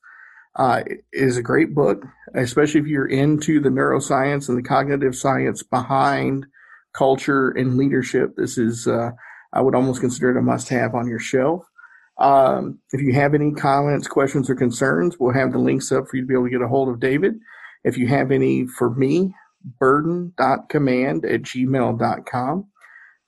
Uh, 0.56 0.84
is 1.12 1.38
a 1.38 1.43
great 1.43 1.76
book, 1.76 2.04
especially 2.36 2.80
if 2.80 2.88
you're 2.88 3.08
into 3.08 3.60
the 3.60 3.70
neuroscience 3.70 4.49
and 4.49 4.58
the 4.58 4.68
cognitive 4.68 5.16
science 5.16 5.62
behind 5.62 6.45
culture 6.93 7.49
and 7.51 7.78
leadership. 7.78 8.36
This 8.36 8.58
is, 8.58 8.88
uh, 8.88 9.12
I 9.51 9.62
would 9.62 9.76
almost 9.76 10.01
consider 10.01 10.32
it 10.32 10.38
a 10.38 10.41
must 10.41 10.70
have 10.70 10.95
on 10.95 11.08
your 11.08 11.20
shelf. 11.20 11.64
Um, 12.20 12.80
if 12.91 13.01
you 13.01 13.14
have 13.14 13.34
any 13.36 13.51
comments, 13.51 14.08
questions, 14.08 14.49
or 14.49 14.56
concerns, 14.56 15.18
we'll 15.20 15.34
have 15.34 15.51
the 15.51 15.60
links 15.60 15.91
up 15.91 16.08
for 16.08 16.18
you 16.18 16.24
to 16.24 16.28
be 16.28 16.34
able 16.34 16.45
to 16.45 16.51
get 16.51 16.62
a 16.62 16.68
hold 16.68 16.89
of 16.89 16.99
David. 16.99 17.34
If 17.84 17.97
you 17.97 18.08
have 18.08 18.32
any 18.32 18.68
for 18.68 18.91
me, 18.91 19.34
burden.command 19.64 21.26
at 21.26 21.41
gmail.com. 21.41 22.68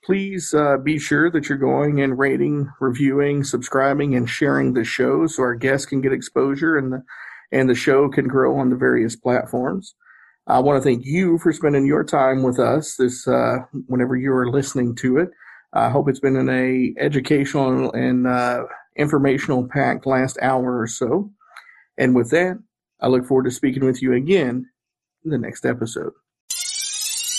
Please 0.03 0.53
uh, 0.53 0.77
be 0.77 0.99
sure 0.99 1.31
that 1.31 1.49
you're 1.49 1.57
going 1.57 2.01
and 2.01 2.19
rating, 2.19 2.69
reviewing, 2.79 3.43
subscribing, 3.43 4.15
and 4.15 4.29
sharing 4.29 4.73
the 4.73 4.83
show 4.83 5.25
so 5.25 5.41
our 5.41 5.55
guests 5.55 5.88
can 5.88 6.01
get 6.01 6.13
exposure 6.13 6.77
and 6.77 6.93
the 6.93 7.03
and 7.51 7.69
the 7.69 7.75
show 7.75 8.09
can 8.09 8.27
grow 8.27 8.57
on 8.57 8.69
the 8.69 8.75
various 8.75 9.15
platforms. 9.15 9.95
I 10.47 10.59
want 10.59 10.81
to 10.81 10.88
thank 10.88 11.05
you 11.05 11.39
for 11.39 11.51
spending 11.53 11.86
your 11.88 12.03
time 12.03 12.43
with 12.43 12.59
us 12.59 12.97
this 12.97 13.27
uh, 13.27 13.59
whenever 13.88 14.15
you 14.15 14.31
are 14.33 14.49
listening 14.49 14.95
to 14.97 15.17
it. 15.17 15.29
I 15.73 15.89
hope 15.89 16.07
it's 16.07 16.19
been 16.19 16.36
an 16.36 16.49
a 16.49 16.93
educational 16.99 17.91
and 17.93 18.27
uh, 18.27 18.63
informational 18.95 19.67
packed 19.67 20.05
last 20.05 20.38
hour 20.41 20.79
or 20.79 20.88
so. 20.88 21.31
And 21.97 22.15
with 22.15 22.29
that, 22.29 22.59
I 23.01 23.07
look 23.07 23.25
forward 23.25 23.45
to 23.45 23.51
speaking 23.51 23.86
with 23.86 24.01
you 24.01 24.13
again 24.13 24.69
in 25.23 25.31
the 25.31 25.38
next 25.38 25.65
episode. 25.65 26.13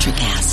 Electrocast. 0.00 0.49